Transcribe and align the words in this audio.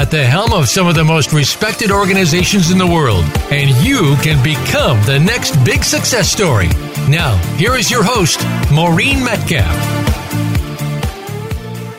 at 0.00 0.10
the 0.10 0.24
helm 0.24 0.54
of 0.54 0.66
some 0.66 0.86
of 0.86 0.94
the 0.94 1.04
most 1.04 1.30
respected 1.30 1.90
organizations 1.90 2.70
in 2.70 2.78
the 2.78 2.86
world, 2.86 3.22
and 3.50 3.68
you 3.84 4.16
can 4.22 4.42
become 4.42 4.98
the 5.04 5.18
next 5.18 5.62
big 5.62 5.84
success 5.84 6.32
story. 6.32 6.68
Now, 7.10 7.36
here 7.58 7.76
is 7.76 7.90
your 7.90 8.02
host, 8.02 8.40
Maureen 8.72 9.22
Metcalf. 9.22 9.76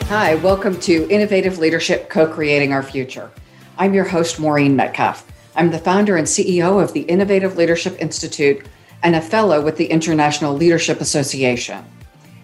Hi, 0.08 0.34
welcome 0.34 0.80
to 0.80 1.08
Innovative 1.10 1.60
Leadership 1.60 2.10
Co 2.10 2.26
Creating 2.26 2.72
Our 2.72 2.82
Future. 2.82 3.30
I'm 3.78 3.94
your 3.94 4.06
host, 4.06 4.40
Maureen 4.40 4.74
Metcalf. 4.74 5.24
I'm 5.54 5.70
the 5.70 5.78
founder 5.78 6.16
and 6.16 6.26
CEO 6.26 6.82
of 6.82 6.92
the 6.94 7.02
Innovative 7.02 7.56
Leadership 7.56 7.96
Institute 8.00 8.66
and 9.04 9.14
a 9.14 9.22
fellow 9.22 9.62
with 9.62 9.76
the 9.76 9.86
International 9.86 10.56
Leadership 10.56 11.00
Association. 11.00 11.84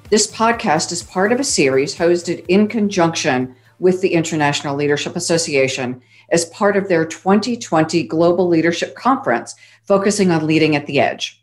This 0.09 0.31
podcast 0.31 0.93
is 0.93 1.03
part 1.03 1.33
of 1.33 1.41
a 1.41 1.45
series 1.45 1.97
hosted 1.97 2.45
in 2.47 2.69
conjunction 2.69 3.57
with 3.79 4.01
the 4.01 4.15
International 4.15 4.77
Leadership 4.77 5.17
Association 5.17 6.01
as 6.31 6.45
part 6.47 6.77
of 6.77 6.89
their 6.89 7.07
2020 7.07 8.03
Global 8.05 8.49
Leadership 8.49 8.95
Conference, 8.95 9.55
focusing 9.85 10.31
on 10.31 10.47
leading 10.47 10.77
at 10.77 10.87
the 10.87 11.01
edge. 11.01 11.43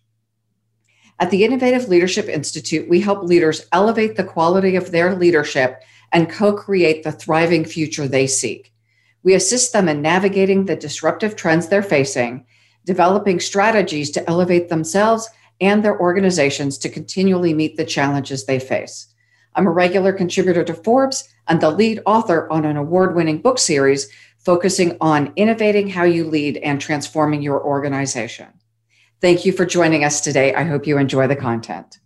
At 1.19 1.31
the 1.31 1.45
Innovative 1.45 1.87
Leadership 1.87 2.27
Institute, 2.27 2.89
we 2.89 2.99
help 2.99 3.23
leaders 3.23 3.65
elevate 3.71 4.15
the 4.15 4.23
quality 4.23 4.75
of 4.75 4.91
their 4.91 5.15
leadership 5.15 5.81
and 6.11 6.29
co 6.29 6.53
create 6.53 7.03
the 7.03 7.11
thriving 7.11 7.65
future 7.65 8.07
they 8.07 8.27
seek. 8.27 8.73
We 9.23 9.33
assist 9.33 9.73
them 9.73 9.87
in 9.87 10.01
navigating 10.01 10.65
the 10.65 10.75
disruptive 10.75 11.35
trends 11.35 11.67
they're 11.67 11.81
facing, 11.81 12.45
developing 12.85 13.39
strategies 13.39 14.11
to 14.11 14.29
elevate 14.29 14.69
themselves 14.69 15.29
and 15.61 15.83
their 15.83 15.99
organizations 15.99 16.77
to 16.79 16.89
continually 16.89 17.53
meet 17.53 17.77
the 17.77 17.85
challenges 17.85 18.45
they 18.45 18.59
face. 18.59 19.07
I'm 19.55 19.67
a 19.67 19.71
regular 19.71 20.11
contributor 20.11 20.63
to 20.65 20.73
Forbes 20.73 21.27
and 21.47 21.61
the 21.61 21.71
lead 21.71 22.01
author 22.05 22.51
on 22.51 22.65
an 22.65 22.77
award 22.77 23.15
winning 23.15 23.41
book 23.41 23.57
series 23.57 24.09
focusing 24.37 24.97
on 25.01 25.33
innovating 25.35 25.89
how 25.89 26.03
you 26.03 26.25
lead 26.25 26.57
and 26.57 26.79
transforming 26.79 27.41
your 27.41 27.63
organization. 27.63 28.47
Thank 29.21 29.45
you 29.45 29.51
for 29.51 29.65
joining 29.65 30.03
us 30.03 30.21
today. 30.21 30.53
I 30.53 30.63
hope 30.63 30.85
you 30.85 30.97
enjoy 30.97 31.27
the 31.27 31.35
content. 31.35 31.99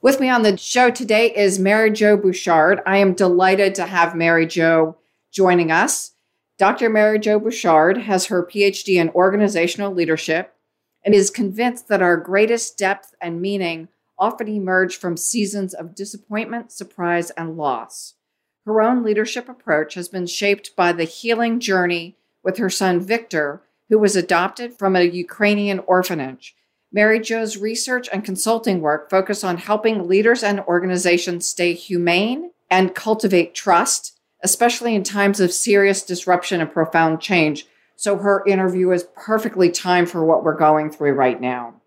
With 0.00 0.18
me 0.18 0.28
on 0.28 0.42
the 0.42 0.56
show 0.56 0.90
today 0.90 1.32
is 1.32 1.60
Mary 1.60 1.92
Jo 1.92 2.16
Bouchard. 2.16 2.80
I 2.86 2.96
am 2.96 3.14
delighted 3.14 3.76
to 3.76 3.86
have 3.86 4.16
Mary 4.16 4.46
Jo 4.46 4.96
joining 5.30 5.70
us. 5.70 6.10
Dr. 6.58 6.90
Mary 6.90 7.20
Jo 7.20 7.38
Bouchard 7.38 7.98
has 7.98 8.26
her 8.26 8.44
PhD 8.44 8.96
in 8.96 9.10
organizational 9.10 9.92
leadership 9.92 10.56
and 11.04 11.14
is 11.14 11.30
convinced 11.30 11.86
that 11.88 12.02
our 12.02 12.16
greatest 12.16 12.78
depth 12.78 13.14
and 13.20 13.40
meaning 13.40 13.88
often 14.22 14.46
emerge 14.46 14.96
from 14.96 15.16
seasons 15.16 15.74
of 15.74 15.96
disappointment, 15.96 16.70
surprise, 16.70 17.30
and 17.30 17.56
loss. 17.56 18.14
Her 18.64 18.80
own 18.80 19.02
leadership 19.02 19.48
approach 19.48 19.94
has 19.94 20.08
been 20.08 20.28
shaped 20.28 20.76
by 20.76 20.92
the 20.92 21.02
healing 21.02 21.58
journey 21.58 22.16
with 22.44 22.58
her 22.58 22.70
son 22.70 23.00
Victor, 23.00 23.62
who 23.88 23.98
was 23.98 24.14
adopted 24.14 24.78
from 24.78 24.94
a 24.94 25.02
Ukrainian 25.02 25.80
orphanage. 25.80 26.54
Mary 26.92 27.18
Jo's 27.18 27.56
research 27.56 28.08
and 28.12 28.24
consulting 28.24 28.80
work 28.80 29.10
focus 29.10 29.42
on 29.42 29.56
helping 29.56 30.06
leaders 30.06 30.44
and 30.44 30.60
organizations 30.60 31.48
stay 31.48 31.72
humane 31.72 32.52
and 32.70 32.94
cultivate 32.94 33.56
trust, 33.56 34.20
especially 34.44 34.94
in 34.94 35.02
times 35.02 35.40
of 35.40 35.52
serious 35.52 36.00
disruption 36.00 36.60
and 36.60 36.70
profound 36.70 37.20
change, 37.20 37.66
so 37.96 38.18
her 38.18 38.44
interview 38.46 38.92
is 38.92 39.08
perfectly 39.16 39.68
timed 39.68 40.10
for 40.10 40.24
what 40.24 40.44
we're 40.44 40.56
going 40.56 40.90
through 40.90 41.14
right 41.14 41.40
now. 41.40 41.81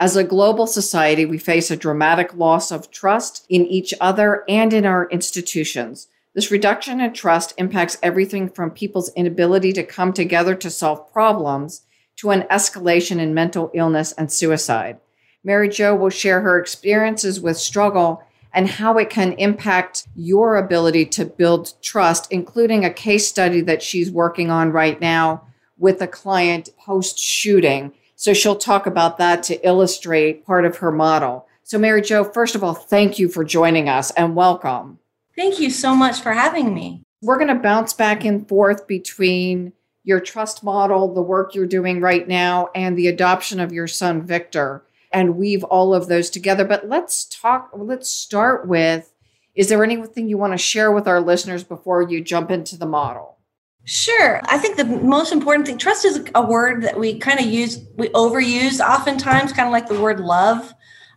As 0.00 0.16
a 0.16 0.24
global 0.24 0.66
society, 0.66 1.26
we 1.26 1.36
face 1.36 1.70
a 1.70 1.76
dramatic 1.76 2.34
loss 2.34 2.70
of 2.70 2.90
trust 2.90 3.44
in 3.50 3.66
each 3.66 3.92
other 4.00 4.44
and 4.48 4.72
in 4.72 4.86
our 4.86 5.06
institutions. 5.10 6.08
This 6.34 6.50
reduction 6.50 7.02
in 7.02 7.12
trust 7.12 7.52
impacts 7.58 7.98
everything 8.02 8.48
from 8.48 8.70
people's 8.70 9.12
inability 9.12 9.74
to 9.74 9.82
come 9.82 10.14
together 10.14 10.54
to 10.54 10.70
solve 10.70 11.12
problems 11.12 11.82
to 12.16 12.30
an 12.30 12.46
escalation 12.50 13.18
in 13.18 13.34
mental 13.34 13.70
illness 13.74 14.12
and 14.12 14.32
suicide. 14.32 14.98
Mary 15.44 15.68
Jo 15.68 15.94
will 15.94 16.08
share 16.08 16.40
her 16.40 16.58
experiences 16.58 17.38
with 17.38 17.58
struggle 17.58 18.22
and 18.54 18.68
how 18.68 18.96
it 18.96 19.10
can 19.10 19.34
impact 19.34 20.08
your 20.16 20.56
ability 20.56 21.04
to 21.04 21.26
build 21.26 21.74
trust, 21.82 22.26
including 22.32 22.86
a 22.86 22.92
case 22.92 23.28
study 23.28 23.60
that 23.60 23.82
she's 23.82 24.10
working 24.10 24.50
on 24.50 24.72
right 24.72 24.98
now 24.98 25.42
with 25.76 26.00
a 26.00 26.08
client 26.08 26.70
post 26.78 27.18
shooting. 27.18 27.92
So 28.20 28.34
she'll 28.34 28.56
talk 28.56 28.84
about 28.84 29.16
that 29.16 29.42
to 29.44 29.66
illustrate 29.66 30.44
part 30.44 30.66
of 30.66 30.76
her 30.76 30.92
model. 30.92 31.48
So, 31.62 31.78
Mary 31.78 32.02
Jo, 32.02 32.22
first 32.22 32.54
of 32.54 32.62
all, 32.62 32.74
thank 32.74 33.18
you 33.18 33.30
for 33.30 33.44
joining 33.44 33.88
us 33.88 34.10
and 34.10 34.36
welcome. 34.36 34.98
Thank 35.34 35.58
you 35.58 35.70
so 35.70 35.94
much 35.94 36.20
for 36.20 36.34
having 36.34 36.74
me. 36.74 37.02
We're 37.22 37.38
going 37.38 37.48
to 37.48 37.54
bounce 37.54 37.94
back 37.94 38.26
and 38.26 38.46
forth 38.46 38.86
between 38.86 39.72
your 40.04 40.20
trust 40.20 40.62
model, 40.62 41.14
the 41.14 41.22
work 41.22 41.54
you're 41.54 41.64
doing 41.64 42.02
right 42.02 42.28
now, 42.28 42.68
and 42.74 42.94
the 42.94 43.06
adoption 43.06 43.58
of 43.58 43.72
your 43.72 43.86
son, 43.86 44.20
Victor, 44.20 44.84
and 45.10 45.38
weave 45.38 45.64
all 45.64 45.94
of 45.94 46.08
those 46.08 46.28
together. 46.28 46.66
But 46.66 46.90
let's 46.90 47.24
talk, 47.24 47.70
let's 47.72 48.10
start 48.10 48.68
with 48.68 49.14
is 49.54 49.70
there 49.70 49.82
anything 49.82 50.28
you 50.28 50.36
want 50.36 50.52
to 50.52 50.58
share 50.58 50.92
with 50.92 51.08
our 51.08 51.22
listeners 51.22 51.64
before 51.64 52.02
you 52.02 52.22
jump 52.22 52.50
into 52.50 52.76
the 52.76 52.84
model? 52.84 53.38
Sure. 53.84 54.40
I 54.44 54.58
think 54.58 54.76
the 54.76 54.84
most 54.84 55.32
important 55.32 55.66
thing, 55.66 55.78
trust 55.78 56.04
is 56.04 56.24
a 56.34 56.44
word 56.44 56.82
that 56.82 56.98
we 56.98 57.18
kind 57.18 57.40
of 57.40 57.46
use, 57.46 57.84
we 57.96 58.08
overuse 58.10 58.80
oftentimes, 58.80 59.52
kind 59.52 59.66
of 59.66 59.72
like 59.72 59.88
the 59.88 60.00
word 60.00 60.20
love. 60.20 60.72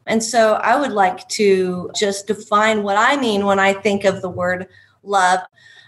And 0.05 0.23
so 0.23 0.53
I 0.55 0.79
would 0.79 0.91
like 0.91 1.27
to 1.29 1.91
just 1.95 2.27
define 2.27 2.83
what 2.83 2.97
I 2.97 3.15
mean 3.15 3.45
when 3.45 3.59
I 3.59 3.73
think 3.73 4.05
of 4.05 4.21
the 4.21 4.29
word 4.29 4.67
love. 5.03 5.39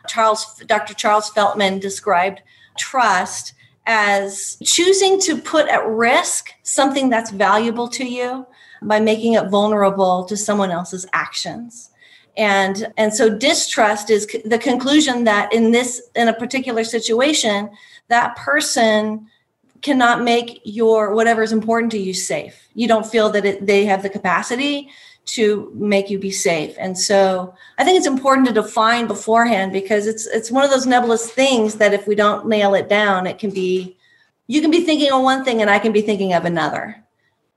Charles, 0.08 0.62
Dr. 0.68 0.94
Charles 0.94 1.31
Feltman 1.31 1.80
described 1.80 2.41
trust 2.78 3.53
as 3.88 4.58
choosing 4.64 5.19
to 5.22 5.38
put 5.38 5.68
at 5.68 5.85
risk 5.88 6.52
something 6.64 7.09
that's 7.09 7.31
valuable 7.31 7.88
to 7.88 8.06
you 8.06 8.46
by 8.81 9.00
making 9.00 9.34
it 9.34 9.50
vulnerable 9.50 10.25
to 10.25 10.38
someone 10.38 10.72
else's 10.72 11.06
actions 11.14 11.91
and 12.38 12.91
and 12.97 13.13
so 13.13 13.29
distrust 13.29 14.09
is 14.09 14.28
the 14.46 14.57
conclusion 14.57 15.23
that 15.23 15.51
in 15.53 15.72
this 15.72 16.01
in 16.16 16.28
a 16.28 16.34
particular 16.34 16.84
situation 16.84 17.69
that 18.07 18.35
person 18.35 19.28
cannot 19.81 20.23
make 20.23 20.62
your 20.63 21.13
whatever 21.13 21.44
is 21.44 21.51
important 21.51 21.91
to 21.91 22.00
you 22.00 22.13
safe. 22.13 22.68
You 22.73 22.88
don't 22.88 23.06
feel 23.06 23.29
that 23.29 23.46
it, 23.46 23.66
they 23.66 23.85
have 23.85 24.03
the 24.03 24.09
capacity 24.09 24.90
to 25.25 25.72
make 25.75 26.09
you 26.09 26.19
be 26.19 26.31
safe. 26.31 26.75
And 26.78 26.97
so 26.97 27.53
i 27.78 27.84
think 27.84 27.97
it's 27.97 28.07
important 28.07 28.47
to 28.47 28.53
define 28.53 29.07
beforehand 29.07 29.72
because 29.72 30.07
it's 30.07 30.28
it's 30.28 30.52
one 30.52 30.63
of 30.63 30.72
those 30.72 30.85
nebulous 30.85 31.31
things 31.31 31.75
that 31.75 31.94
if 31.94 32.07
we 32.07 32.16
don't 32.16 32.47
nail 32.47 32.73
it 32.73 32.90
down 32.90 33.28
it 33.28 33.38
can 33.38 33.52
be 33.52 33.97
you 34.47 34.62
can 34.62 34.72
be 34.72 34.81
thinking 34.81 35.12
of 35.12 35.22
one 35.22 35.44
thing 35.44 35.62
and 35.62 35.69
i 35.69 35.79
can 35.79 35.91
be 35.91 36.02
thinking 36.02 36.34
of 36.34 36.46
another. 36.46 37.02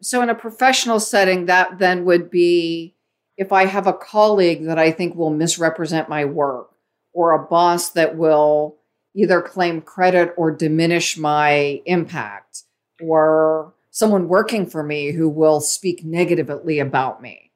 So 0.01 0.23
in 0.23 0.31
a 0.31 0.35
professional 0.35 1.01
setting 1.01 1.47
that 1.47 1.79
then 1.79 2.05
would 2.05 2.31
be 2.31 2.95
if 3.39 3.53
I 3.53 3.67
have 3.67 3.87
a 3.87 3.93
colleague 3.93 4.65
that 4.65 4.79
I 4.79 4.91
think 4.91 5.15
will 5.15 5.31
misrepresent 5.31 6.09
my 6.09 6.25
work 6.25 6.71
or 7.13 7.33
a 7.33 7.47
boss 7.47 7.91
that 7.91 8.17
will 8.17 8.77
either 9.15 9.41
claim 9.41 9.81
credit 9.81 10.35
or 10.37 10.51
diminish 10.51 11.17
my 11.17 11.81
impact 11.87 12.65
or 13.01 13.73
someone 13.91 14.29
working 14.29 14.67
for 14.67 14.83
me 14.83 15.13
who 15.13 15.29
will 15.29 15.61
speak 15.61 16.05
negatively 16.05 16.81
about 16.81 17.23
me. 17.23 17.53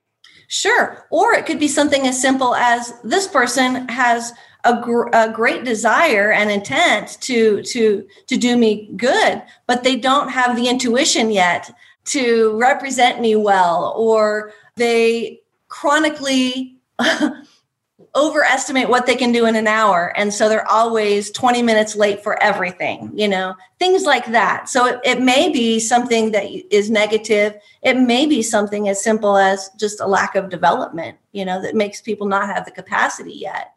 Sure. 0.49 1.05
Or 1.11 1.35
it 1.35 1.47
could 1.47 1.59
be 1.59 1.69
something 1.69 2.07
as 2.07 2.21
simple 2.21 2.55
as 2.55 2.93
this 3.03 3.27
person 3.27 3.89
has 3.89 4.33
a, 4.65 4.81
gr- 4.81 5.09
a, 5.13 5.33
great 5.33 5.65
desire 5.65 6.31
and 6.31 6.51
intent 6.51 7.21
to 7.23 7.63
to 7.63 8.07
to 8.29 8.37
do 8.37 8.57
me 8.57 8.91
good, 8.97 9.43
but 9.67 9.83
they 9.83 9.97
don't 9.97 10.29
have 10.29 10.55
the 10.55 10.69
intuition 10.69 11.33
yet 11.33 11.75
to 12.05 12.57
represent 12.61 13.21
me 13.21 13.35
well, 13.35 13.93
or 13.97 14.53
they 14.77 15.42
chronically 15.73 16.77
overestimate 18.15 18.91
what 18.91 19.07
they 19.07 19.17
can 19.17 19.33
do 19.33 19.47
in 19.47 19.57
an 19.57 19.67
hour. 19.67 20.13
And 20.17 20.33
so 20.35 20.47
they're 20.47 20.69
always 20.71 21.31
20 21.31 21.63
minutes 21.63 21.97
late 21.97 22.23
for 22.23 22.41
everything 22.43 23.11
you 23.15 23.27
know 23.27 23.55
things 23.79 24.05
like 24.05 24.27
that. 24.27 24.69
So 24.69 24.85
it, 24.85 25.01
it 25.03 25.23
may 25.23 25.51
be 25.51 25.81
something 25.81 26.33
that 26.33 26.45
is 26.71 26.91
negative. 26.91 27.55
It 27.81 27.97
may 27.97 28.27
be 28.27 28.43
something 28.43 28.89
as 28.89 29.03
simple 29.03 29.39
as 29.39 29.71
just 29.81 30.01
a 30.01 30.07
lack 30.07 30.35
of 30.35 30.51
development 30.51 31.17
you 31.33 31.45
know 31.47 31.63
that 31.63 31.75
makes 31.75 32.03
people 32.03 32.27
not 32.27 32.55
have 32.55 32.67
the 32.67 32.71
capacity 32.71 33.33
yet 33.33 33.73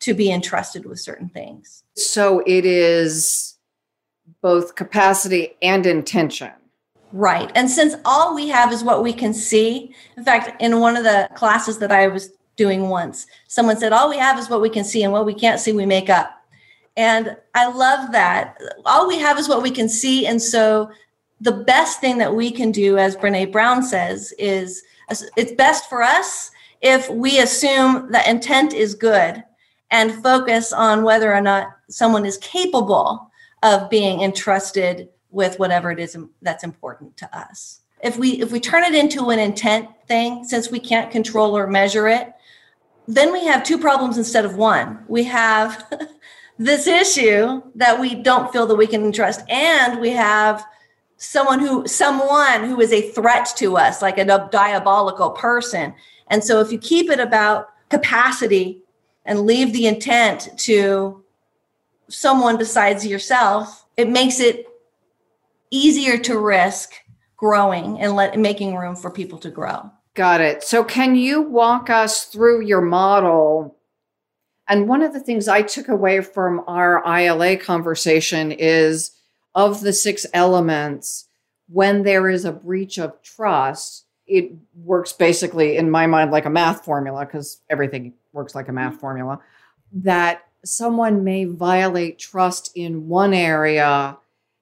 to 0.00 0.14
be 0.14 0.32
entrusted 0.32 0.84
with 0.84 0.98
certain 0.98 1.28
things. 1.28 1.84
So 1.94 2.42
it 2.44 2.66
is 2.66 3.54
both 4.42 4.74
capacity 4.74 5.56
and 5.62 5.86
intention 5.86 6.52
Right. 7.12 7.50
And 7.54 7.70
since 7.70 7.94
all 8.04 8.34
we 8.34 8.48
have 8.48 8.72
is 8.72 8.82
what 8.82 9.02
we 9.02 9.12
can 9.12 9.32
see, 9.32 9.94
in 10.16 10.24
fact, 10.24 10.60
in 10.60 10.80
one 10.80 10.96
of 10.96 11.04
the 11.04 11.28
classes 11.34 11.78
that 11.78 11.92
I 11.92 12.08
was 12.08 12.30
doing 12.56 12.88
once, 12.88 13.26
someone 13.46 13.76
said, 13.76 13.92
All 13.92 14.08
we 14.08 14.18
have 14.18 14.38
is 14.38 14.50
what 14.50 14.60
we 14.60 14.70
can 14.70 14.84
see, 14.84 15.04
and 15.04 15.12
what 15.12 15.26
we 15.26 15.34
can't 15.34 15.60
see, 15.60 15.72
we 15.72 15.86
make 15.86 16.10
up. 16.10 16.30
And 16.96 17.36
I 17.54 17.68
love 17.68 18.12
that. 18.12 18.58
All 18.84 19.06
we 19.06 19.18
have 19.18 19.38
is 19.38 19.48
what 19.48 19.62
we 19.62 19.70
can 19.70 19.88
see. 19.88 20.26
And 20.26 20.40
so 20.40 20.90
the 21.40 21.52
best 21.52 22.00
thing 22.00 22.18
that 22.18 22.34
we 22.34 22.50
can 22.50 22.72
do, 22.72 22.96
as 22.98 23.16
Brene 23.16 23.52
Brown 23.52 23.82
says, 23.82 24.32
is 24.38 24.82
it's 25.36 25.52
best 25.52 25.88
for 25.88 26.02
us 26.02 26.50
if 26.80 27.08
we 27.10 27.40
assume 27.40 28.10
that 28.12 28.26
intent 28.26 28.72
is 28.72 28.94
good 28.94 29.44
and 29.90 30.22
focus 30.22 30.72
on 30.72 31.04
whether 31.04 31.32
or 31.32 31.40
not 31.40 31.68
someone 31.88 32.26
is 32.26 32.38
capable 32.38 33.30
of 33.62 33.88
being 33.90 34.22
entrusted 34.22 35.08
with 35.36 35.58
whatever 35.58 35.90
it 35.90 36.00
is 36.00 36.16
that's 36.40 36.64
important 36.64 37.14
to 37.18 37.38
us. 37.38 37.82
If 38.02 38.16
we 38.16 38.40
if 38.40 38.50
we 38.50 38.58
turn 38.58 38.84
it 38.84 38.94
into 38.94 39.28
an 39.28 39.38
intent 39.38 39.88
thing, 40.08 40.44
since 40.44 40.70
we 40.70 40.80
can't 40.80 41.10
control 41.10 41.56
or 41.56 41.66
measure 41.66 42.08
it, 42.08 42.32
then 43.06 43.32
we 43.32 43.44
have 43.44 43.62
two 43.62 43.78
problems 43.78 44.16
instead 44.16 44.46
of 44.46 44.56
one. 44.56 45.04
We 45.08 45.24
have 45.24 45.92
this 46.58 46.86
issue 46.86 47.62
that 47.74 48.00
we 48.00 48.14
don't 48.14 48.50
feel 48.50 48.66
that 48.66 48.76
we 48.76 48.86
can 48.86 49.12
trust, 49.12 49.42
and 49.50 50.00
we 50.00 50.10
have 50.10 50.64
someone 51.18 51.60
who 51.60 51.86
someone 51.86 52.64
who 52.64 52.80
is 52.80 52.92
a 52.92 53.10
threat 53.10 53.52
to 53.56 53.76
us, 53.76 54.00
like 54.00 54.16
a 54.16 54.48
diabolical 54.50 55.30
person. 55.30 55.94
And 56.28 56.42
so 56.42 56.60
if 56.60 56.72
you 56.72 56.78
keep 56.78 57.10
it 57.10 57.20
about 57.20 57.68
capacity 57.90 58.82
and 59.26 59.40
leave 59.40 59.74
the 59.74 59.86
intent 59.86 60.48
to 60.60 61.22
someone 62.08 62.56
besides 62.56 63.06
yourself, 63.06 63.84
it 63.98 64.08
makes 64.08 64.40
it 64.40 64.66
easier 65.70 66.18
to 66.18 66.38
risk 66.38 66.92
growing 67.36 68.00
and 68.00 68.14
let 68.14 68.38
making 68.38 68.76
room 68.76 68.96
for 68.96 69.10
people 69.10 69.38
to 69.38 69.50
grow. 69.50 69.90
Got 70.14 70.40
it. 70.40 70.62
So 70.62 70.82
can 70.82 71.14
you 71.14 71.42
walk 71.42 71.90
us 71.90 72.24
through 72.24 72.62
your 72.62 72.80
model? 72.80 73.76
And 74.68 74.88
one 74.88 75.02
of 75.02 75.12
the 75.12 75.20
things 75.20 75.46
I 75.48 75.62
took 75.62 75.88
away 75.88 76.22
from 76.22 76.64
our 76.66 77.04
ILA 77.06 77.58
conversation 77.58 78.50
is 78.50 79.12
of 79.54 79.80
the 79.80 79.92
six 79.92 80.26
elements, 80.32 81.28
when 81.68 82.02
there 82.02 82.28
is 82.28 82.44
a 82.44 82.52
breach 82.52 82.98
of 82.98 83.20
trust, 83.22 84.06
it 84.26 84.52
works 84.74 85.12
basically 85.12 85.76
in 85.76 85.90
my 85.90 86.06
mind 86.06 86.30
like 86.30 86.46
a 86.46 86.50
math 86.50 86.84
formula 86.84 87.24
because 87.24 87.60
everything 87.70 88.14
works 88.32 88.54
like 88.54 88.68
a 88.68 88.72
math 88.72 88.92
mm-hmm. 88.92 89.00
formula 89.00 89.40
that 89.92 90.42
someone 90.64 91.24
may 91.24 91.44
violate 91.44 92.18
trust 92.18 92.70
in 92.74 93.08
one 93.08 93.32
area 93.32 94.16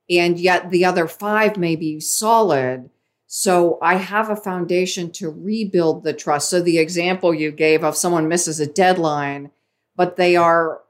and 0.09 0.39
yet 0.39 0.71
the 0.71 0.85
other 0.85 1.07
five 1.07 1.57
may 1.57 1.77
be 1.77 2.01
solid. 2.01 2.91
So 3.27 3.79
I 3.83 3.97
have 3.97 4.31
a 4.31 4.37
foundation 4.37 5.11
to 5.13 5.31
rebuild 5.31 6.05
the 6.05 6.13
trust. 6.13 6.51
So 6.51 6.61
the 6.61 6.79
example 6.79 7.35
you 7.35 7.51
gave 7.51 7.83
of 7.83 7.97
someone 7.97 8.29
misses 8.29 8.61
a 8.61 8.67
deadline, 8.67 9.51
but 9.97 10.17
they 10.17 10.37
are 10.37 10.83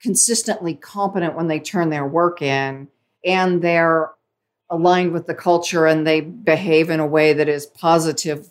consistently 0.00 0.74
competent 0.74 1.36
when 1.36 1.48
they 1.48 1.60
turn 1.60 1.90
their 1.90 2.06
work 2.06 2.42
in 2.42 2.88
and 3.24 3.62
they're 3.62 4.10
aligned 4.68 5.12
with 5.12 5.26
the 5.26 5.34
culture 5.34 5.86
and 5.86 6.06
they 6.06 6.20
behave 6.20 6.90
in 6.90 7.00
a 7.00 7.06
way 7.06 7.32
that 7.32 7.48
is 7.48 7.66
positive 7.66 8.48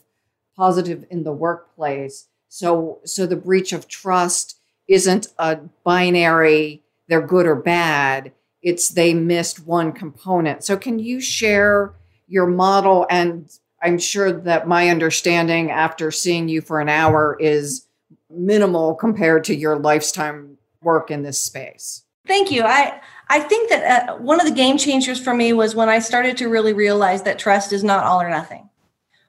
positive 0.56 1.06
in 1.10 1.24
the 1.24 1.34
workplace. 1.34 2.28
So 2.48 3.00
so 3.04 3.26
the 3.26 3.36
breach 3.36 3.74
of 3.74 3.88
trust 3.88 4.60
isn't 4.88 5.28
a 5.38 5.58
binary 5.84 6.84
they're 7.08 7.26
good 7.26 7.46
or 7.46 7.56
bad 7.56 8.32
it's 8.66 8.90
they 8.90 9.14
missed 9.14 9.66
one 9.66 9.94
component. 9.94 10.64
So, 10.66 10.76
can 10.76 11.00
you 11.00 11.22
share 11.22 11.94
your 12.28 12.48
model? 12.48 13.06
And 13.10 13.48
I'm 13.82 14.00
sure 14.00 14.32
that 14.32 14.68
my 14.68 14.90
understanding 14.90 15.70
after 15.70 16.12
seeing 16.12 16.50
you 16.50 16.62
for 16.62 16.82
an 16.82 16.90
hour 16.90 17.38
is 17.40 17.88
minimal 18.30 18.96
compared 18.96 19.44
to 19.46 19.56
your 19.56 19.78
lifetime 19.78 20.58
work 20.82 21.12
in 21.12 21.22
this 21.22 21.40
space. 21.40 22.04
Thank 22.26 22.50
you. 22.50 22.64
I 22.64 23.00
I 23.30 23.40
think 23.40 23.70
that 23.70 24.10
uh, 24.10 24.16
one 24.18 24.42
of 24.42 24.48
the 24.48 24.54
game 24.54 24.80
changers 24.80 25.24
for 25.24 25.36
me 25.36 25.54
was 25.54 25.76
when 25.76 25.88
I 25.88 26.00
started 26.00 26.36
to 26.38 26.50
really 26.50 26.74
realize 26.74 27.22
that 27.22 27.38
trust 27.38 27.72
is 27.72 27.84
not 27.84 28.04
all 28.04 28.20
or 28.20 28.30
nothing. 28.32 28.68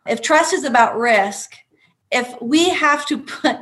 If 0.07 0.23
trust 0.23 0.55
is 0.55 0.65
about 0.65 0.99
risk, 0.99 1.53
if 2.11 2.41
we 2.41 2.71
have 2.71 3.05
to 3.07 3.19
put 3.19 3.59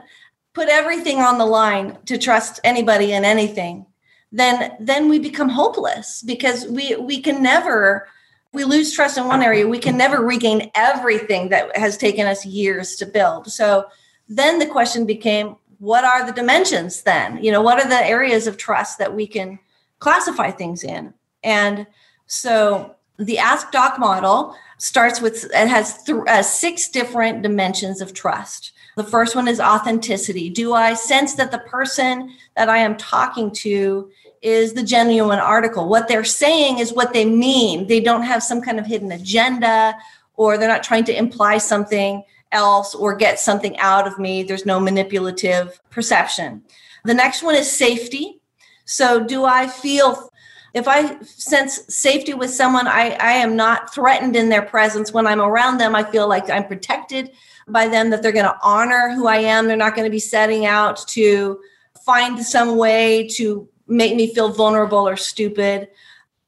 put 0.52 0.68
everything 0.68 1.18
on 1.18 1.38
the 1.38 1.46
line 1.46 1.98
to 2.04 2.16
trust 2.16 2.60
anybody 2.62 3.12
and 3.12 3.24
anything, 3.24 3.86
then 4.34 4.76
then 4.80 5.08
we 5.08 5.20
become 5.20 5.48
hopeless 5.48 6.20
because 6.22 6.66
we 6.66 6.96
we 6.96 7.20
can 7.20 7.40
never 7.40 8.08
we 8.52 8.64
lose 8.64 8.92
trust 8.92 9.16
in 9.16 9.26
one 9.26 9.42
area. 9.42 9.66
We 9.66 9.78
can 9.78 9.96
never 9.96 10.24
regain 10.24 10.70
everything 10.74 11.48
that 11.48 11.76
has 11.76 11.96
taken 11.96 12.26
us 12.26 12.44
years 12.44 12.96
to 12.96 13.06
build. 13.06 13.50
So 13.50 13.86
then 14.28 14.58
the 14.58 14.66
question 14.66 15.06
became 15.06 15.56
what 15.78 16.04
are 16.04 16.24
the 16.26 16.32
dimensions 16.32 17.02
then? 17.02 17.42
You 17.42 17.52
know 17.52 17.62
what 17.62 17.80
are 17.80 17.88
the 17.88 18.04
areas 18.06 18.48
of 18.48 18.56
trust 18.56 18.98
that 18.98 19.14
we 19.14 19.26
can 19.26 19.58
classify 20.00 20.50
things 20.50 20.82
in? 20.82 21.14
And 21.44 21.86
so 22.26 22.96
the 23.18 23.38
ask 23.38 23.70
doc 23.70 24.00
model 24.00 24.56
starts 24.78 25.20
with 25.20 25.44
it 25.44 25.68
has 25.68 26.02
th- 26.02 26.18
uh, 26.26 26.42
six 26.42 26.88
different 26.88 27.42
dimensions 27.42 28.00
of 28.00 28.14
trust. 28.14 28.72
The 28.96 29.04
first 29.04 29.36
one 29.36 29.48
is 29.48 29.60
authenticity. 29.60 30.50
Do 30.50 30.74
i 30.74 30.94
sense 30.94 31.34
that 31.34 31.50
the 31.50 31.58
person 31.58 32.32
that 32.56 32.68
i 32.68 32.78
am 32.78 32.96
talking 32.96 33.50
to 33.50 34.10
is 34.44 34.74
the 34.74 34.82
genuine 34.82 35.38
article. 35.38 35.88
What 35.88 36.06
they're 36.06 36.22
saying 36.22 36.78
is 36.78 36.92
what 36.92 37.12
they 37.12 37.24
mean. 37.24 37.86
They 37.86 38.00
don't 38.00 38.22
have 38.22 38.42
some 38.42 38.60
kind 38.60 38.78
of 38.78 38.86
hidden 38.86 39.10
agenda 39.12 39.96
or 40.36 40.58
they're 40.58 40.68
not 40.68 40.82
trying 40.82 41.04
to 41.04 41.16
imply 41.16 41.58
something 41.58 42.22
else 42.52 42.94
or 42.94 43.16
get 43.16 43.40
something 43.40 43.76
out 43.78 44.06
of 44.06 44.18
me. 44.18 44.42
There's 44.42 44.66
no 44.66 44.78
manipulative 44.78 45.80
perception. 45.90 46.62
The 47.04 47.14
next 47.14 47.42
one 47.42 47.54
is 47.54 47.70
safety. 47.70 48.40
So, 48.84 49.24
do 49.24 49.44
I 49.44 49.66
feel 49.66 50.30
if 50.74 50.88
I 50.88 51.20
sense 51.22 51.82
safety 51.88 52.34
with 52.34 52.50
someone, 52.50 52.86
I, 52.86 53.10
I 53.20 53.32
am 53.32 53.56
not 53.56 53.94
threatened 53.94 54.34
in 54.34 54.48
their 54.48 54.62
presence. 54.62 55.12
When 55.12 55.26
I'm 55.26 55.40
around 55.40 55.78
them, 55.78 55.94
I 55.94 56.02
feel 56.02 56.28
like 56.28 56.50
I'm 56.50 56.66
protected 56.66 57.30
by 57.68 57.86
them, 57.88 58.10
that 58.10 58.22
they're 58.22 58.32
going 58.32 58.44
to 58.44 58.58
honor 58.62 59.10
who 59.14 59.28
I 59.28 59.36
am. 59.36 59.68
They're 59.68 59.76
not 59.76 59.94
going 59.94 60.04
to 60.04 60.10
be 60.10 60.18
setting 60.18 60.66
out 60.66 61.06
to 61.08 61.60
find 62.04 62.44
some 62.44 62.76
way 62.76 63.28
to 63.36 63.68
make 63.86 64.14
me 64.16 64.32
feel 64.34 64.50
vulnerable 64.50 65.06
or 65.08 65.16
stupid. 65.16 65.88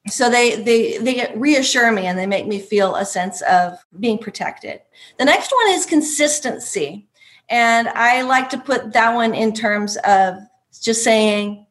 So 0.09 0.29
they 0.29 0.55
they 0.61 0.97
they 0.97 1.31
reassure 1.35 1.91
me 1.91 2.07
and 2.07 2.17
they 2.17 2.25
make 2.27 2.47
me 2.47 2.59
feel 2.59 2.95
a 2.95 3.05
sense 3.05 3.41
of 3.41 3.77
being 3.99 4.17
protected. 4.17 4.81
The 5.17 5.25
next 5.25 5.51
one 5.51 5.73
is 5.73 5.85
consistency. 5.85 7.07
And 7.49 7.87
i 7.89 8.23
like 8.23 8.49
to 8.49 8.57
put 8.57 8.91
that 8.91 9.15
one 9.15 9.33
in 9.33 9.53
terms 9.53 9.95
of 10.03 10.35
just 10.81 11.03
saying 11.03 11.65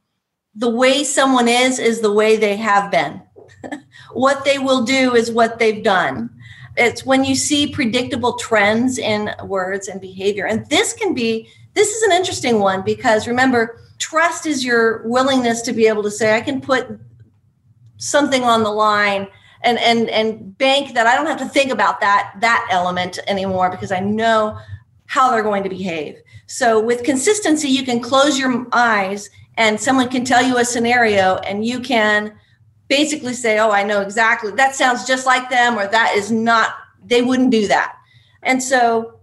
the 0.55 0.71
way 0.71 1.05
someone 1.05 1.49
is 1.49 1.79
is 1.79 2.01
the 2.01 2.13
way 2.13 2.37
they 2.37 2.57
have 2.57 2.91
been. 2.91 3.23
What 4.13 4.47
they 4.47 4.59
will 4.59 4.83
do 4.83 5.15
is 5.15 5.31
what 5.31 5.59
they've 5.59 5.85
done. 5.85 6.31
It's 6.79 7.05
when 7.05 7.23
you 7.23 7.35
see 7.35 7.67
predictable 7.67 8.39
trends 8.39 8.97
in 8.97 9.31
words 9.45 9.89
and 9.89 10.01
behavior. 10.01 10.47
And 10.47 10.65
this 10.71 10.95
can 10.95 11.13
be 11.13 11.49
this 11.75 11.95
is 11.95 12.03
an 12.03 12.13
interesting 12.13 12.61
one 12.61 12.81
because 12.83 13.29
remember 13.29 13.79
trust 13.99 14.47
is 14.47 14.65
your 14.65 15.07
willingness 15.07 15.63
to 15.63 15.73
be 15.73 15.87
able 15.87 16.03
to 16.03 16.11
say 16.11 16.37
i 16.37 16.41
can 16.41 16.61
put 16.61 16.87
something 17.97 18.43
on 18.43 18.63
the 18.63 18.71
line 18.71 19.27
and 19.63 19.79
and 19.79 20.09
and 20.11 20.57
bank 20.59 20.95
that 20.95 21.07
i 21.07 21.15
don't 21.15 21.27
have 21.27 21.39
to 21.39 21.49
think 21.49 21.71
about 21.71 22.01
that 22.01 22.35
that 22.41 22.67
element 22.71 23.19
anymore 23.27 23.71
because 23.71 23.91
i 23.91 24.01
know 24.01 24.59
how 25.07 25.31
they're 25.31 25.43
going 25.43 25.63
to 25.63 25.69
behave. 25.69 26.21
So 26.47 26.81
with 26.81 27.05
consistency 27.05 27.69
you 27.69 27.85
can 27.85 28.01
close 28.01 28.39
your 28.39 28.67
eyes 28.73 29.31
and 29.57 29.81
someone 29.81 30.09
can 30.09 30.25
tell 30.25 30.43
you 30.43 30.59
a 30.59 30.65
scenario 30.65 31.37
and 31.39 31.65
you 31.65 31.81
can 31.81 32.35
basically 32.89 33.35
say 33.35 33.59
oh 33.59 33.71
i 33.71 33.83
know 33.83 34.01
exactly. 34.01 34.53
That 34.53 34.75
sounds 34.75 35.07
just 35.07 35.27
like 35.27 35.49
them 35.51 35.79
or 35.79 35.87
that 35.89 36.15
is 36.15 36.31
not 36.31 36.75
they 37.05 37.23
wouldn't 37.23 37.51
do 37.51 37.67
that. 37.69 37.97
And 38.43 38.63
so 38.63 39.16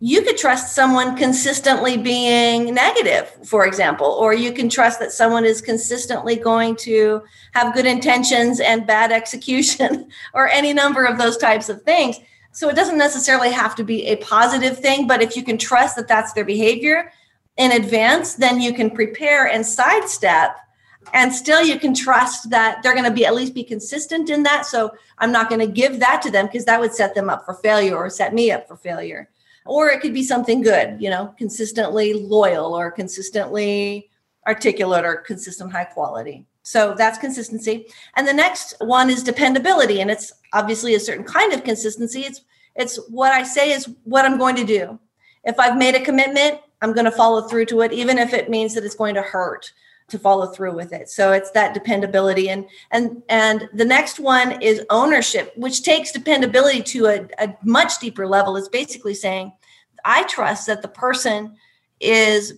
you 0.00 0.22
could 0.22 0.38
trust 0.38 0.76
someone 0.76 1.16
consistently 1.16 1.96
being 1.96 2.72
negative, 2.72 3.28
for 3.44 3.66
example, 3.66 4.06
or 4.06 4.32
you 4.32 4.52
can 4.52 4.68
trust 4.68 5.00
that 5.00 5.10
someone 5.10 5.44
is 5.44 5.60
consistently 5.60 6.36
going 6.36 6.76
to 6.76 7.20
have 7.52 7.74
good 7.74 7.86
intentions 7.86 8.60
and 8.60 8.86
bad 8.86 9.10
execution, 9.20 10.08
or 10.34 10.48
any 10.48 10.72
number 10.72 11.04
of 11.04 11.18
those 11.18 11.36
types 11.36 11.68
of 11.68 11.82
things. 11.82 12.16
So 12.52 12.68
it 12.68 12.76
doesn't 12.76 12.98
necessarily 12.98 13.50
have 13.50 13.74
to 13.76 13.84
be 13.84 14.06
a 14.06 14.16
positive 14.16 14.78
thing, 14.78 15.06
but 15.08 15.20
if 15.20 15.36
you 15.36 15.42
can 15.42 15.58
trust 15.58 15.96
that 15.96 16.08
that's 16.08 16.32
their 16.32 16.44
behavior 16.44 17.12
in 17.56 17.72
advance, 17.72 18.34
then 18.34 18.60
you 18.60 18.72
can 18.72 18.90
prepare 18.90 19.48
and 19.48 19.66
sidestep. 19.66 20.56
And 21.12 21.32
still, 21.32 21.62
you 21.62 21.78
can 21.78 21.94
trust 21.94 22.50
that 22.50 22.82
they're 22.82 22.92
going 22.92 23.04
to 23.04 23.10
be 23.10 23.26
at 23.26 23.34
least 23.34 23.54
be 23.54 23.64
consistent 23.64 24.30
in 24.30 24.42
that. 24.44 24.66
So 24.66 24.92
I'm 25.18 25.32
not 25.32 25.48
going 25.48 25.60
to 25.60 25.72
give 25.72 26.00
that 26.00 26.20
to 26.22 26.30
them 26.30 26.46
because 26.46 26.66
that 26.66 26.78
would 26.78 26.92
set 26.92 27.14
them 27.14 27.30
up 27.30 27.44
for 27.44 27.54
failure 27.54 27.96
or 27.96 28.10
set 28.10 28.34
me 28.34 28.50
up 28.50 28.68
for 28.68 28.76
failure 28.76 29.28
or 29.68 29.88
it 29.88 30.00
could 30.00 30.14
be 30.14 30.22
something 30.22 30.62
good 30.62 31.00
you 31.00 31.10
know 31.10 31.34
consistently 31.38 32.14
loyal 32.14 32.74
or 32.74 32.90
consistently 32.90 34.10
articulate 34.46 35.04
or 35.04 35.16
consistent 35.16 35.70
high 35.70 35.84
quality 35.84 36.46
So 36.68 36.94
that's 36.94 37.16
consistency. 37.16 37.86
And 38.16 38.28
the 38.28 38.34
next 38.34 38.74
one 38.80 39.08
is 39.08 39.22
dependability. 39.22 40.02
And 40.02 40.10
it's 40.10 40.32
obviously 40.52 40.94
a 40.94 41.00
certain 41.00 41.24
kind 41.24 41.54
of 41.54 41.64
consistency. 41.64 42.20
It's 42.20 42.42
it's 42.76 43.00
what 43.08 43.32
I 43.32 43.42
say 43.42 43.72
is 43.72 43.88
what 44.04 44.26
I'm 44.26 44.36
going 44.36 44.54
to 44.56 44.64
do. 44.64 44.98
If 45.44 45.58
I've 45.58 45.78
made 45.78 45.94
a 45.94 46.04
commitment, 46.04 46.60
I'm 46.82 46.92
going 46.92 47.06
to 47.06 47.10
follow 47.22 47.48
through 47.48 47.66
to 47.66 47.80
it, 47.80 47.92
even 47.92 48.18
if 48.18 48.34
it 48.34 48.50
means 48.50 48.74
that 48.74 48.84
it's 48.84 48.94
going 48.94 49.14
to 49.14 49.22
hurt 49.22 49.72
to 50.08 50.18
follow 50.18 50.46
through 50.46 50.74
with 50.74 50.92
it. 50.92 51.08
So 51.08 51.32
it's 51.32 51.50
that 51.52 51.72
dependability. 51.72 52.50
And 52.50 52.66
and 52.90 53.22
and 53.30 53.68
the 53.72 53.84
next 53.84 54.20
one 54.20 54.60
is 54.60 54.84
ownership, 54.90 55.52
which 55.56 55.82
takes 55.82 56.12
dependability 56.12 56.82
to 56.82 57.06
a, 57.06 57.28
a 57.38 57.56
much 57.64 57.98
deeper 57.98 58.26
level. 58.26 58.56
It's 58.58 58.68
basically 58.68 59.14
saying, 59.14 59.52
I 60.08 60.22
trust 60.24 60.66
that 60.66 60.80
the 60.80 60.88
person 60.88 61.54
is 62.00 62.54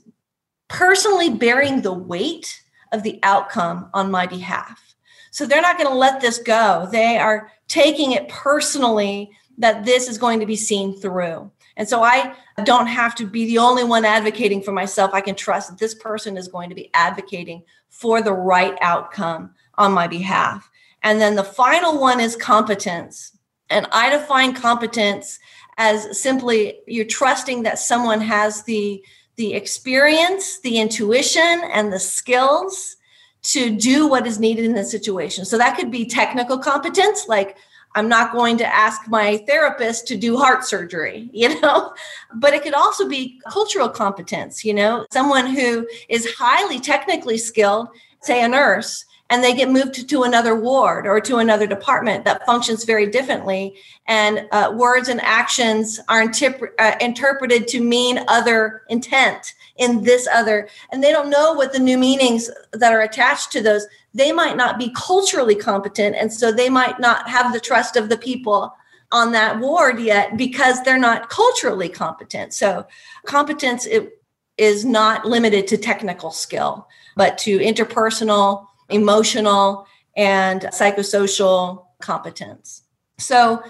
personally 0.68 1.30
bearing 1.30 1.82
the 1.82 1.92
weight 1.92 2.62
of 2.92 3.02
the 3.02 3.18
outcome 3.24 3.90
on 3.92 4.10
my 4.10 4.26
behalf. 4.26 4.94
So 5.32 5.46
they're 5.46 5.60
not 5.60 5.76
going 5.76 5.90
to 5.90 5.96
let 5.96 6.20
this 6.20 6.38
go. 6.38 6.88
They 6.92 7.18
are 7.18 7.50
taking 7.66 8.12
it 8.12 8.28
personally 8.28 9.32
that 9.58 9.84
this 9.84 10.08
is 10.08 10.16
going 10.16 10.38
to 10.38 10.46
be 10.46 10.56
seen 10.56 10.96
through. 10.96 11.50
And 11.76 11.88
so 11.88 12.04
I 12.04 12.34
don't 12.64 12.86
have 12.86 13.14
to 13.16 13.26
be 13.26 13.46
the 13.46 13.58
only 13.58 13.82
one 13.84 14.04
advocating 14.04 14.62
for 14.62 14.72
myself. 14.72 15.12
I 15.12 15.20
can 15.20 15.34
trust 15.34 15.70
that 15.70 15.78
this 15.78 15.94
person 15.94 16.36
is 16.36 16.46
going 16.46 16.68
to 16.68 16.74
be 16.74 16.88
advocating 16.94 17.64
for 17.88 18.22
the 18.22 18.32
right 18.32 18.76
outcome 18.80 19.54
on 19.74 19.92
my 19.92 20.06
behalf. 20.06 20.70
And 21.02 21.20
then 21.20 21.34
the 21.34 21.44
final 21.44 21.98
one 21.98 22.20
is 22.20 22.36
competence. 22.36 23.36
And 23.70 23.86
I 23.92 24.10
define 24.10 24.52
competence 24.52 25.38
as 25.78 26.20
simply 26.20 26.80
you're 26.86 27.04
trusting 27.04 27.62
that 27.62 27.78
someone 27.78 28.20
has 28.20 28.64
the 28.64 29.02
the 29.36 29.54
experience, 29.54 30.60
the 30.60 30.78
intuition, 30.78 31.62
and 31.72 31.90
the 31.90 31.98
skills 31.98 32.96
to 33.42 33.74
do 33.74 34.06
what 34.06 34.26
is 34.26 34.38
needed 34.38 34.66
in 34.66 34.74
the 34.74 34.84
situation. 34.84 35.46
So 35.46 35.56
that 35.56 35.78
could 35.78 35.90
be 35.90 36.04
technical 36.04 36.58
competence, 36.58 37.26
like 37.26 37.56
I'm 37.94 38.08
not 38.08 38.32
going 38.32 38.56
to 38.58 38.66
ask 38.66 39.08
my 39.08 39.38
therapist 39.48 40.06
to 40.08 40.16
do 40.16 40.36
heart 40.36 40.64
surgery, 40.64 41.30
you 41.32 41.60
know, 41.60 41.94
but 42.34 42.52
it 42.52 42.62
could 42.62 42.74
also 42.74 43.08
be 43.08 43.40
cultural 43.48 43.88
competence, 43.88 44.64
you 44.64 44.74
know, 44.74 45.06
someone 45.10 45.46
who 45.46 45.88
is 46.08 46.34
highly 46.34 46.78
technically 46.78 47.38
skilled, 47.38 47.88
say 48.20 48.42
a 48.44 48.48
nurse, 48.48 49.04
and 49.30 49.44
they 49.44 49.54
get 49.54 49.70
moved 49.70 50.08
to, 50.08 50.22
another 50.24 50.54
ward 50.54 51.06
or 51.06 51.20
to 51.20 51.36
another 51.38 51.66
department 51.66 52.24
that 52.24 52.44
functions 52.44 52.84
very 52.84 53.06
differently. 53.06 53.74
And 54.06 54.46
uh, 54.52 54.72
words 54.76 55.08
and 55.08 55.20
actions 55.22 55.98
are 56.08 56.30
uh, 56.78 56.94
interpreted 57.00 57.68
to 57.68 57.80
mean 57.80 58.22
other 58.28 58.82
intent 58.88 59.54
in 59.76 60.02
this 60.02 60.28
other, 60.30 60.68
and 60.90 61.02
they 61.02 61.10
don't 61.10 61.30
know 61.30 61.54
what 61.54 61.72
the 61.72 61.78
new 61.78 61.96
meanings 61.96 62.50
that 62.72 62.92
are 62.92 63.00
attached 63.00 63.50
to 63.52 63.62
those. 63.62 63.86
They 64.12 64.32
might 64.32 64.56
not 64.56 64.78
be 64.78 64.92
culturally 64.94 65.54
competent, 65.54 66.16
and 66.16 66.30
so 66.30 66.52
they 66.52 66.68
might 66.68 67.00
not 67.00 67.28
have 67.28 67.52
the 67.52 67.60
trust 67.60 67.96
of 67.96 68.08
the 68.08 68.18
people 68.18 68.74
on 69.12 69.32
that 69.32 69.58
ward 69.58 69.98
yet 70.00 70.36
because 70.36 70.82
they're 70.82 70.98
not 70.98 71.30
culturally 71.30 71.88
competent. 71.88 72.52
So, 72.52 72.86
competence 73.24 73.86
it, 73.86 74.20
is 74.58 74.84
not 74.84 75.24
limited 75.24 75.66
to 75.68 75.78
technical 75.78 76.30
skill, 76.30 76.86
but 77.16 77.38
to 77.38 77.58
interpersonal 77.58 78.66
emotional, 78.90 79.86
and 80.16 80.62
psychosocial 80.62 81.86
competence. 82.00 82.82
So, 83.18 83.62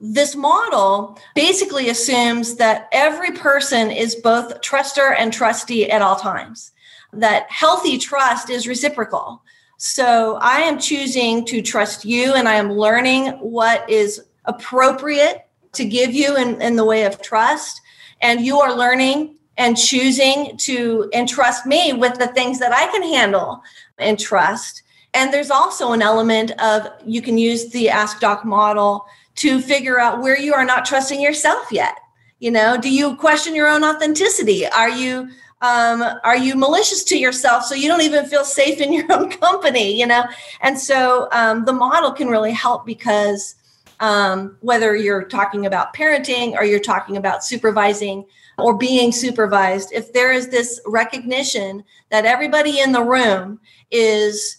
this 0.00 0.34
model 0.34 1.18
basically 1.34 1.88
assumes 1.88 2.56
that 2.56 2.88
every 2.92 3.30
person 3.30 3.90
is 3.90 4.16
both 4.16 4.60
truster 4.60 5.14
and 5.16 5.32
trustee 5.32 5.90
at 5.90 6.02
all 6.02 6.16
times, 6.16 6.72
that 7.12 7.50
healthy 7.50 7.96
trust 7.96 8.50
is 8.50 8.68
reciprocal. 8.68 9.42
So, 9.78 10.36
I 10.40 10.60
am 10.60 10.78
choosing 10.78 11.44
to 11.46 11.62
trust 11.62 12.04
you, 12.04 12.34
and 12.34 12.48
I 12.48 12.56
am 12.56 12.72
learning 12.72 13.28
what 13.40 13.88
is 13.88 14.22
appropriate 14.44 15.46
to 15.72 15.84
give 15.84 16.12
you 16.12 16.36
in, 16.36 16.60
in 16.60 16.76
the 16.76 16.84
way 16.84 17.04
of 17.04 17.20
trust. 17.22 17.80
And 18.20 18.40
you 18.40 18.60
are 18.60 18.74
learning 18.74 19.36
and 19.56 19.76
choosing 19.76 20.56
to 20.58 21.08
entrust 21.12 21.66
me 21.66 21.92
with 21.92 22.14
the 22.18 22.26
things 22.28 22.58
that 22.58 22.72
I 22.72 22.86
can 22.90 23.02
handle 23.02 23.62
and 23.98 24.18
trust. 24.18 24.82
And 25.12 25.32
there's 25.32 25.50
also 25.50 25.92
an 25.92 26.02
element 26.02 26.50
of 26.60 26.88
you 27.04 27.22
can 27.22 27.38
use 27.38 27.70
the 27.70 27.88
Ask 27.88 28.20
Doc 28.20 28.44
model 28.44 29.06
to 29.36 29.60
figure 29.60 30.00
out 30.00 30.20
where 30.20 30.38
you 30.38 30.54
are 30.54 30.64
not 30.64 30.84
trusting 30.84 31.20
yourself 31.20 31.70
yet. 31.70 31.98
You 32.40 32.50
know, 32.50 32.76
do 32.76 32.90
you 32.90 33.16
question 33.16 33.54
your 33.54 33.68
own 33.68 33.84
authenticity? 33.84 34.66
Are 34.66 34.90
you 34.90 35.28
um, 35.62 36.02
are 36.24 36.36
you 36.36 36.56
malicious 36.56 37.02
to 37.04 37.16
yourself 37.16 37.64
so 37.64 37.74
you 37.74 37.88
don't 37.88 38.02
even 38.02 38.26
feel 38.26 38.44
safe 38.44 38.80
in 38.80 38.92
your 38.92 39.10
own 39.12 39.30
company? 39.30 39.98
You 39.98 40.06
know, 40.06 40.24
and 40.60 40.78
so 40.78 41.28
um, 41.32 41.64
the 41.64 41.72
model 41.72 42.12
can 42.12 42.28
really 42.28 42.52
help 42.52 42.84
because 42.84 43.54
um, 44.00 44.56
whether 44.60 44.94
you're 44.94 45.24
talking 45.24 45.64
about 45.64 45.94
parenting 45.94 46.52
or 46.52 46.64
you're 46.64 46.80
talking 46.80 47.16
about 47.16 47.44
supervising 47.44 48.26
or 48.58 48.76
being 48.76 49.12
supervised, 49.12 49.92
if 49.92 50.12
there 50.12 50.32
is 50.32 50.48
this 50.48 50.80
recognition 50.86 51.84
that 52.10 52.24
everybody 52.24 52.80
in 52.80 52.92
the 52.92 53.02
room 53.02 53.60
is 53.90 54.58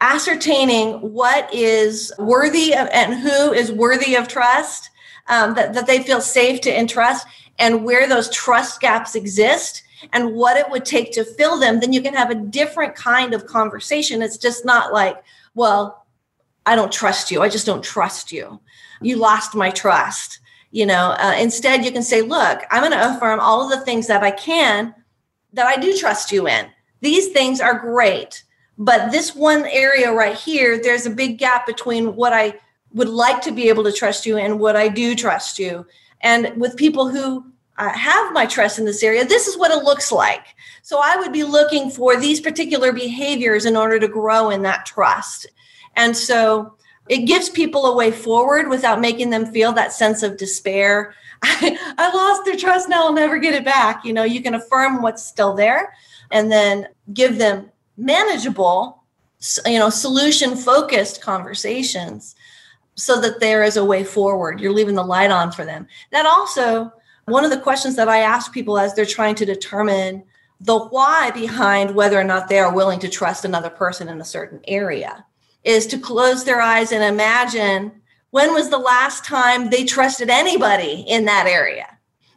ascertaining 0.00 0.94
what 1.00 1.52
is 1.52 2.12
worthy 2.18 2.74
of, 2.74 2.88
and 2.92 3.14
who 3.14 3.52
is 3.52 3.72
worthy 3.72 4.14
of 4.14 4.28
trust, 4.28 4.90
um, 5.28 5.54
that, 5.54 5.72
that 5.74 5.86
they 5.86 6.02
feel 6.02 6.20
safe 6.20 6.60
to 6.60 6.78
entrust, 6.78 7.26
and 7.58 7.84
where 7.84 8.08
those 8.08 8.30
trust 8.30 8.80
gaps 8.80 9.14
exist 9.14 9.82
and 10.12 10.34
what 10.34 10.56
it 10.56 10.68
would 10.70 10.84
take 10.84 11.12
to 11.12 11.24
fill 11.24 11.58
them, 11.58 11.80
then 11.80 11.92
you 11.92 12.02
can 12.02 12.14
have 12.14 12.30
a 12.30 12.34
different 12.34 12.94
kind 12.94 13.32
of 13.32 13.46
conversation. 13.46 14.22
It's 14.22 14.36
just 14.36 14.64
not 14.64 14.92
like, 14.92 15.22
well, 15.54 16.04
I 16.66 16.76
don't 16.76 16.92
trust 16.92 17.30
you. 17.30 17.42
I 17.42 17.48
just 17.48 17.66
don't 17.66 17.82
trust 17.82 18.32
you. 18.32 18.60
You 19.00 19.16
lost 19.16 19.54
my 19.54 19.70
trust. 19.70 20.40
You 20.74 20.86
know, 20.86 21.14
uh, 21.20 21.36
instead, 21.38 21.84
you 21.84 21.92
can 21.92 22.02
say, 22.02 22.20
look, 22.20 22.62
I'm 22.68 22.82
going 22.82 22.90
to 22.90 23.14
affirm 23.16 23.38
all 23.38 23.62
of 23.62 23.70
the 23.70 23.84
things 23.84 24.08
that 24.08 24.24
I 24.24 24.32
can 24.32 24.92
that 25.52 25.66
I 25.66 25.76
do 25.76 25.96
trust 25.96 26.32
you 26.32 26.48
in. 26.48 26.66
These 27.00 27.28
things 27.28 27.60
are 27.60 27.78
great. 27.78 28.42
But 28.76 29.12
this 29.12 29.36
one 29.36 29.66
area 29.66 30.12
right 30.12 30.34
here, 30.34 30.82
there's 30.82 31.06
a 31.06 31.10
big 31.10 31.38
gap 31.38 31.64
between 31.64 32.16
what 32.16 32.32
I 32.32 32.58
would 32.92 33.08
like 33.08 33.40
to 33.42 33.52
be 33.52 33.68
able 33.68 33.84
to 33.84 33.92
trust 33.92 34.26
you 34.26 34.36
and 34.36 34.58
what 34.58 34.74
I 34.74 34.88
do 34.88 35.14
trust 35.14 35.60
you. 35.60 35.86
And 36.22 36.60
with 36.60 36.76
people 36.76 37.08
who 37.08 37.46
uh, 37.78 37.90
have 37.90 38.32
my 38.32 38.44
trust 38.44 38.80
in 38.80 38.84
this 38.84 39.04
area, 39.04 39.24
this 39.24 39.46
is 39.46 39.56
what 39.56 39.70
it 39.70 39.84
looks 39.84 40.10
like. 40.10 40.56
So 40.82 40.98
I 41.00 41.14
would 41.18 41.32
be 41.32 41.44
looking 41.44 41.88
for 41.88 42.18
these 42.18 42.40
particular 42.40 42.92
behaviors 42.92 43.64
in 43.64 43.76
order 43.76 44.00
to 44.00 44.08
grow 44.08 44.50
in 44.50 44.62
that 44.62 44.86
trust. 44.86 45.46
And 45.94 46.16
so 46.16 46.74
it 47.08 47.26
gives 47.26 47.48
people 47.48 47.86
a 47.86 47.96
way 47.96 48.10
forward 48.10 48.68
without 48.68 49.00
making 49.00 49.30
them 49.30 49.46
feel 49.46 49.72
that 49.72 49.92
sense 49.92 50.22
of 50.22 50.36
despair. 50.36 51.14
I, 51.42 51.94
I 51.98 52.14
lost 52.14 52.44
their 52.44 52.56
trust 52.56 52.88
now, 52.88 53.04
I'll 53.04 53.12
never 53.12 53.38
get 53.38 53.54
it 53.54 53.64
back. 53.64 54.04
You 54.04 54.12
know, 54.12 54.24
you 54.24 54.42
can 54.42 54.54
affirm 54.54 55.02
what's 55.02 55.24
still 55.24 55.54
there 55.54 55.94
and 56.30 56.50
then 56.50 56.88
give 57.12 57.38
them 57.38 57.70
manageable 57.96 59.04
you 59.66 59.78
know 59.78 59.90
solution 59.90 60.56
focused 60.56 61.20
conversations 61.20 62.34
so 62.94 63.20
that 63.20 63.40
there 63.40 63.62
is 63.62 63.76
a 63.76 63.84
way 63.84 64.02
forward 64.02 64.60
you're 64.60 64.72
leaving 64.72 64.94
the 64.94 65.04
light 65.04 65.30
on 65.30 65.52
for 65.52 65.64
them 65.64 65.86
that 66.10 66.26
also 66.26 66.92
one 67.26 67.44
of 67.44 67.50
the 67.50 67.60
questions 67.60 67.94
that 67.94 68.08
i 68.08 68.18
ask 68.18 68.52
people 68.52 68.78
as 68.78 68.94
they're 68.94 69.04
trying 69.04 69.34
to 69.34 69.44
determine 69.44 70.22
the 70.60 70.78
why 70.86 71.30
behind 71.32 71.94
whether 71.94 72.18
or 72.18 72.24
not 72.24 72.48
they 72.48 72.58
are 72.58 72.74
willing 72.74 72.98
to 72.98 73.08
trust 73.08 73.44
another 73.44 73.70
person 73.70 74.08
in 74.08 74.20
a 74.20 74.24
certain 74.24 74.60
area 74.66 75.24
is 75.64 75.86
to 75.86 75.98
close 75.98 76.44
their 76.44 76.60
eyes 76.60 76.92
and 76.92 77.02
imagine 77.02 77.92
when 78.30 78.52
was 78.52 78.70
the 78.70 78.78
last 78.78 79.24
time 79.24 79.70
they 79.70 79.84
trusted 79.84 80.30
anybody 80.30 81.04
in 81.08 81.24
that 81.24 81.46
area 81.46 81.86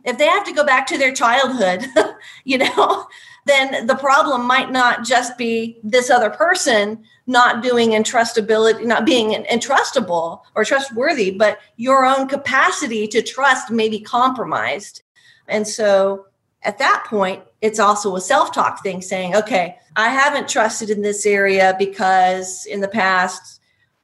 if 0.04 0.18
they 0.18 0.28
have 0.28 0.46
to 0.46 0.54
go 0.54 0.66
back 0.66 0.88
to 0.88 0.98
their 0.98 1.14
childhood 1.14 1.86
you 2.44 2.58
know 2.58 3.08
then 3.46 3.88
the 3.88 3.96
problem 3.96 4.46
might 4.46 4.72
not 4.72 5.06
just 5.06 5.38
be 5.38 5.80
this 5.84 6.10
other 6.10 6.30
person 6.30 7.04
not 7.28 7.62
doing 7.62 7.90
entrustability, 7.90 8.86
not 8.86 9.06
being 9.06 9.44
entrustable 9.46 10.42
or 10.56 10.64
trustworthy, 10.64 11.32
but 11.32 11.60
your 11.76 12.06
own 12.06 12.28
capacity 12.28 13.06
to 13.08 13.22
trust 13.22 13.70
may 13.70 13.90
be 13.90 14.00
compromised. 14.00 15.04
And 15.48 15.68
so 15.68 16.27
at 16.68 16.78
that 16.78 17.06
point, 17.08 17.42
it's 17.62 17.80
also 17.80 18.16
a 18.16 18.22
self 18.22 18.54
talk 18.54 18.84
thing 18.84 19.02
saying, 19.02 19.36
okay, 19.36 19.78
I 19.96 20.10
haven't 20.10 20.50
trusted 20.50 20.92
in 20.92 21.02
this 21.02 21.26
area 21.26 21.76
because 21.80 22.68
in 22.68 22.82
the 22.82 22.88
past, 22.88 23.60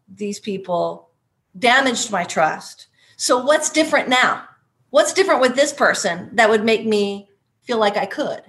these 0.08 0.40
people 0.40 1.10
damaged 1.58 2.12
my 2.12 2.24
trust. 2.24 2.88
So 3.18 3.44
what's 3.44 3.70
different 3.70 4.10
now? 4.10 4.46
What's 4.90 5.14
different 5.14 5.42
with 5.42 5.56
this 5.56 5.72
person 5.72 6.30
that 6.34 6.50
would 6.50 6.64
make 6.64 6.86
me 6.86 7.30
feel 7.62 7.78
like 7.78 7.98
I 7.98 8.08
could? 8.08 8.42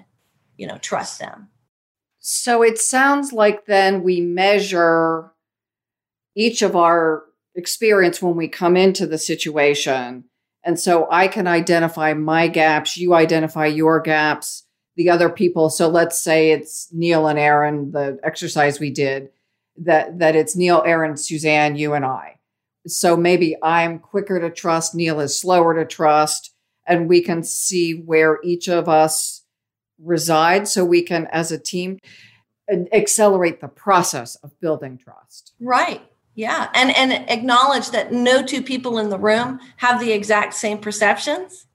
you 0.57 0.67
know 0.67 0.79
trust 0.79 1.19
them 1.19 1.49
so 2.21 2.63
it 2.63 2.79
sounds 2.79 3.33
like 3.33 3.67
then 3.67 4.03
we 4.03 4.21
measure 4.21 5.33
each 6.35 6.63
of 6.63 6.75
our 6.75 7.25
experience 7.55 8.21
when 8.21 8.35
we 8.35 8.49
come 8.49 8.77
into 8.77 9.07
the 9.07 9.19
situation 9.19 10.25
and 10.65 10.79
so 10.79 11.07
i 11.11 11.29
can 11.29 11.47
identify 11.47 12.13
my 12.15 12.49
gaps 12.49 12.97
you 12.97 13.15
identify 13.15 13.67
your 13.67 14.01
gaps 14.01 14.65
the 14.97 15.11
other 15.11 15.29
people. 15.29 15.71
So 15.71 15.89
let's 15.89 16.21
say 16.21 16.53
it's 16.53 16.89
Neil 16.93 17.27
and 17.27 17.39
Aaron, 17.39 17.91
the 17.91 18.19
exercise 18.23 18.79
we 18.79 18.91
did, 18.91 19.31
that 19.79 20.19
that 20.19 20.37
it's 20.37 20.57
Neil, 20.57 20.83
Aaron, 20.87 21.17
Suzanne, 21.17 21.77
you 21.77 21.95
and 21.95 22.05
I. 22.05 22.39
So 22.87 23.17
maybe 23.17 23.57
I'm 23.63 23.99
quicker 23.99 24.39
to 24.41 24.51
trust, 24.51 24.95
Neil 24.95 25.21
is 25.21 25.39
slower 25.39 25.75
to 25.75 25.87
trust, 25.87 26.55
and 26.87 27.09
we 27.09 27.23
can 27.23 27.43
see 27.43 27.93
where 27.93 28.39
each 28.45 28.69
of 28.69 28.89
us 28.89 29.43
reside 29.99 30.69
so 30.69 30.85
we 30.85 31.03
can 31.03 31.27
as 31.33 31.51
a 31.51 31.59
team 31.59 31.99
accelerate 32.93 33.61
the 33.61 33.69
process 33.69 34.37
of 34.37 34.59
building 34.61 34.99
trust. 34.99 35.53
Right. 35.61 36.03
Yeah. 36.35 36.69
And 36.75 36.95
and 36.97 37.13
acknowledge 37.31 37.91
that 37.91 38.13
no 38.13 38.43
two 38.43 38.63
people 38.63 38.99
in 38.99 39.09
the 39.09 39.19
room 39.19 39.61
have 39.77 40.01
the 40.01 40.13
exact 40.13 40.55
same 40.55 40.79
perceptions 40.79 41.67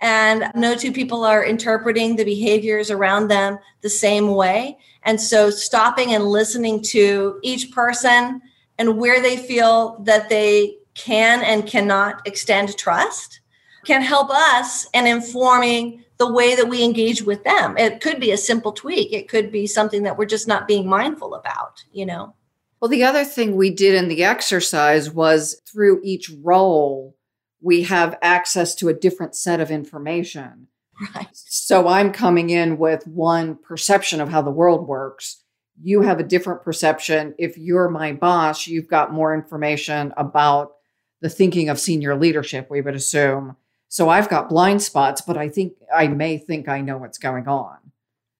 and 0.00 0.50
no 0.54 0.74
two 0.74 0.92
people 0.92 1.24
are 1.24 1.44
interpreting 1.44 2.16
the 2.16 2.24
behaviors 2.24 2.90
around 2.90 3.28
them 3.28 3.58
the 3.82 3.90
same 3.90 4.28
way. 4.28 4.78
And 5.02 5.20
so 5.20 5.50
stopping 5.50 6.14
and 6.14 6.24
listening 6.24 6.82
to 6.84 7.38
each 7.42 7.70
person 7.70 8.40
and 8.78 8.98
where 8.98 9.20
they 9.20 9.36
feel 9.36 9.98
that 10.04 10.28
they 10.28 10.76
can 10.94 11.42
and 11.42 11.66
cannot 11.66 12.26
extend 12.26 12.76
trust 12.76 13.40
can 13.84 14.02
help 14.02 14.30
us 14.30 14.86
in 14.92 15.06
informing 15.06 16.04
the 16.18 16.30
way 16.30 16.54
that 16.54 16.68
we 16.68 16.84
engage 16.84 17.22
with 17.22 17.44
them. 17.44 17.76
It 17.78 18.00
could 18.00 18.20
be 18.20 18.30
a 18.30 18.36
simple 18.36 18.72
tweak, 18.72 19.12
it 19.12 19.28
could 19.28 19.50
be 19.50 19.66
something 19.66 20.02
that 20.02 20.18
we're 20.18 20.26
just 20.26 20.48
not 20.48 20.68
being 20.68 20.86
mindful 20.86 21.34
about, 21.34 21.82
you 21.92 22.04
know. 22.04 22.34
Well, 22.80 22.88
the 22.88 23.04
other 23.04 23.24
thing 23.24 23.56
we 23.56 23.70
did 23.70 23.94
in 23.94 24.08
the 24.08 24.24
exercise 24.24 25.10
was 25.10 25.60
through 25.70 26.00
each 26.02 26.30
role, 26.42 27.16
we 27.60 27.82
have 27.82 28.18
access 28.22 28.74
to 28.76 28.88
a 28.88 28.94
different 28.94 29.34
set 29.34 29.60
of 29.60 29.70
information. 29.70 30.68
Right. 31.14 31.28
So 31.32 31.88
I'm 31.88 32.12
coming 32.12 32.50
in 32.50 32.78
with 32.78 33.06
one 33.06 33.56
perception 33.56 34.20
of 34.20 34.28
how 34.28 34.42
the 34.42 34.50
world 34.50 34.86
works. 34.86 35.42
You 35.82 36.02
have 36.02 36.20
a 36.20 36.24
different 36.24 36.62
perception. 36.62 37.34
If 37.38 37.56
you're 37.56 37.88
my 37.88 38.12
boss, 38.12 38.66
you've 38.66 38.88
got 38.88 39.12
more 39.12 39.34
information 39.34 40.12
about 40.16 40.72
the 41.20 41.30
thinking 41.30 41.68
of 41.68 41.78
senior 41.78 42.16
leadership, 42.16 42.68
we 42.70 42.80
would 42.80 42.94
assume. 42.94 43.56
So 43.88 44.08
I've 44.08 44.28
got 44.28 44.48
blind 44.48 44.82
spots, 44.82 45.20
but 45.20 45.36
I 45.36 45.48
think 45.48 45.74
I 45.94 46.08
may 46.08 46.38
think 46.38 46.68
I 46.68 46.80
know 46.80 46.96
what's 46.96 47.18
going 47.18 47.48
on. 47.48 47.76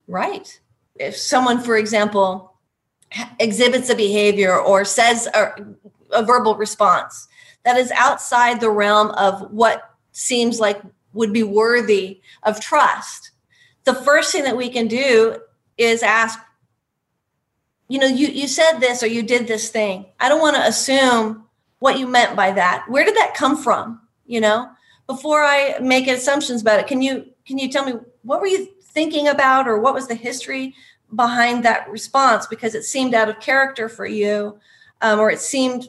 Right. 0.06 0.60
If 0.96 1.16
someone, 1.16 1.60
for 1.60 1.76
example, 1.76 2.49
exhibits 3.38 3.90
a 3.90 3.94
behavior 3.94 4.58
or 4.58 4.84
says 4.84 5.28
a, 5.34 5.52
a 6.12 6.24
verbal 6.24 6.54
response 6.56 7.28
that 7.64 7.76
is 7.76 7.90
outside 7.92 8.60
the 8.60 8.70
realm 8.70 9.10
of 9.12 9.50
what 9.50 9.94
seems 10.12 10.60
like 10.60 10.80
would 11.12 11.32
be 11.32 11.42
worthy 11.42 12.20
of 12.42 12.60
trust, 12.60 13.32
the 13.84 13.94
first 13.94 14.32
thing 14.32 14.44
that 14.44 14.56
we 14.56 14.68
can 14.68 14.86
do 14.86 15.36
is 15.76 16.02
ask, 16.02 16.38
you 17.88 17.98
know, 17.98 18.06
you, 18.06 18.28
you 18.28 18.46
said 18.46 18.78
this 18.78 19.02
or 19.02 19.06
you 19.06 19.22
did 19.22 19.46
this 19.46 19.70
thing. 19.70 20.06
I 20.20 20.28
don't 20.28 20.40
want 20.40 20.56
to 20.56 20.66
assume 20.66 21.44
what 21.80 21.98
you 21.98 22.06
meant 22.06 22.36
by 22.36 22.52
that. 22.52 22.84
Where 22.88 23.04
did 23.04 23.16
that 23.16 23.34
come 23.34 23.56
from? 23.56 24.00
You 24.26 24.40
know, 24.40 24.70
before 25.06 25.42
I 25.42 25.78
make 25.80 26.06
assumptions 26.06 26.62
about 26.62 26.78
it, 26.78 26.86
can 26.86 27.02
you 27.02 27.26
can 27.44 27.58
you 27.58 27.68
tell 27.68 27.84
me 27.84 27.94
what 28.22 28.40
were 28.40 28.46
you 28.46 28.68
thinking 28.80 29.26
about 29.26 29.66
or 29.66 29.80
what 29.80 29.94
was 29.94 30.06
the 30.06 30.14
history 30.14 30.74
behind 31.14 31.64
that 31.64 31.88
response 31.90 32.46
because 32.46 32.74
it 32.74 32.84
seemed 32.84 33.14
out 33.14 33.28
of 33.28 33.40
character 33.40 33.88
for 33.88 34.06
you 34.06 34.58
um, 35.02 35.18
or 35.18 35.30
it 35.30 35.40
seemed 35.40 35.88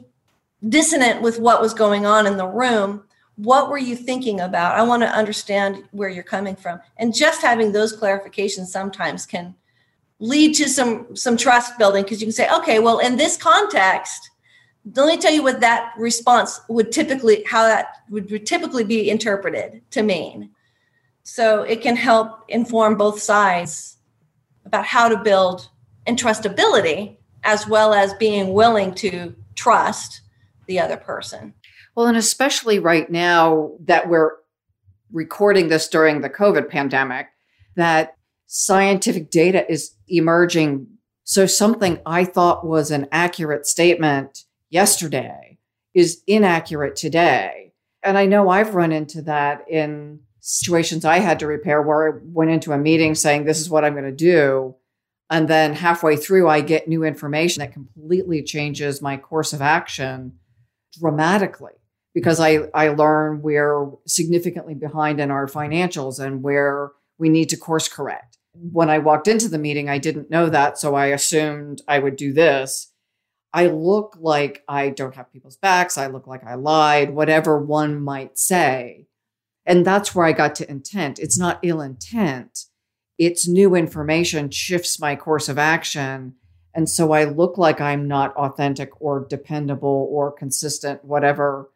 dissonant 0.68 1.22
with 1.22 1.40
what 1.40 1.62
was 1.62 1.74
going 1.74 2.06
on 2.06 2.28
in 2.28 2.38
the 2.38 2.48
room 2.48 3.04
what 3.36 3.70
were 3.70 3.78
you 3.78 3.96
thinking 3.96 4.40
about? 4.42 4.78
I 4.78 4.84
want 4.84 5.02
to 5.02 5.10
understand 5.10 5.84
where 5.92 6.10
you're 6.10 6.24
coming 6.24 6.56
from. 6.56 6.80
And 6.98 7.16
just 7.16 7.42
having 7.42 7.72
those 7.72 7.98
clarifications 7.98 8.68
sometimes 8.68 9.26
can 9.26 9.56
lead 10.20 10.54
to 10.54 10.70
some 10.70 11.16
some 11.16 11.36
trust 11.36 11.80
building 11.80 12.04
because 12.04 12.22
you 12.22 12.28
can 12.28 12.32
say 12.32 12.48
okay 12.56 12.78
well 12.78 13.00
in 13.00 13.18
this 13.18 13.36
context 13.36 14.30
let 14.94 15.08
me 15.08 15.18
tell 15.18 15.34
you 15.34 15.42
what 15.42 15.60
that 15.62 15.94
response 15.98 16.62
would 16.70 16.92
typically 16.92 17.44
how 17.48 17.64
that 17.64 18.04
would 18.12 18.46
typically 18.46 18.84
be 18.84 19.10
interpreted 19.10 19.82
to 19.90 20.04
mean. 20.04 20.52
So 21.24 21.64
it 21.64 21.82
can 21.82 21.96
help 21.96 22.46
inform 22.50 22.98
both 22.98 23.20
sides 23.20 23.98
about 24.66 24.86
how 24.86 25.08
to 25.08 25.18
build 25.18 25.70
entrustability 26.08 27.18
as 27.44 27.68
well 27.68 27.94
as 27.94 28.14
being 28.16 28.54
willing 28.54 28.94
to 28.94 29.36
trust 29.56 30.22
the 30.68 30.80
other 30.80 30.98
person 30.98 31.54
well 31.96 32.08
and 32.08 32.18
especially 32.18 32.80
right 32.80 33.10
now 33.10 33.72
that 33.84 34.08
we're 34.10 34.32
recording 35.12 35.68
this 35.68 35.88
during 35.88 36.22
the 36.22 36.30
covid 36.30 36.70
pandemic 36.70 37.28
that 37.76 38.16
scientific 38.48 39.30
data 39.30 39.70
is 39.72 39.96
emerging 40.08 40.88
so 41.24 41.46
something 41.46 42.00
i 42.06 42.24
thought 42.24 42.66
was 42.66 42.92
an 42.92 43.08
accurate 43.12 43.66
statement 43.66 44.46
yesterday 44.70 45.52
is 45.94 46.22
inaccurate 46.28 46.96
today. 46.96 47.74
And 48.04 48.18
I 48.18 48.26
know 48.26 48.50
I've 48.50 48.76
run 48.76 48.92
into 48.92 49.22
that 49.24 49.66
in 49.70 50.22
situations 50.42 51.06
I 51.06 51.20
had 51.20 51.40
to 51.40 51.48
repair 51.48 51.82
where 51.82 52.14
I 52.14 52.20
went 52.24 52.52
into 52.52 52.74
a 52.74 52.78
meeting 52.78 53.16
saying, 53.16 53.46
This 53.46 53.62
is 53.62 53.70
what 53.70 53.86
I'm 53.86 53.94
going 53.94 54.06
to 54.06 54.12
do. 54.12 54.76
And 55.30 55.48
then 55.48 55.74
halfway 55.74 56.18
through, 56.18 56.50
I 56.50 56.60
get 56.60 56.90
new 56.90 57.06
information 57.06 57.62
that 57.62 57.72
completely 57.72 58.44
changes 58.44 59.02
my 59.02 59.16
course 59.16 59.54
of 59.54 59.62
action 59.62 60.34
dramatically 61.00 61.72
because 62.14 62.42
I, 62.42 62.70
I 62.74 62.90
learn 62.90 63.42
we're 63.42 63.92
significantly 64.06 64.74
behind 64.74 65.22
in 65.22 65.32
our 65.32 65.48
financials 65.48 66.20
and 66.20 66.44
where 66.44 66.92
we 67.18 67.30
need 67.30 67.48
to 67.50 67.58
course 67.58 67.88
correct. 67.88 68.38
When 68.54 68.90
I 68.90 68.98
walked 68.98 69.30
into 69.30 69.48
the 69.48 69.58
meeting, 69.58 69.90
I 69.90 70.00
didn't 70.00 70.30
know 70.30 70.50
that. 70.50 70.78
So 70.78 70.96
I 70.96 71.08
assumed 71.08 71.82
I 71.88 72.00
would 72.00 72.18
do 72.18 72.34
this. 72.34 72.92
I 73.54 73.68
look 73.68 74.18
like 74.20 74.64
I 74.68 74.90
don't 74.90 75.16
have 75.16 75.32
people's 75.32 75.58
backs. 75.58 75.98
I 75.98 76.08
look 76.08 76.28
like 76.28 76.44
I 76.46 76.56
lied, 76.56 77.12
whatever 77.12 77.58
one 77.58 78.02
might 78.02 78.38
say. 78.38 79.08
And 79.66 79.86
that's 79.86 80.16
where 80.16 80.26
I 80.26 80.32
got 80.32 80.56
to 80.56 80.70
intent. 80.70 81.20
It's 81.20 81.38
not 81.38 81.60
ill 81.64 81.82
intent, 81.82 82.66
it's 83.18 83.48
new 83.48 83.76
information 83.76 84.50
shifts 84.50 85.00
my 85.00 85.16
course 85.16 85.48
of 85.48 85.60
action. 85.60 86.36
And 86.74 86.90
so 86.90 87.12
I 87.12 87.26
look 87.26 87.58
like 87.58 87.82
I'm 87.82 88.08
not 88.08 88.34
authentic 88.36 88.90
or 89.02 89.28
dependable 89.30 90.08
or 90.10 90.32
consistent, 90.32 91.04
whatever 91.04 91.70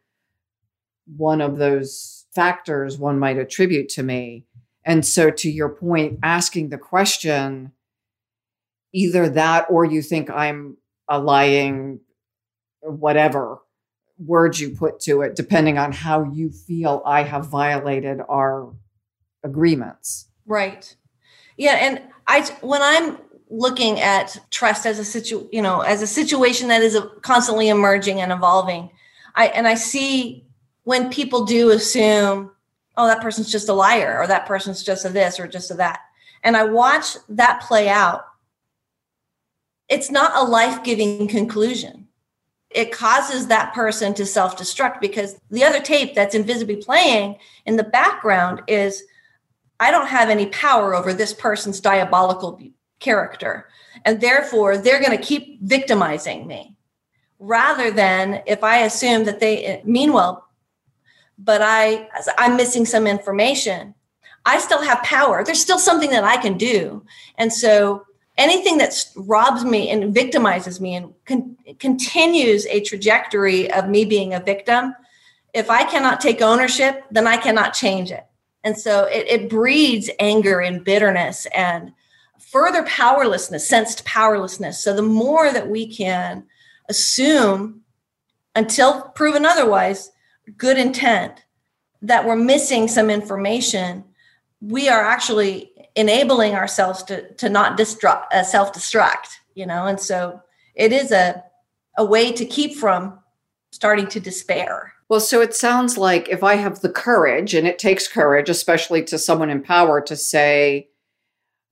one 1.06 1.42
of 1.42 1.58
those 1.58 2.26
factors 2.34 2.98
one 2.98 3.20
might 3.20 3.38
attribute 3.38 3.90
to 3.90 4.04
me. 4.04 4.46
And 4.84 5.06
so, 5.06 5.32
to 5.32 5.50
your 5.50 5.70
point, 5.70 6.20
asking 6.24 6.70
the 6.70 6.78
question, 6.78 7.72
either 8.94 9.28
that 9.30 9.66
or 9.70 9.84
you 9.84 10.02
think 10.02 10.30
I'm 10.30 10.78
a 11.10 11.20
lying 11.20 12.00
whatever 12.82 13.60
words 14.18 14.60
you 14.60 14.70
put 14.72 15.00
to 15.02 15.22
it, 15.22 15.36
depending 15.36 15.78
on 15.78 15.92
how 15.92 16.24
you 16.24 16.50
feel 16.50 17.02
I 17.06 17.24
have 17.24 17.48
violated 17.48 18.22
our 18.30 18.74
agreements. 19.44 20.28
Right. 20.46 20.96
Yeah. 21.58 21.74
And 21.74 22.02
I, 22.28 22.42
when 22.62 22.82
I'm 22.82 23.18
looking 23.50 24.00
at 24.00 24.38
trust 24.52 24.86
as 24.86 25.00
a 25.00 25.06
situ, 25.06 25.48
you 25.52 25.62
know, 25.62 25.82
as 25.82 26.02
a 26.02 26.08
situation 26.08 26.70
that 26.70 26.82
is 26.82 26.98
constantly 27.22 27.70
emerging 27.70 28.22
and 28.22 28.32
evolving, 28.32 28.90
I, 29.36 29.48
and 29.48 29.68
I 29.68 29.76
see 29.76 30.46
when 30.84 31.10
people 31.10 31.46
do 31.46 31.72
assume, 31.72 32.52
oh, 32.98 33.08
that 33.08 33.22
person's 33.22 33.52
just 33.52 33.70
a 33.70 33.74
liar 33.74 34.18
or 34.20 34.28
that 34.28 34.46
person's 34.46 34.84
just 34.84 35.06
a 35.06 35.10
this 35.10 35.40
or 35.40 35.48
just 35.48 35.72
a 35.72 35.74
that. 35.76 36.00
And 36.44 36.56
I 36.56 36.64
watch 36.64 37.18
that 37.30 37.62
play 37.62 37.90
out 37.90 38.26
it's 39.90 40.10
not 40.10 40.32
a 40.36 40.44
life 40.44 40.84
giving 40.84 41.28
conclusion. 41.28 42.05
It 42.76 42.92
causes 42.92 43.48
that 43.48 43.74
person 43.74 44.14
to 44.16 44.26
self 44.26 44.58
destruct 44.58 45.00
because 45.00 45.40
the 45.50 45.64
other 45.64 45.80
tape 45.80 46.14
that's 46.14 46.36
invisibly 46.36 46.76
playing 46.76 47.38
in 47.66 47.78
the 47.78 47.84
background 47.84 48.62
is 48.68 49.04
I 49.80 49.92
don't 49.92 50.08
have 50.08 50.30
any 50.30 50.48
power 50.48 50.94
over 50.94 51.14
this 51.14 51.34
person's 51.34 51.80
diabolical 51.80 52.62
character. 53.00 53.70
And 54.04 54.20
therefore, 54.20 54.78
they're 54.78 55.02
going 55.02 55.18
to 55.18 55.24
keep 55.24 55.62
victimizing 55.62 56.48
me 56.48 56.76
rather 57.40 57.92
than 57.92 58.42
if 58.46 58.64
I 58.64 58.80
assume 58.80 59.24
that 59.26 59.40
they 59.40 59.66
eh, 59.66 59.82
mean 59.84 60.14
well, 60.14 60.48
but 61.38 61.62
I, 61.62 62.10
I'm 62.38 62.56
missing 62.56 62.86
some 62.86 63.08
information. 63.08 63.94
I 64.46 64.60
still 64.60 64.82
have 64.82 65.02
power. 65.04 65.44
There's 65.44 65.62
still 65.62 65.80
something 65.80 66.12
that 66.12 66.24
I 66.24 66.38
can 66.38 66.58
do. 66.58 67.06
And 67.38 67.52
so 67.52 68.06
anything 68.38 68.78
that 68.78 68.94
robs 69.16 69.64
me 69.64 69.90
and 69.90 70.14
victimizes 70.14 70.82
me 70.82 70.96
and 70.96 71.14
con- 71.26 71.58
continues 71.80 72.66
a 72.68 72.82
trajectory 72.82 73.72
of 73.72 73.88
me 73.88 74.06
being 74.06 74.34
a 74.34 74.40
victim 74.40 74.94
if 75.54 75.70
i 75.70 75.84
cannot 75.84 76.20
take 76.20 76.42
ownership 76.42 77.04
then 77.12 77.28
i 77.28 77.38
cannot 77.38 77.74
change 77.74 78.12
it. 78.12 78.26
And 78.66 78.76
so 78.76 79.06
it, 79.06 79.28
it 79.28 79.50
breeds 79.50 80.10
anger 80.20 80.60
and 80.60 80.84
bitterness 80.84 81.46
and 81.56 81.94
further 82.40 82.82
powerlessness 82.84 83.70
sensed 83.70 84.04
powerlessness. 84.06 84.84
So 84.84 84.94
the 84.94 85.04
more 85.04 85.52
that 85.54 85.70
we 85.70 85.88
can 85.88 86.46
assume 86.90 87.82
until 88.56 89.04
proven 89.10 89.46
otherwise 89.46 90.12
good 90.58 90.80
intent 90.80 91.46
that 92.02 92.26
we're 92.26 92.36
missing 92.36 92.88
some 92.88 93.10
information 93.10 94.04
we 94.62 94.90
are 94.90 95.02
actually 95.02 95.72
enabling 95.96 96.56
ourselves 96.56 97.04
to 97.04 97.34
to 97.36 97.50
not 97.50 97.78
destruct 97.78 98.26
uh, 98.32 98.44
self-destruct 98.44 99.40
you 99.56 99.66
know? 99.66 99.88
And 99.88 100.00
so 100.00 100.42
it 100.76 100.94
is 100.94 101.12
a 101.12 101.44
a 101.98 102.06
way 102.06 102.32
to 102.34 102.46
keep 102.46 102.76
from 102.76 103.18
starting 103.72 104.08
to 104.08 104.20
despair. 104.20 104.94
Well 105.08 105.22
so 105.22 105.42
it 105.42 105.56
sounds 105.56 105.98
like 105.98 106.30
if 106.30 106.44
i 106.44 106.56
have 106.56 106.82
the 106.82 106.90
courage 106.90 107.54
and 107.54 107.66
it 107.68 107.80
takes 107.80 108.08
courage 108.08 108.50
especially 108.50 109.04
to 109.06 109.18
someone 109.18 109.50
in 109.50 109.62
power 109.62 110.02
to 110.02 110.16
say 110.16 110.90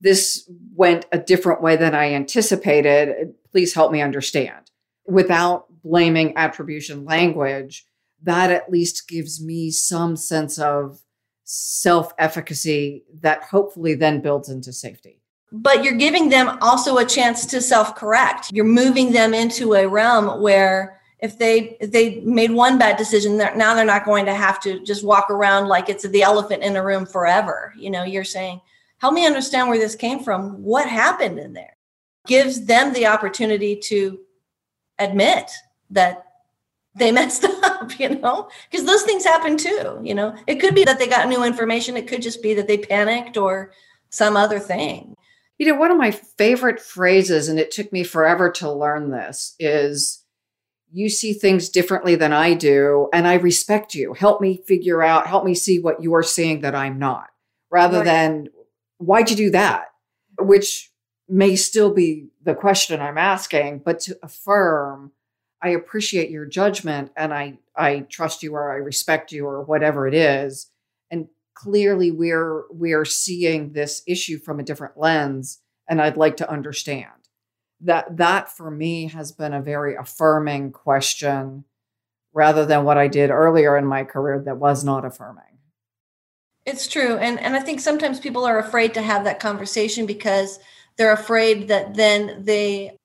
this 0.02 0.50
went 0.76 1.06
a 1.12 1.18
different 1.18 1.62
way 1.62 1.76
than 1.76 1.94
i 1.94 2.14
anticipated. 2.14 3.34
Please 3.52 3.74
help 3.74 3.92
me 3.92 4.02
understand. 4.02 4.72
Without 5.06 5.66
blaming 5.84 6.38
attribution 6.38 7.06
language 7.06 7.86
that 8.22 8.50
at 8.52 8.72
least 8.72 9.10
gives 9.10 9.44
me 9.44 9.70
some 9.70 10.16
sense 10.16 10.58
of 10.58 11.02
self 11.44 12.14
efficacy 12.18 13.04
that 13.22 13.44
hopefully 13.44 13.96
then 13.96 14.22
builds 14.22 14.50
into 14.50 14.74
safety. 14.74 15.20
But 15.52 15.84
you're 15.84 15.94
giving 15.94 16.30
them 16.30 16.58
also 16.62 16.98
a 16.98 17.06
chance 17.06 17.46
to 17.48 17.62
self 17.62 17.96
correct. 17.96 18.52
You're 18.52 18.66
moving 18.66 19.12
them 19.12 19.34
into 19.34 19.76
a 19.76 19.88
realm 19.88 20.42
where 20.42 21.00
if 21.20 21.38
they 21.38 21.78
if 21.80 21.92
they 21.92 22.22
made 22.22 22.52
one 22.52 22.78
bad 22.78 22.98
decision, 22.98 23.38
they're, 23.38 23.56
now 23.56 23.74
they're 23.74 23.86
not 23.86 24.04
going 24.04 24.26
to 24.26 24.34
have 24.34 24.60
to 24.62 24.84
just 24.84 25.06
walk 25.06 25.30
around 25.30 25.68
like 25.68 25.90
it's 25.90 26.08
the 26.08 26.24
elephant 26.24 26.64
in 26.64 26.74
the 26.74 26.84
room 26.84 27.06
forever. 27.06 27.74
You 27.78 27.92
know, 27.92 28.04
you're 28.04 28.24
saying, 28.24 28.62
help 28.98 29.14
me 29.14 29.26
understand 29.26 29.70
where 29.70 29.78
this 29.78 29.96
came 29.96 30.20
from. 30.20 30.62
What 30.64 30.88
happened 30.88 31.38
in 31.40 31.54
there? 31.54 31.78
Gives 32.26 32.66
them 32.66 32.94
the 32.94 33.06
opportunity 33.08 33.76
to 33.76 34.20
admit 35.00 35.52
that 35.92 36.26
they 36.96 37.12
messed 37.12 37.46
up, 37.46 38.00
you 38.00 38.10
know, 38.10 38.50
because 38.70 38.86
those 38.86 39.04
things 39.04 39.24
happen 39.24 39.58
too. 39.58 40.00
You 40.04 40.16
know, 40.16 40.36
it 40.48 40.56
could 40.56 40.76
be 40.76 40.84
that 40.84 41.00
they 41.00 41.08
got 41.08 41.28
new 41.28 41.44
information, 41.44 41.98
it 41.98 42.08
could 42.08 42.22
just 42.22 42.42
be 42.42 42.54
that 42.56 42.68
they 42.68 42.78
panicked 42.78 43.38
or 43.38 43.72
some 44.10 44.38
other 44.38 44.60
thing. 44.60 45.16
You 45.58 45.68
know, 45.68 45.76
one 45.76 45.92
of 45.92 45.98
my 45.98 46.12
favorite 46.12 46.80
phrases, 46.80 47.48
and 47.48 47.60
it 47.60 47.72
took 47.72 47.92
me 47.94 48.04
forever 48.04 48.52
to 48.52 48.72
learn 48.72 49.12
this, 49.12 49.56
is 49.60 50.24
you 50.92 51.10
see 51.10 51.34
things 51.34 51.70
differently 51.70 52.16
than 52.16 52.34
I 52.34 52.54
do, 52.54 53.10
and 53.14 53.28
I 53.28 53.36
respect 53.36 53.96
you. 53.96 54.14
Help 54.14 54.42
me 54.42 54.62
figure 54.68 55.02
out, 55.02 55.28
help 55.28 55.46
me 55.46 55.56
see 55.56 55.80
what 55.80 56.02
you're 56.04 56.24
seeing 56.24 56.62
that 56.62 56.76
I'm 56.76 57.00
not, 57.00 57.30
rather 57.72 57.98
right. 58.00 58.06
than 58.06 58.50
why'd 58.98 59.30
you 59.30 59.36
do 59.36 59.50
that? 59.52 59.86
Which 60.40 60.92
may 61.28 61.56
still 61.56 61.94
be 61.94 62.28
the 62.44 62.56
question 62.56 63.00
I'm 63.02 63.18
asking, 63.18 63.80
but 63.80 64.00
to 64.02 64.18
affirm 64.22 65.12
I 65.64 65.70
appreciate 65.70 66.30
your 66.30 66.46
judgment 66.46 67.12
and 67.16 67.34
I 67.34 67.58
I 67.76 68.02
trust 68.02 68.44
you 68.44 68.54
or 68.54 68.72
I 68.72 68.76
respect 68.76 69.32
you 69.32 69.48
or 69.48 69.64
whatever 69.64 70.08
it 70.08 70.14
is. 70.14 70.70
And 71.10 71.30
clearly 71.56 72.12
we're 72.12 72.66
we're 72.70 73.06
seeing 73.06 73.72
this 73.72 74.04
issue 74.06 74.40
from 74.40 74.60
a 74.60 74.64
different 74.64 74.98
lens 74.98 75.62
and 75.90 76.02
I'd 76.02 76.18
like 76.18 76.38
to 76.38 76.50
understand. 76.50 77.12
That 77.80 78.18
that 78.18 78.50
for 78.50 78.70
me 78.70 79.08
has 79.08 79.32
been 79.32 79.54
a 79.54 79.62
very 79.62 79.96
affirming 79.96 80.72
question 80.72 81.64
rather 82.34 82.66
than 82.66 82.84
what 82.84 82.98
I 82.98 83.08
did 83.08 83.30
earlier 83.30 83.78
in 83.78 83.86
my 83.86 84.04
career 84.04 84.42
that 84.46 84.58
was 84.58 84.84
not 84.84 85.06
affirming. 85.06 85.44
It's 86.66 86.88
true. 86.90 87.18
And 87.18 87.40
and 87.40 87.56
I 87.56 87.62
think 87.62 87.80
sometimes 87.80 88.20
people 88.20 88.44
are 88.44 88.60
afraid 88.60 88.94
to 88.96 89.02
have 89.02 89.24
that 89.24 89.40
conversation 89.40 90.06
because 90.06 90.60
they're 90.98 91.14
afraid 91.14 91.70
that 91.70 91.96
then 91.96 92.44
they 92.44 92.98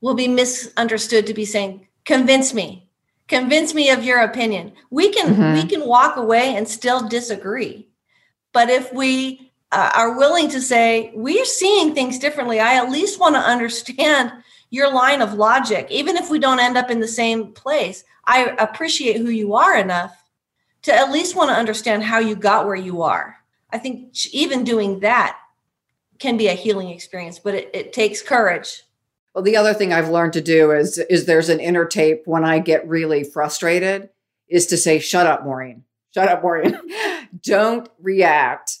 will 0.00 0.14
be 0.14 0.28
misunderstood 0.28 1.26
to 1.26 1.34
be 1.34 1.44
saying 1.44 1.85
convince 2.06 2.54
me. 2.54 2.88
Convince 3.28 3.74
me 3.74 3.90
of 3.90 4.04
your 4.04 4.20
opinion. 4.20 4.72
We 4.90 5.12
can 5.12 5.34
mm-hmm. 5.34 5.54
we 5.54 5.68
can 5.68 5.86
walk 5.86 6.16
away 6.16 6.54
and 6.54 6.66
still 6.66 7.06
disagree. 7.06 7.88
But 8.52 8.70
if 8.70 8.92
we 8.94 9.46
uh, 9.72 9.90
are 9.94 10.16
willing 10.16 10.48
to 10.48 10.60
say 10.60 11.10
we're 11.14 11.44
seeing 11.44 11.92
things 11.92 12.18
differently 12.18 12.60
i 12.60 12.76
at 12.76 12.90
least 12.90 13.18
want 13.18 13.34
to 13.34 13.40
understand 13.40 14.32
your 14.70 14.92
line 14.92 15.22
of 15.22 15.34
logic. 15.34 15.86
Even 15.90 16.16
if 16.16 16.28
we 16.28 16.40
don't 16.40 16.58
end 16.58 16.76
up 16.76 16.90
in 16.90 17.00
the 17.00 17.08
same 17.08 17.52
place 17.52 18.04
i 18.24 18.54
appreciate 18.58 19.16
who 19.16 19.30
you 19.30 19.54
are 19.54 19.76
enough 19.76 20.24
to 20.82 20.94
at 20.94 21.10
least 21.10 21.36
want 21.36 21.50
to 21.50 21.56
understand 21.56 22.02
how 22.02 22.18
you 22.18 22.36
got 22.36 22.66
where 22.66 22.76
you 22.76 23.02
are. 23.02 23.36
I 23.70 23.78
think 23.78 24.14
even 24.32 24.62
doing 24.62 25.00
that 25.00 25.36
can 26.18 26.36
be 26.36 26.48
a 26.48 26.54
healing 26.54 26.90
experience 26.90 27.38
but 27.38 27.54
it, 27.54 27.70
it 27.74 27.92
takes 27.92 28.22
courage 28.22 28.82
well, 29.36 29.42
the 29.42 29.58
other 29.58 29.74
thing 29.74 29.92
I've 29.92 30.08
learned 30.08 30.32
to 30.32 30.40
do 30.40 30.70
is 30.70 30.96
is 30.96 31.26
there's 31.26 31.50
an 31.50 31.60
inner 31.60 31.84
tape 31.84 32.22
when 32.24 32.42
I 32.42 32.58
get 32.58 32.88
really 32.88 33.22
frustrated 33.22 34.08
is 34.48 34.64
to 34.68 34.78
say, 34.78 34.98
"Shut 34.98 35.26
up, 35.26 35.44
Maureen. 35.44 35.84
Shut 36.14 36.30
up, 36.30 36.42
Maureen. 36.42 36.80
Don't 37.42 37.86
react. 38.00 38.78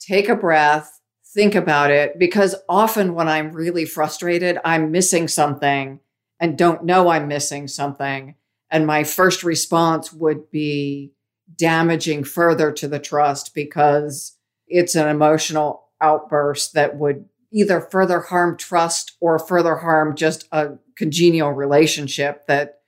Take 0.00 0.30
a 0.30 0.34
breath. 0.34 1.02
Think 1.34 1.54
about 1.54 1.90
it." 1.90 2.18
Because 2.18 2.54
often 2.66 3.14
when 3.14 3.28
I'm 3.28 3.52
really 3.52 3.84
frustrated, 3.84 4.58
I'm 4.64 4.90
missing 4.90 5.28
something 5.28 6.00
and 6.40 6.56
don't 6.56 6.84
know 6.84 7.10
I'm 7.10 7.28
missing 7.28 7.68
something, 7.68 8.36
and 8.70 8.86
my 8.86 9.04
first 9.04 9.42
response 9.42 10.14
would 10.14 10.50
be 10.50 11.12
damaging 11.54 12.24
further 12.24 12.72
to 12.72 12.88
the 12.88 12.98
trust 12.98 13.54
because 13.54 14.38
it's 14.66 14.94
an 14.94 15.08
emotional 15.08 15.90
outburst 16.00 16.72
that 16.72 16.96
would 16.96 17.26
either 17.52 17.80
further 17.80 18.20
harm 18.20 18.56
trust 18.56 19.16
or 19.20 19.38
further 19.38 19.76
harm 19.76 20.14
just 20.14 20.46
a 20.52 20.78
congenial 20.96 21.52
relationship 21.52 22.46
that 22.46 22.80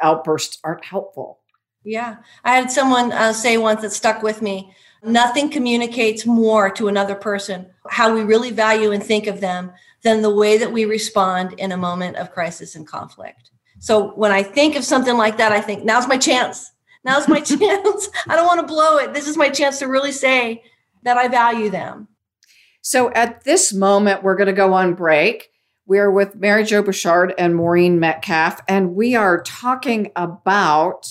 outbursts 0.00 0.58
aren't 0.62 0.84
helpful. 0.84 1.40
Yeah. 1.84 2.16
I 2.44 2.54
had 2.54 2.70
someone 2.70 3.12
uh, 3.12 3.32
say 3.32 3.56
once 3.56 3.82
that 3.82 3.92
stuck 3.92 4.22
with 4.22 4.42
me 4.42 4.72
nothing 5.02 5.48
communicates 5.48 6.26
more 6.26 6.70
to 6.70 6.88
another 6.88 7.14
person 7.14 7.66
how 7.88 8.12
we 8.12 8.22
really 8.22 8.50
value 8.50 8.90
and 8.90 9.02
think 9.02 9.26
of 9.26 9.40
them 9.40 9.72
than 10.02 10.22
the 10.22 10.34
way 10.34 10.58
that 10.58 10.72
we 10.72 10.84
respond 10.84 11.54
in 11.54 11.72
a 11.72 11.76
moment 11.76 12.16
of 12.16 12.32
crisis 12.32 12.74
and 12.74 12.86
conflict. 12.86 13.50
So 13.78 14.08
when 14.14 14.32
I 14.32 14.42
think 14.42 14.76
of 14.76 14.84
something 14.84 15.16
like 15.16 15.38
that, 15.38 15.52
I 15.52 15.60
think, 15.60 15.84
now's 15.84 16.08
my 16.08 16.18
chance. 16.18 16.72
Now's 17.04 17.28
my 17.28 17.40
chance. 17.40 18.08
I 18.28 18.36
don't 18.36 18.46
want 18.46 18.60
to 18.60 18.66
blow 18.66 18.98
it. 18.98 19.14
This 19.14 19.28
is 19.28 19.36
my 19.36 19.48
chance 19.48 19.78
to 19.78 19.86
really 19.86 20.12
say 20.12 20.62
that 21.02 21.16
I 21.16 21.28
value 21.28 21.70
them. 21.70 22.08
So 22.80 23.10
at 23.12 23.44
this 23.44 23.72
moment, 23.72 24.22
we're 24.22 24.36
going 24.36 24.46
to 24.46 24.52
go 24.52 24.72
on 24.72 24.94
break. 24.94 25.50
We're 25.86 26.10
with 26.10 26.36
Mary 26.36 26.64
Jo 26.64 26.82
Bouchard 26.82 27.34
and 27.38 27.56
Maureen 27.56 27.98
Metcalf, 27.98 28.60
and 28.68 28.94
we 28.94 29.14
are 29.14 29.42
talking 29.42 30.12
about 30.16 31.08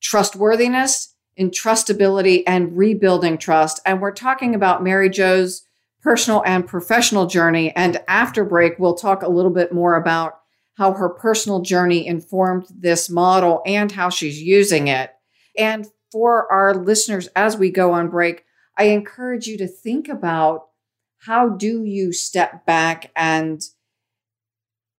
trustworthiness, 0.00 1.14
entrustability, 1.38 2.42
and 2.46 2.76
rebuilding 2.76 3.38
trust. 3.38 3.80
And 3.84 4.00
we're 4.00 4.12
talking 4.12 4.54
about 4.54 4.82
Mary 4.82 5.10
Jo's 5.10 5.64
personal 6.02 6.42
and 6.44 6.66
professional 6.66 7.26
journey. 7.26 7.74
And 7.74 8.02
after 8.08 8.44
break, 8.44 8.78
we'll 8.78 8.94
talk 8.94 9.22
a 9.22 9.28
little 9.28 9.50
bit 9.50 9.72
more 9.72 9.96
about 9.96 10.40
how 10.74 10.92
her 10.92 11.08
personal 11.08 11.60
journey 11.60 12.06
informed 12.06 12.66
this 12.70 13.08
model 13.08 13.62
and 13.66 13.92
how 13.92 14.08
she's 14.08 14.42
using 14.42 14.88
it. 14.88 15.10
And 15.56 15.86
for 16.10 16.50
our 16.52 16.74
listeners, 16.74 17.28
as 17.36 17.56
we 17.56 17.70
go 17.70 17.92
on 17.92 18.08
break, 18.08 18.44
I 18.76 18.84
encourage 18.84 19.46
you 19.46 19.56
to 19.58 19.68
think 19.68 20.08
about 20.08 20.68
how 21.26 21.48
do 21.48 21.84
you 21.84 22.12
step 22.12 22.66
back 22.66 23.12
and 23.14 23.62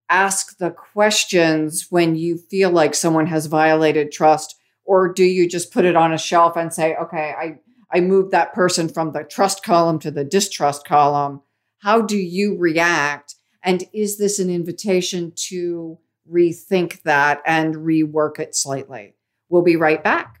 ask 0.08 0.56
the 0.56 0.70
questions 0.70 1.88
when 1.90 2.16
you 2.16 2.38
feel 2.38 2.70
like 2.70 2.94
someone 2.94 3.26
has 3.26 3.46
violated 3.46 4.10
trust? 4.10 4.56
Or 4.84 5.12
do 5.12 5.24
you 5.24 5.48
just 5.48 5.72
put 5.72 5.84
it 5.84 5.96
on 5.96 6.12
a 6.12 6.18
shelf 6.18 6.56
and 6.56 6.72
say 6.72 6.94
okay 6.96 7.34
i 7.38 7.58
i 7.90 8.00
moved 8.00 8.32
that 8.32 8.52
person 8.54 8.88
from 8.88 9.12
the 9.12 9.24
trust 9.24 9.62
column 9.62 9.98
to 10.00 10.10
the 10.10 10.24
distrust 10.24 10.86
column. 10.86 11.40
How 11.78 12.00
do 12.00 12.16
you 12.16 12.56
react? 12.56 13.34
And 13.62 13.84
is 13.92 14.18
this 14.18 14.38
an 14.38 14.50
invitation 14.50 15.32
to 15.48 15.98
rethink 16.30 17.02
that 17.02 17.40
and 17.46 17.74
rework 17.76 18.38
it 18.38 18.54
slightly? 18.54 19.14
We'll 19.48 19.62
be 19.62 19.76
right 19.76 20.02
back 20.02 20.40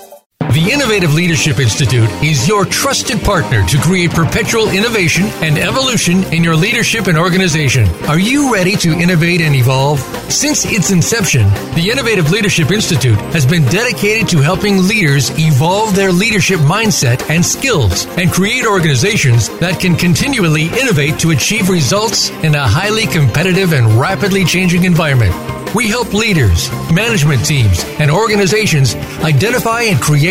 The 0.49 0.69
Innovative 0.73 1.13
Leadership 1.13 1.59
Institute 1.59 2.09
is 2.21 2.45
your 2.45 2.65
trusted 2.65 3.21
partner 3.21 3.65
to 3.67 3.77
create 3.77 4.09
perpetual 4.09 4.69
innovation 4.69 5.25
and 5.41 5.57
evolution 5.57 6.23
in 6.33 6.43
your 6.43 6.55
leadership 6.55 7.07
and 7.07 7.17
organization. 7.17 7.87
Are 8.09 8.19
you 8.19 8.51
ready 8.51 8.75
to 8.77 8.91
innovate 8.91 9.39
and 9.39 9.55
evolve? 9.55 9.99
Since 10.29 10.65
its 10.65 10.91
inception, 10.91 11.47
the 11.75 11.89
Innovative 11.89 12.31
Leadership 12.31 12.71
Institute 12.71 13.17
has 13.33 13.45
been 13.45 13.63
dedicated 13.65 14.27
to 14.29 14.39
helping 14.39 14.79
leaders 14.87 15.29
evolve 15.39 15.95
their 15.95 16.11
leadership 16.11 16.59
mindset 16.61 17.29
and 17.29 17.45
skills 17.45 18.05
and 18.17 18.31
create 18.31 18.65
organizations 18.65 19.47
that 19.59 19.79
can 19.79 19.95
continually 19.95 20.65
innovate 20.81 21.19
to 21.19 21.31
achieve 21.31 21.69
results 21.69 22.29
in 22.43 22.55
a 22.55 22.67
highly 22.67 23.05
competitive 23.05 23.73
and 23.73 23.87
rapidly 23.99 24.43
changing 24.43 24.83
environment. 24.85 25.33
We 25.73 25.87
help 25.87 26.13
leaders, 26.13 26.69
management 26.91 27.45
teams, 27.45 27.85
and 27.97 28.11
organizations 28.11 28.93
identify 29.23 29.83
and 29.83 30.01
create 30.01 30.30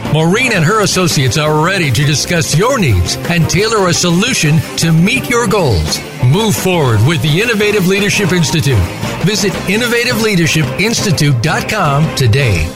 Maureen 0.13 0.51
and 0.53 0.63
her 0.65 0.81
associates 0.81 1.37
are 1.37 1.63
ready 1.65 1.89
to 1.89 2.03
discuss 2.05 2.57
your 2.57 2.77
needs 2.77 3.15
and 3.29 3.49
tailor 3.49 3.87
a 3.87 3.93
solution 3.93 4.59
to 4.77 4.91
meet 4.91 5.29
your 5.29 5.47
goals. 5.47 5.99
Move 6.25 6.53
forward 6.55 6.99
with 7.07 7.21
the 7.21 7.41
Innovative 7.41 7.87
Leadership 7.87 8.33
Institute. 8.33 8.77
Visit 9.23 9.53
innovativeleadershipinstitute.com 9.71 12.15
today. 12.15 12.69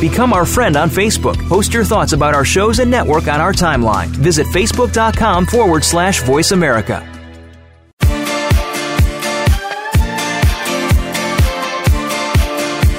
Become 0.00 0.32
our 0.34 0.44
friend 0.44 0.76
on 0.76 0.90
Facebook. 0.90 1.38
Post 1.48 1.72
your 1.72 1.84
thoughts 1.84 2.12
about 2.12 2.34
our 2.34 2.44
shows 2.44 2.78
and 2.78 2.90
network 2.90 3.26
on 3.26 3.40
our 3.40 3.54
timeline. 3.54 4.08
Visit 4.08 4.46
facebook.com 4.48 5.46
forward 5.46 5.82
slash 5.82 6.20
voice 6.22 6.50
America. 6.52 7.02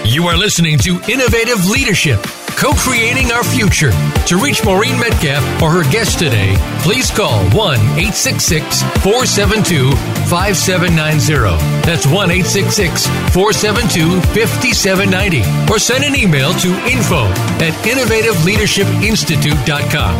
You 0.06 0.28
are 0.28 0.38
listening 0.38 0.78
to 0.80 0.92
Innovative 1.12 1.66
Leadership, 1.68 2.20
co 2.58 2.74
creating 2.74 3.32
our 3.32 3.44
future. 3.44 3.92
To 4.28 4.38
reach 4.38 4.64
Maureen 4.64 4.98
Metcalf 5.00 5.44
or 5.62 5.70
her 5.72 5.84
guest 5.92 6.20
today, 6.20 6.56
please 6.82 7.12
call 7.12 7.44
1 7.52 7.80
866 7.80 8.82
472 9.04 9.92
5790. 10.30 11.58
That's 11.86 12.06
1 12.08 12.32
866 12.32 13.08
472 13.34 14.22
5790. 14.34 15.44
Or 15.72 15.78
send 15.80 16.04
an 16.04 16.16
email 16.16 16.54
to 16.56 16.70
info 16.88 17.26
at 17.62 17.74
innovativeleadershipinstitute.com. 17.86 20.16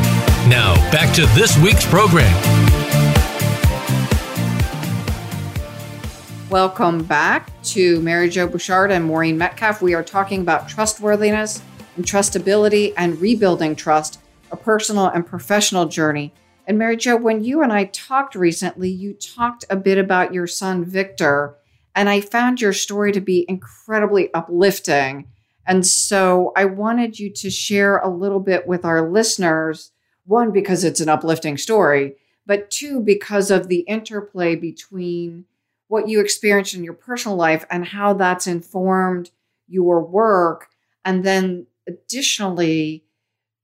Now, 0.50 0.76
back 0.92 1.14
to 1.16 1.26
this 1.34 1.58
week's 1.58 1.86
program. 1.86 2.32
Welcome 6.50 7.04
back 7.04 7.52
to 7.64 8.00
Mary 8.02 8.30
Jo 8.30 8.48
Bouchard 8.48 8.92
and 8.92 9.06
Maureen 9.06 9.38
Metcalf. 9.38 9.82
We 9.82 9.94
are 9.96 10.04
talking 10.04 10.42
about 10.42 10.70
trustworthiness 10.70 11.62
and 11.96 12.06
trustability 12.06 12.94
and 12.98 13.20
rebuilding 13.20 13.76
trust, 13.76 14.20
a 14.52 14.58
personal 14.58 15.08
and 15.08 15.26
professional 15.26 15.86
journey. 15.86 16.34
And 16.68 16.78
Mary 16.78 16.98
Jo, 16.98 17.16
when 17.16 17.44
you 17.44 17.62
and 17.62 17.72
I 17.72 17.86
talked 17.86 18.36
recently, 18.36 18.90
you 18.90 19.14
talked 19.14 19.66
a 19.70 19.76
bit 19.76 19.98
about 19.98 20.34
your 20.34 20.48
son 20.48 20.84
Victor, 20.84 21.56
and 21.96 22.10
I 22.10 22.22
found 22.22 22.60
your 22.60 22.74
story 22.74 23.12
to 23.12 23.22
be 23.22 23.46
incredibly 23.48 24.34
uplifting. 24.34 25.28
And 25.68 25.86
so 25.86 26.52
I 26.56 26.66
wanted 26.66 27.20
you 27.20 27.32
to 27.32 27.50
share 27.50 27.98
a 27.98 28.10
little 28.10 28.40
bit 28.40 28.68
with 28.68 28.84
our 28.86 29.10
listeners, 29.10 29.92
one, 30.26 30.52
because 30.52 30.84
it's 30.84 31.00
an 31.00 31.10
uplifting 31.10 31.58
story, 31.58 32.16
but 32.46 32.70
two, 32.70 33.00
because 33.00 33.50
of 33.50 33.68
the 33.68 33.80
interplay 33.82 34.56
between 34.56 35.46
what 35.88 36.08
you 36.08 36.20
experienced 36.20 36.74
in 36.74 36.84
your 36.84 36.94
personal 36.94 37.38
life 37.38 37.66
and 37.70 37.86
how 37.86 38.14
that's 38.14 38.48
informed 38.48 39.32
your 39.68 40.04
work. 40.04 40.70
And 41.04 41.24
then 41.24 41.68
additionally, 41.88 43.04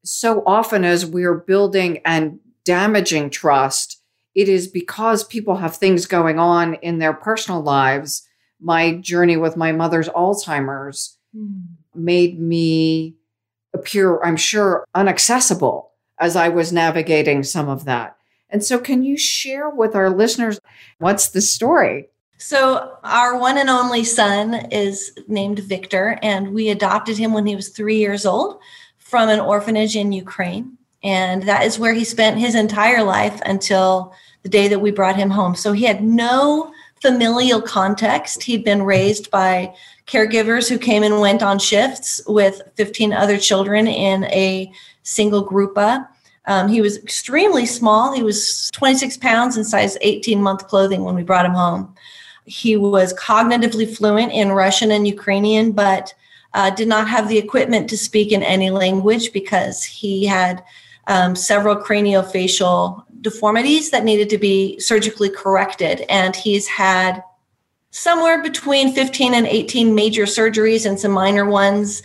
so 0.03 0.43
often 0.45 0.83
as 0.83 1.05
we're 1.05 1.35
building 1.35 1.99
and 2.05 2.39
damaging 2.63 3.29
trust, 3.29 4.01
it 4.33 4.47
is 4.47 4.67
because 4.67 5.23
people 5.23 5.57
have 5.57 5.75
things 5.75 6.05
going 6.05 6.39
on 6.39 6.75
in 6.75 6.99
their 6.99 7.13
personal 7.13 7.61
lives. 7.61 8.27
My 8.59 8.93
journey 8.93 9.37
with 9.37 9.57
my 9.57 9.71
mother's 9.71 10.09
Alzheimer's 10.09 11.17
mm. 11.35 11.63
made 11.93 12.39
me 12.39 13.15
appear, 13.73 14.21
I'm 14.23 14.37
sure, 14.37 14.85
unaccessible 14.95 15.87
as 16.19 16.35
I 16.35 16.49
was 16.49 16.71
navigating 16.71 17.43
some 17.43 17.67
of 17.67 17.85
that. 17.85 18.15
And 18.49 18.63
so, 18.63 18.79
can 18.79 19.01
you 19.01 19.17
share 19.17 19.69
with 19.69 19.95
our 19.95 20.09
listeners 20.09 20.59
what's 20.99 21.29
the 21.29 21.41
story? 21.41 22.09
So, 22.41 22.97
our 23.03 23.37
one 23.37 23.59
and 23.59 23.69
only 23.69 24.03
son 24.03 24.55
is 24.71 25.11
named 25.27 25.59
Victor, 25.59 26.17
and 26.23 26.55
we 26.55 26.69
adopted 26.69 27.15
him 27.15 27.33
when 27.33 27.45
he 27.45 27.55
was 27.55 27.69
three 27.69 27.97
years 27.97 28.25
old 28.25 28.59
from 28.97 29.29
an 29.29 29.39
orphanage 29.39 29.95
in 29.95 30.11
Ukraine. 30.11 30.75
And 31.03 31.43
that 31.43 31.65
is 31.65 31.77
where 31.77 31.93
he 31.93 32.03
spent 32.03 32.39
his 32.39 32.55
entire 32.55 33.03
life 33.03 33.39
until 33.45 34.15
the 34.41 34.49
day 34.49 34.67
that 34.69 34.79
we 34.79 34.89
brought 34.89 35.17
him 35.17 35.29
home. 35.29 35.53
So, 35.53 35.71
he 35.71 35.85
had 35.85 36.03
no 36.03 36.73
familial 36.99 37.61
context. 37.61 38.41
He'd 38.41 38.65
been 38.65 38.81
raised 38.81 39.29
by 39.29 39.75
caregivers 40.07 40.67
who 40.67 40.79
came 40.79 41.03
and 41.03 41.21
went 41.21 41.43
on 41.43 41.59
shifts 41.59 42.21
with 42.25 42.63
15 42.73 43.13
other 43.13 43.37
children 43.37 43.85
in 43.85 44.23
a 44.25 44.71
single 45.03 45.47
grupa. 45.47 46.07
Um, 46.45 46.67
he 46.67 46.81
was 46.81 46.97
extremely 46.97 47.67
small. 47.67 48.13
He 48.13 48.23
was 48.23 48.71
26 48.73 49.17
pounds 49.17 49.57
in 49.57 49.63
size 49.63 49.95
18 50.01 50.41
month 50.41 50.67
clothing 50.67 51.03
when 51.03 51.13
we 51.13 51.21
brought 51.21 51.45
him 51.45 51.53
home. 51.53 51.93
He 52.45 52.75
was 52.75 53.13
cognitively 53.13 53.95
fluent 53.95 54.31
in 54.31 54.51
Russian 54.51 54.91
and 54.91 55.07
Ukrainian, 55.07 55.71
but 55.71 56.13
uh, 56.53 56.69
did 56.69 56.87
not 56.87 57.07
have 57.07 57.29
the 57.29 57.37
equipment 57.37 57.89
to 57.89 57.97
speak 57.97 58.31
in 58.31 58.43
any 58.43 58.69
language 58.69 59.31
because 59.31 59.83
he 59.83 60.25
had 60.25 60.63
um, 61.07 61.35
several 61.35 61.75
craniofacial 61.75 63.03
deformities 63.21 63.91
that 63.91 64.03
needed 64.03 64.29
to 64.29 64.37
be 64.37 64.79
surgically 64.79 65.29
corrected. 65.29 66.05
And 66.09 66.35
he's 66.35 66.67
had 66.67 67.23
somewhere 67.91 68.41
between 68.41 68.93
15 68.93 69.33
and 69.33 69.47
18 69.47 69.93
major 69.93 70.23
surgeries 70.23 70.85
and 70.85 70.99
some 70.99 71.11
minor 71.11 71.45
ones. 71.45 72.01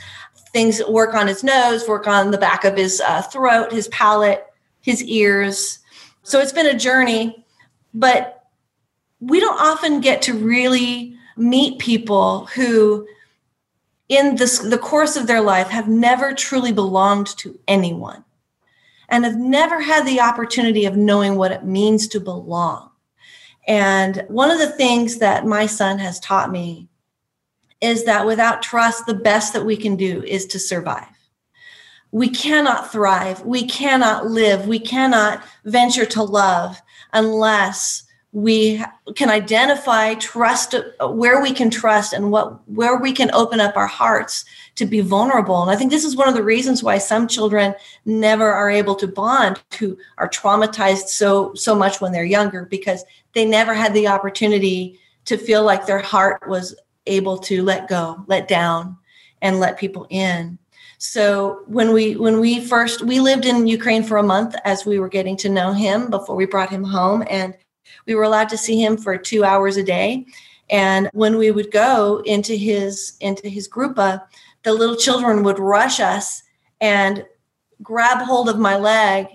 Things 0.52 0.82
work 0.88 1.14
on 1.14 1.26
his 1.26 1.42
nose, 1.42 1.88
work 1.88 2.06
on 2.06 2.30
the 2.30 2.38
back 2.38 2.64
of 2.64 2.76
his 2.76 3.00
uh, 3.00 3.22
throat, 3.22 3.72
his 3.72 3.88
palate, 3.88 4.46
his 4.80 5.02
ears. 5.04 5.80
So 6.22 6.40
it's 6.40 6.52
been 6.52 6.66
a 6.66 6.78
journey. 6.78 7.44
But 7.94 8.35
we 9.20 9.40
don't 9.40 9.60
often 9.60 10.00
get 10.00 10.22
to 10.22 10.34
really 10.34 11.16
meet 11.36 11.78
people 11.78 12.46
who 12.46 13.06
in 14.08 14.36
this, 14.36 14.58
the 14.58 14.78
course 14.78 15.16
of 15.16 15.26
their 15.26 15.40
life 15.40 15.68
have 15.68 15.88
never 15.88 16.32
truly 16.32 16.72
belonged 16.72 17.26
to 17.38 17.58
anyone 17.66 18.24
and 19.08 19.24
have 19.24 19.36
never 19.36 19.80
had 19.80 20.06
the 20.06 20.20
opportunity 20.20 20.84
of 20.84 20.96
knowing 20.96 21.36
what 21.36 21.52
it 21.52 21.64
means 21.64 22.08
to 22.08 22.20
belong. 22.20 22.90
And 23.66 24.24
one 24.28 24.50
of 24.50 24.58
the 24.58 24.70
things 24.70 25.18
that 25.18 25.44
my 25.44 25.66
son 25.66 25.98
has 25.98 26.20
taught 26.20 26.52
me 26.52 26.88
is 27.80 28.04
that 28.04 28.26
without 28.26 28.62
trust, 28.62 29.06
the 29.06 29.14
best 29.14 29.52
that 29.52 29.66
we 29.66 29.76
can 29.76 29.96
do 29.96 30.22
is 30.22 30.46
to 30.46 30.58
survive. 30.58 31.06
We 32.12 32.28
cannot 32.28 32.92
thrive, 32.92 33.42
we 33.42 33.66
cannot 33.66 34.26
live, 34.26 34.68
we 34.68 34.78
cannot 34.78 35.42
venture 35.64 36.06
to 36.06 36.22
love 36.22 36.80
unless 37.12 38.05
we 38.36 38.84
can 39.14 39.30
identify 39.30 40.12
trust 40.16 40.74
where 41.00 41.40
we 41.40 41.52
can 41.52 41.70
trust 41.70 42.12
and 42.12 42.30
what 42.30 42.68
where 42.68 42.98
we 42.98 43.10
can 43.10 43.30
open 43.32 43.60
up 43.60 43.74
our 43.78 43.86
hearts 43.86 44.44
to 44.74 44.84
be 44.84 45.00
vulnerable. 45.00 45.62
And 45.62 45.70
i 45.70 45.74
think 45.76 45.90
this 45.90 46.04
is 46.04 46.16
one 46.16 46.28
of 46.28 46.34
the 46.34 46.42
reasons 46.42 46.82
why 46.82 46.98
some 46.98 47.28
children 47.28 47.74
never 48.04 48.52
are 48.52 48.68
able 48.68 48.94
to 48.96 49.08
bond 49.08 49.62
who 49.78 49.96
are 50.18 50.28
traumatized 50.28 51.08
so 51.08 51.54
so 51.54 51.74
much 51.74 52.02
when 52.02 52.12
they're 52.12 52.26
younger 52.26 52.66
because 52.66 53.06
they 53.32 53.46
never 53.46 53.72
had 53.72 53.94
the 53.94 54.06
opportunity 54.06 55.00
to 55.24 55.38
feel 55.38 55.64
like 55.64 55.86
their 55.86 56.00
heart 56.00 56.46
was 56.46 56.76
able 57.06 57.38
to 57.38 57.62
let 57.62 57.88
go 57.88 58.22
let 58.26 58.48
down 58.48 58.98
and 59.40 59.60
let 59.60 59.78
people 59.78 60.06
in. 60.10 60.58
So 60.98 61.62
when 61.68 61.90
we 61.94 62.16
when 62.16 62.38
we 62.38 62.60
first 62.60 63.00
we 63.00 63.18
lived 63.18 63.46
in 63.46 63.66
ukraine 63.66 64.02
for 64.02 64.18
a 64.18 64.22
month 64.22 64.54
as 64.66 64.84
we 64.84 64.98
were 64.98 65.08
getting 65.08 65.38
to 65.38 65.48
know 65.48 65.72
him 65.72 66.10
before 66.10 66.36
we 66.36 66.44
brought 66.44 66.68
him 66.68 66.84
home. 66.84 67.24
And 67.30 67.54
we 68.06 68.14
were 68.14 68.22
allowed 68.22 68.48
to 68.50 68.58
see 68.58 68.82
him 68.82 68.96
for 68.96 69.16
two 69.16 69.44
hours 69.44 69.76
a 69.76 69.82
day. 69.82 70.26
And 70.70 71.08
when 71.12 71.36
we 71.36 71.50
would 71.50 71.70
go 71.70 72.22
into 72.24 72.54
his 72.56 73.16
into 73.20 73.48
his 73.48 73.68
grupa, 73.68 74.22
the 74.64 74.72
little 74.72 74.96
children 74.96 75.42
would 75.44 75.58
rush 75.58 76.00
us 76.00 76.42
and 76.80 77.24
grab 77.82 78.18
hold 78.18 78.48
of 78.48 78.58
my 78.58 78.76
leg 78.76 79.28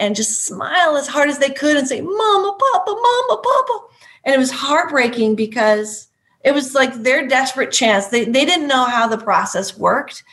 and 0.00 0.16
just 0.16 0.44
smile 0.44 0.96
as 0.96 1.06
hard 1.06 1.28
as 1.28 1.38
they 1.38 1.50
could 1.50 1.76
and 1.76 1.86
say, 1.86 2.00
Mama, 2.00 2.58
Papa, 2.72 2.90
Mama, 2.90 3.42
Papa. 3.42 3.86
And 4.24 4.34
it 4.34 4.38
was 4.38 4.50
heartbreaking 4.50 5.36
because 5.36 6.08
it 6.44 6.52
was 6.52 6.74
like 6.74 6.94
their 6.94 7.26
desperate 7.26 7.72
chance. 7.72 8.08
They, 8.08 8.24
they 8.24 8.44
didn't 8.44 8.68
know 8.68 8.84
how 8.84 9.06
the 9.06 9.18
process 9.18 9.78
worked. 9.78 10.24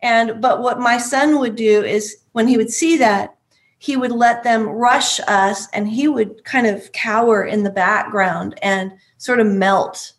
And 0.00 0.40
but 0.40 0.62
what 0.62 0.78
my 0.78 0.98
son 0.98 1.38
would 1.40 1.56
do 1.56 1.82
is 1.82 2.18
when 2.32 2.46
he 2.46 2.56
would 2.56 2.70
see 2.70 2.96
that, 2.98 3.36
he 3.78 3.96
would 3.96 4.12
let 4.12 4.42
them 4.42 4.68
rush 4.68 5.20
us 5.28 5.68
and 5.72 5.88
he 5.88 6.08
would 6.08 6.44
kind 6.44 6.66
of 6.66 6.90
cower 6.92 7.44
in 7.44 7.62
the 7.62 7.70
background 7.70 8.58
and 8.62 8.92
sort 9.18 9.40
of 9.40 9.46
melt. 9.46 10.12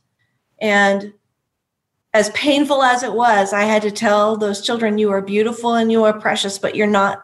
And 0.60 1.14
as 2.14 2.30
painful 2.32 2.82
as 2.82 3.04
it 3.04 3.14
was, 3.14 3.54
I 3.54 3.64
had 3.64 3.82
to 3.84 3.92
tell 3.92 4.38
those 4.38 4.62
children, 4.62 4.98
you 4.98 5.12
are 5.12 5.22
beautiful 5.22 5.76
and 5.76 5.92
you 5.92 6.04
are 6.06 6.20
precious, 6.20 6.58
but 6.58 6.76
you're 6.76 6.88
not 6.88 7.24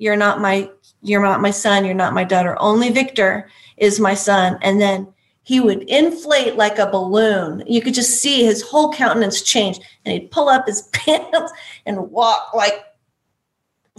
you're 0.00 0.16
not 0.16 0.40
my 0.40 0.70
you're 1.02 1.22
not 1.22 1.40
my 1.40 1.50
son 1.50 1.84
you're 1.84 1.94
not 1.94 2.14
my 2.14 2.24
daughter. 2.24 2.56
Only 2.60 2.90
victor 2.90 3.48
is 3.76 4.00
my 4.00 4.14
son. 4.14 4.58
And 4.62 4.80
then 4.80 5.12
he 5.42 5.60
would 5.60 5.84
inflate 5.84 6.56
like 6.56 6.78
a 6.78 6.90
balloon. 6.90 7.62
You 7.66 7.80
could 7.80 7.94
just 7.94 8.20
see 8.20 8.44
his 8.44 8.62
whole 8.62 8.92
countenance 8.92 9.42
change 9.42 9.78
and 10.04 10.12
he'd 10.12 10.30
pull 10.30 10.48
up 10.48 10.66
his 10.66 10.82
pants 10.92 11.52
and 11.86 12.10
walk 12.10 12.52
like 12.52 12.84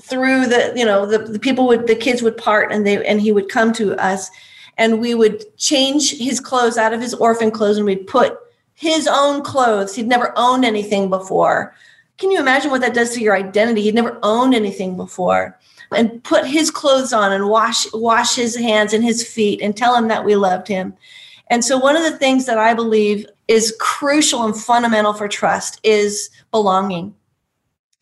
through 0.02 0.48
the 0.48 0.74
you 0.76 0.86
know 0.86 1.06
the, 1.06 1.20
the 1.20 1.40
people 1.40 1.68
would 1.68 1.88
the 1.88 1.96
kids 1.96 2.22
would 2.22 2.38
part 2.38 2.72
and 2.72 2.86
they 2.86 3.06
and 3.06 3.22
he 3.22 3.32
would 3.32 3.50
come 3.50 3.74
to 3.74 3.96
us 4.02 4.30
and 4.80 5.02
we 5.02 5.14
would 5.14 5.44
change 5.58 6.18
his 6.18 6.40
clothes 6.40 6.78
out 6.78 6.94
of 6.94 7.02
his 7.02 7.14
orphan 7.14 7.52
clothes 7.52 7.78
and 7.78 7.86
we'd 7.86 8.08
put 8.08 8.40
his 8.76 9.10
own 9.12 9.44
clothes. 9.44 9.94
He'd 9.94 10.08
never 10.08 10.32
owned 10.38 10.64
anything 10.64 11.10
before. 11.10 11.76
Can 12.18 12.32
you 12.32 12.40
imagine 12.40 12.72
what 12.72 12.80
that 12.82 12.94
does 12.94 13.14
to 13.14 13.22
your 13.22 13.36
identity? 13.36 13.82
He'd 13.82 13.94
never 13.94 14.18
owned 14.24 14.56
anything 14.56 14.96
before. 14.96 15.60
And 15.92 16.24
put 16.24 16.46
his 16.46 16.72
clothes 16.72 17.12
on 17.12 17.34
and 17.34 17.50
wash 17.50 17.92
wash 17.94 18.36
his 18.36 18.56
hands 18.56 18.94
and 18.94 19.04
his 19.04 19.28
feet 19.28 19.62
and 19.62 19.76
tell 19.76 19.96
him 19.96 20.08
that 20.08 20.24
we 20.24 20.36
loved 20.36 20.68
him. 20.68 20.94
And 21.48 21.66
so 21.66 21.78
one 21.78 21.98
of 21.98 22.04
the 22.04 22.18
things 22.18 22.46
that 22.46 22.58
i 22.58 22.74
believe 22.74 23.26
is 23.48 23.76
crucial 23.80 24.46
and 24.46 24.56
fundamental 24.56 25.14
for 25.14 25.28
trust 25.28 25.80
is 25.84 26.30
belonging 26.52 27.16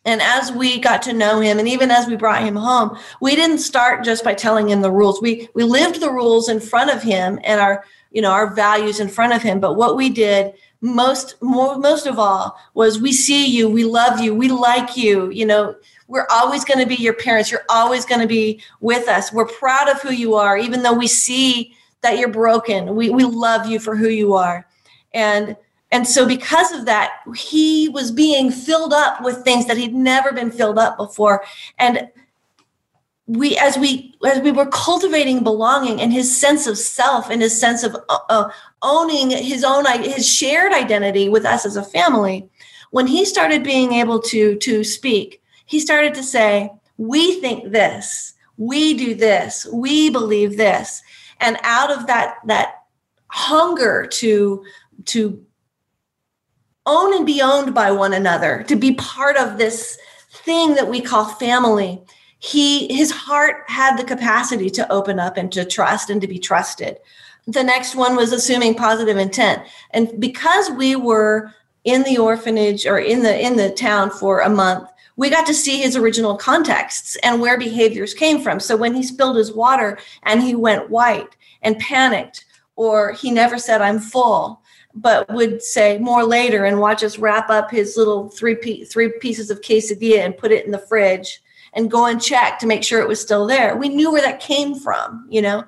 and 0.05 0.21
as 0.21 0.51
we 0.51 0.79
got 0.79 1.01
to 1.03 1.13
know 1.13 1.39
him 1.41 1.59
and 1.59 1.67
even 1.67 1.91
as 1.91 2.07
we 2.07 2.15
brought 2.15 2.43
him 2.43 2.55
home, 2.55 2.97
we 3.21 3.35
didn't 3.35 3.57
start 3.59 4.05
just 4.05 4.23
by 4.23 4.33
telling 4.33 4.69
him 4.69 4.81
the 4.81 4.91
rules. 4.91 5.21
We 5.21 5.49
we 5.53 5.63
lived 5.63 5.99
the 5.99 6.11
rules 6.11 6.47
in 6.47 6.59
front 6.59 6.91
of 6.91 7.03
him 7.03 7.39
and 7.43 7.59
our, 7.59 7.83
you 8.11 8.21
know, 8.21 8.31
our 8.31 8.53
values 8.53 8.99
in 8.99 9.09
front 9.09 9.33
of 9.33 9.41
him. 9.41 9.59
But 9.59 9.75
what 9.75 9.97
we 9.97 10.09
did 10.09 10.53
most 10.79 11.35
more, 11.41 11.77
most 11.77 12.07
of 12.07 12.19
all 12.19 12.57
was 12.73 13.01
we 13.01 13.11
see 13.11 13.47
you, 13.47 13.69
we 13.69 13.83
love 13.83 14.21
you, 14.21 14.33
we 14.33 14.47
like 14.47 14.95
you, 14.95 15.29
you 15.31 15.45
know, 15.45 15.75
we're 16.07 16.27
always 16.31 16.63
going 16.63 16.79
to 16.79 16.85
be 16.85 16.95
your 16.95 17.13
parents. 17.13 17.51
You're 17.51 17.65
always 17.69 18.05
going 18.05 18.21
to 18.21 18.27
be 18.27 18.61
with 18.79 19.07
us. 19.09 19.33
We're 19.33 19.47
proud 19.47 19.89
of 19.89 20.01
who 20.01 20.11
you 20.11 20.35
are, 20.35 20.57
even 20.57 20.83
though 20.83 20.93
we 20.93 21.07
see 21.07 21.75
that 22.01 22.17
you're 22.17 22.29
broken. 22.29 22.95
We, 22.95 23.09
we 23.09 23.25
love 23.25 23.65
you 23.67 23.79
for 23.79 23.95
who 23.95 24.07
you 24.07 24.33
are. 24.33 24.65
And 25.13 25.57
and 25.91 26.05
so, 26.05 26.25
because 26.25 26.71
of 26.73 26.85
that, 26.85 27.21
he 27.35 27.87
was 27.87 28.11
being 28.11 28.51
filled 28.51 28.93
up 28.93 29.23
with 29.23 29.43
things 29.43 29.67
that 29.67 29.77
he'd 29.77 29.93
never 29.93 30.33
been 30.33 30.51
filled 30.51 30.77
up 30.77 30.97
before. 30.97 31.45
And 31.79 32.09
we, 33.25 33.57
as 33.57 33.77
we, 33.77 34.15
as 34.25 34.41
we 34.41 34.51
were 34.51 34.65
cultivating 34.65 35.43
belonging 35.43 36.01
and 36.01 36.11
his 36.11 36.35
sense 36.35 36.67
of 36.67 36.77
self 36.77 37.29
and 37.29 37.41
his 37.41 37.57
sense 37.57 37.83
of 37.83 37.95
uh, 38.09 38.19
uh 38.29 38.49
owning 38.81 39.29
his 39.31 39.63
own, 39.63 39.85
his 40.01 40.27
shared 40.29 40.73
identity 40.73 41.29
with 41.29 41.45
us 41.45 41.65
as 41.65 41.77
a 41.77 41.83
family, 41.83 42.49
when 42.91 43.07
he 43.07 43.23
started 43.23 43.63
being 43.63 43.93
able 43.93 44.19
to 44.23 44.55
to 44.57 44.83
speak, 44.83 45.41
he 45.65 45.79
started 45.79 46.13
to 46.15 46.23
say, 46.23 46.69
"We 46.97 47.39
think 47.39 47.71
this, 47.71 48.33
we 48.57 48.93
do 48.93 49.15
this, 49.15 49.65
we 49.71 50.09
believe 50.09 50.57
this," 50.57 51.01
and 51.39 51.57
out 51.63 51.91
of 51.91 52.07
that 52.07 52.35
that 52.45 52.83
hunger 53.29 54.05
to 54.05 54.63
to 55.05 55.46
own 56.87 57.13
and 57.13 57.25
be 57.25 57.41
owned 57.41 57.75
by 57.75 57.91
one 57.91 58.13
another, 58.13 58.63
to 58.67 58.75
be 58.75 58.93
part 58.95 59.37
of 59.37 59.57
this 59.57 59.97
thing 60.31 60.73
that 60.75 60.89
we 60.89 61.01
call 61.01 61.25
family. 61.25 62.01
He 62.39 62.93
his 62.93 63.11
heart 63.11 63.63
had 63.67 63.97
the 63.97 64.03
capacity 64.03 64.69
to 64.71 64.91
open 64.91 65.19
up 65.19 65.37
and 65.37 65.51
to 65.51 65.65
trust 65.65 66.09
and 66.09 66.21
to 66.21 66.27
be 66.27 66.39
trusted. 66.39 66.97
The 67.45 67.63
next 67.63 67.95
one 67.95 68.15
was 68.15 68.31
assuming 68.31 68.75
positive 68.75 69.17
intent. 69.17 69.63
And 69.91 70.19
because 70.19 70.69
we 70.71 70.95
were 70.95 71.53
in 71.83 72.03
the 72.03 72.17
orphanage 72.17 72.85
or 72.85 72.99
in 72.99 73.23
the 73.23 73.39
in 73.39 73.57
the 73.57 73.71
town 73.71 74.09
for 74.11 74.41
a 74.41 74.49
month, 74.49 74.89
we 75.15 75.29
got 75.29 75.47
to 75.47 75.53
see 75.53 75.81
his 75.81 75.95
original 75.95 76.37
contexts 76.37 77.15
and 77.23 77.41
where 77.41 77.57
behaviors 77.57 78.13
came 78.13 78.39
from. 78.39 78.59
So 78.59 78.77
when 78.77 78.93
he 78.93 79.03
spilled 79.03 79.37
his 79.37 79.53
water 79.53 79.97
and 80.23 80.43
he 80.43 80.55
went 80.55 80.89
white 80.89 81.35
and 81.63 81.79
panicked, 81.79 82.45
or 82.75 83.13
he 83.13 83.31
never 83.31 83.57
said, 83.57 83.81
I'm 83.81 83.99
full, 83.99 84.61
but 84.93 85.31
would 85.33 85.61
say 85.61 85.97
more 85.99 86.23
later 86.23 86.65
and 86.65 86.79
watch 86.79 87.03
us 87.03 87.19
wrap 87.19 87.49
up 87.49 87.69
his 87.69 87.97
little 87.97 88.29
three 88.29 88.83
three 88.85 89.09
pieces 89.19 89.49
of 89.49 89.61
quesadilla 89.61 90.19
and 90.25 90.37
put 90.37 90.51
it 90.51 90.65
in 90.65 90.71
the 90.71 90.79
fridge 90.79 91.41
and 91.73 91.91
go 91.91 92.05
and 92.05 92.21
check 92.21 92.57
to 92.59 92.67
make 92.67 92.83
sure 92.83 93.01
it 93.01 93.07
was 93.07 93.21
still 93.21 93.45
there. 93.45 93.75
We 93.75 93.89
knew 93.89 94.11
where 94.11 94.21
that 94.21 94.39
came 94.39 94.75
from, 94.75 95.27
you 95.29 95.41
know. 95.41 95.63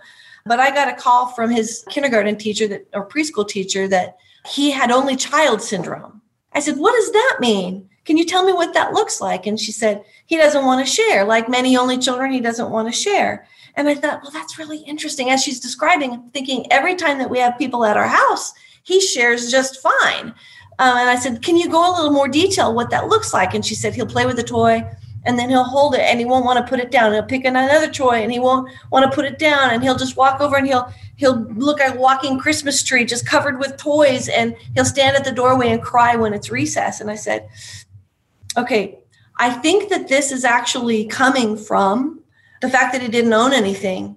But 0.45 0.59
I 0.59 0.71
got 0.71 0.87
a 0.87 0.95
call 0.95 1.27
from 1.27 1.51
his 1.51 1.85
kindergarten 1.89 2.37
teacher 2.37 2.67
that 2.67 2.87
or 2.93 3.07
preschool 3.07 3.47
teacher 3.47 3.87
that 3.89 4.17
he 4.47 4.71
had 4.71 4.91
only 4.91 5.15
child 5.15 5.61
syndrome. 5.61 6.21
I 6.53 6.59
said, 6.61 6.77
"What 6.77 6.95
does 6.95 7.11
that 7.11 7.37
mean? 7.39 7.87
Can 8.05 8.17
you 8.17 8.25
tell 8.25 8.43
me 8.43 8.53
what 8.53 8.73
that 8.73 8.93
looks 8.93 9.21
like?" 9.21 9.45
And 9.45 9.59
she 9.59 9.71
said, 9.71 10.03
"He 10.25 10.37
doesn't 10.37 10.65
want 10.65 10.85
to 10.85 10.91
share. 10.91 11.23
Like 11.25 11.49
many 11.49 11.77
only 11.77 11.97
children, 11.97 12.31
he 12.31 12.39
doesn't 12.39 12.71
want 12.71 12.87
to 12.87 12.93
share." 12.93 13.47
And 13.75 13.87
I 13.87 13.93
thought, 13.93 14.23
"Well, 14.23 14.31
that's 14.31 14.57
really 14.57 14.79
interesting." 14.79 15.29
As 15.29 15.43
she's 15.43 15.59
describing, 15.59 16.31
thinking 16.33 16.65
every 16.71 16.95
time 16.95 17.19
that 17.19 17.29
we 17.29 17.37
have 17.39 17.57
people 17.57 17.85
at 17.85 17.97
our 17.97 18.07
house, 18.07 18.53
he 18.83 18.99
shares 19.01 19.51
just 19.51 19.81
fine. 19.81 20.33
Um, 20.79 20.97
and 20.97 21.09
I 21.09 21.15
said, 21.15 21.41
Can 21.41 21.57
you 21.57 21.69
go 21.69 21.89
a 21.89 21.93
little 21.95 22.11
more 22.11 22.27
detail 22.27 22.73
what 22.73 22.89
that 22.91 23.07
looks 23.07 23.33
like? 23.33 23.53
And 23.53 23.65
she 23.65 23.75
said, 23.75 23.93
He'll 23.93 24.05
play 24.05 24.25
with 24.25 24.37
the 24.37 24.43
toy 24.43 24.89
and 25.25 25.37
then 25.37 25.49
he'll 25.49 25.63
hold 25.63 25.95
it 25.95 26.01
and 26.01 26.19
he 26.19 26.25
won't 26.25 26.45
want 26.45 26.57
to 26.57 26.69
put 26.69 26.79
it 26.79 26.91
down. 26.91 27.11
He'll 27.11 27.23
pick 27.23 27.43
another 27.45 27.91
toy 27.91 28.23
and 28.23 28.31
he 28.31 28.39
won't 28.39 28.71
want 28.91 29.09
to 29.09 29.13
put 29.13 29.25
it 29.25 29.37
down 29.37 29.71
and 29.71 29.83
he'll 29.83 29.97
just 29.97 30.15
walk 30.15 30.39
over 30.39 30.55
and 30.55 30.65
he'll 30.65 30.91
he'll 31.17 31.41
look 31.53 31.79
like 31.79 31.95
a 31.95 31.97
walking 31.97 32.39
Christmas 32.39 32.81
tree 32.81 33.03
just 33.03 33.25
covered 33.25 33.59
with 33.59 33.75
toys 33.77 34.29
and 34.29 34.55
he'll 34.73 34.85
stand 34.85 35.17
at 35.17 35.25
the 35.25 35.31
doorway 35.31 35.69
and 35.69 35.81
cry 35.81 36.15
when 36.15 36.33
it's 36.33 36.49
recess. 36.49 37.01
And 37.01 37.11
I 37.11 37.15
said, 37.15 37.49
Okay, 38.57 38.99
I 39.37 39.51
think 39.51 39.89
that 39.89 40.07
this 40.07 40.31
is 40.31 40.45
actually 40.45 41.05
coming 41.05 41.57
from 41.57 42.21
the 42.61 42.69
fact 42.69 42.93
that 42.93 43.01
he 43.01 43.07
didn't 43.09 43.33
own 43.33 43.53
anything 43.53 44.15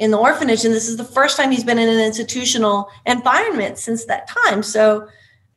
in 0.00 0.10
the 0.10 0.16
orphanage 0.16 0.64
and 0.64 0.74
this 0.74 0.88
is 0.88 0.96
the 0.96 1.04
first 1.04 1.36
time 1.36 1.50
he's 1.50 1.62
been 1.62 1.78
in 1.78 1.88
an 1.88 2.00
institutional 2.00 2.88
environment 3.04 3.76
since 3.76 4.06
that 4.06 4.26
time. 4.26 4.62
So 4.62 5.06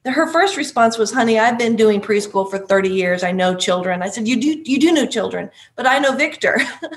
her 0.06 0.28
first 0.28 0.58
response 0.58 0.98
was 0.98 1.14
honey 1.14 1.40
i've 1.40 1.58
been 1.58 1.78
doing 1.78 2.02
preschool 2.02 2.48
for 2.50 2.60
30 2.60 2.90
years. 2.90 3.24
I 3.24 3.32
know 3.32 3.56
children. 3.56 4.04
I 4.04 4.10
said 4.10 4.28
you 4.28 4.40
do 4.40 4.62
you 4.66 4.78
do 4.80 4.92
know 4.92 5.08
children 5.08 5.50
but 5.78 5.88
i 5.88 5.98
know 5.98 6.16
victor. 6.16 6.60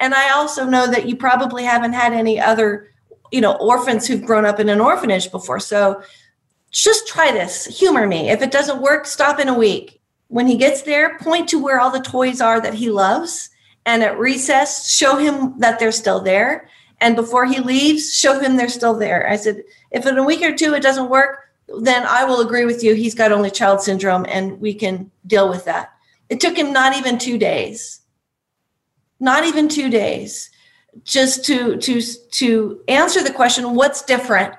And 0.00 0.14
i 0.14 0.32
also 0.32 0.64
know 0.64 0.86
that 0.88 1.08
you 1.08 1.16
probably 1.16 1.64
haven't 1.64 1.92
had 1.92 2.12
any 2.12 2.38
other 2.38 2.90
you 3.30 3.40
know 3.40 3.54
orphans 3.54 4.06
who've 4.06 4.24
grown 4.24 4.44
up 4.44 4.60
in 4.60 4.68
an 4.68 4.80
orphanage 4.80 5.30
before. 5.30 5.60
So 5.60 6.02
just 6.70 7.08
try 7.08 7.32
this. 7.32 7.66
Humor 7.78 8.06
me. 8.06 8.30
If 8.30 8.42
it 8.42 8.50
doesn't 8.50 8.82
work 8.82 9.06
stop 9.06 9.40
in 9.40 9.48
a 9.48 9.58
week. 9.58 10.00
When 10.28 10.46
he 10.46 10.56
gets 10.56 10.82
there 10.82 11.18
point 11.18 11.48
to 11.50 11.62
where 11.62 11.78
all 11.80 11.90
the 11.90 12.00
toys 12.00 12.40
are 12.40 12.60
that 12.60 12.74
he 12.74 12.90
loves 12.90 13.48
and 13.86 14.02
at 14.02 14.18
recess 14.18 14.90
show 14.90 15.16
him 15.16 15.58
that 15.58 15.78
they're 15.78 15.92
still 15.92 16.20
there 16.20 16.68
and 17.02 17.16
before 17.16 17.44
he 17.44 17.58
leaves, 17.58 18.16
show 18.16 18.38
him 18.38 18.56
they're 18.56 18.68
still 18.68 18.96
there. 18.96 19.28
I 19.28 19.34
said, 19.34 19.64
if 19.90 20.06
in 20.06 20.16
a 20.16 20.24
week 20.24 20.40
or 20.40 20.56
two 20.56 20.72
it 20.72 20.82
doesn't 20.82 21.10
work, 21.10 21.50
then 21.80 22.06
I 22.06 22.24
will 22.24 22.40
agree 22.40 22.64
with 22.64 22.84
you. 22.84 22.94
He's 22.94 23.14
got 23.14 23.32
only 23.32 23.50
child 23.50 23.80
syndrome 23.80 24.24
and 24.28 24.60
we 24.60 24.72
can 24.72 25.10
deal 25.26 25.48
with 25.48 25.64
that. 25.64 25.90
It 26.28 26.40
took 26.40 26.56
him 26.56 26.72
not 26.72 26.96
even 26.96 27.18
two 27.18 27.38
days, 27.38 28.00
not 29.18 29.44
even 29.44 29.68
two 29.68 29.90
days, 29.90 30.48
just 31.02 31.44
to 31.46 31.76
to 31.78 32.00
to 32.32 32.80
answer 32.86 33.22
the 33.22 33.32
question, 33.32 33.74
what's 33.74 34.02
different 34.02 34.54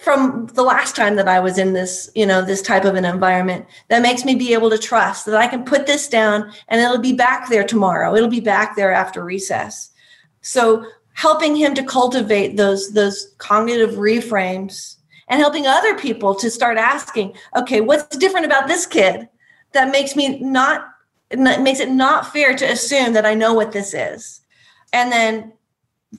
from 0.00 0.46
the 0.54 0.62
last 0.62 0.96
time 0.96 1.16
that 1.16 1.28
I 1.28 1.40
was 1.40 1.58
in 1.58 1.74
this, 1.74 2.10
you 2.14 2.24
know, 2.26 2.42
this 2.42 2.62
type 2.62 2.84
of 2.84 2.94
an 2.94 3.04
environment 3.04 3.66
that 3.88 4.02
makes 4.02 4.24
me 4.24 4.34
be 4.34 4.54
able 4.54 4.70
to 4.70 4.78
trust 4.78 5.26
that 5.26 5.36
I 5.36 5.46
can 5.46 5.64
put 5.64 5.86
this 5.86 6.08
down 6.08 6.52
and 6.68 6.80
it'll 6.80 6.98
be 6.98 7.12
back 7.12 7.50
there 7.50 7.64
tomorrow. 7.64 8.14
It'll 8.14 8.28
be 8.28 8.40
back 8.40 8.74
there 8.76 8.92
after 8.92 9.22
recess. 9.22 9.90
So 10.40 10.84
helping 11.14 11.54
him 11.54 11.74
to 11.74 11.84
cultivate 11.84 12.56
those 12.56 12.92
those 12.92 13.34
cognitive 13.38 13.96
reframes 13.96 14.96
and 15.28 15.40
helping 15.40 15.66
other 15.66 15.96
people 15.96 16.34
to 16.34 16.50
start 16.50 16.78
asking 16.78 17.34
okay 17.56 17.80
what's 17.80 18.16
different 18.16 18.46
about 18.46 18.68
this 18.68 18.86
kid 18.86 19.28
that 19.72 19.92
makes 19.92 20.16
me 20.16 20.38
not 20.40 20.88
makes 21.36 21.80
it 21.80 21.90
not 21.90 22.32
fair 22.32 22.54
to 22.54 22.64
assume 22.64 23.12
that 23.12 23.26
i 23.26 23.34
know 23.34 23.54
what 23.54 23.72
this 23.72 23.94
is? 23.94 24.40
And 24.92 25.10
then 25.10 25.52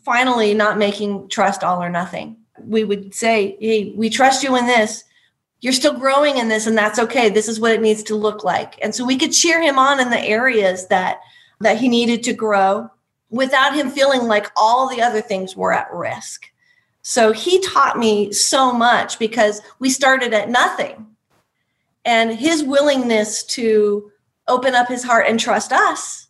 finally 0.03 0.53
not 0.53 0.79
making 0.79 1.29
trust 1.29 1.63
all 1.63 1.81
or 1.81 1.89
nothing. 1.89 2.37
We 2.59 2.83
would 2.83 3.13
say 3.13 3.57
hey 3.59 3.93
we 3.95 4.09
trust 4.09 4.43
you 4.43 4.55
in 4.55 4.65
this. 4.65 5.03
You're 5.61 5.73
still 5.73 5.97
growing 5.97 6.37
in 6.37 6.49
this 6.49 6.67
and 6.67 6.77
that's 6.77 6.99
okay. 6.99 7.29
This 7.29 7.47
is 7.47 7.59
what 7.59 7.71
it 7.71 7.81
needs 7.81 8.03
to 8.03 8.15
look 8.15 8.43
like. 8.43 8.83
And 8.83 8.93
so 8.93 9.05
we 9.05 9.17
could 9.17 9.31
cheer 9.31 9.61
him 9.61 9.77
on 9.77 9.99
in 9.99 10.09
the 10.09 10.19
areas 10.19 10.87
that 10.87 11.19
that 11.61 11.77
he 11.77 11.87
needed 11.87 12.23
to 12.23 12.33
grow 12.33 12.89
without 13.33 13.73
him 13.73 13.89
feeling 13.89 14.27
like 14.27 14.51
all 14.55 14.87
the 14.87 15.01
other 15.01 15.19
things 15.19 15.55
were 15.55 15.73
at 15.73 15.91
risk. 15.91 16.51
So 17.01 17.31
he 17.33 17.59
taught 17.61 17.97
me 17.97 18.31
so 18.31 18.71
much 18.71 19.17
because 19.17 19.59
we 19.79 19.89
started 19.89 20.35
at 20.35 20.49
nothing. 20.49 21.07
And 22.05 22.31
his 22.35 22.63
willingness 22.63 23.43
to 23.45 24.11
open 24.47 24.75
up 24.75 24.87
his 24.87 25.03
heart 25.03 25.25
and 25.27 25.39
trust 25.39 25.73
us 25.73 26.27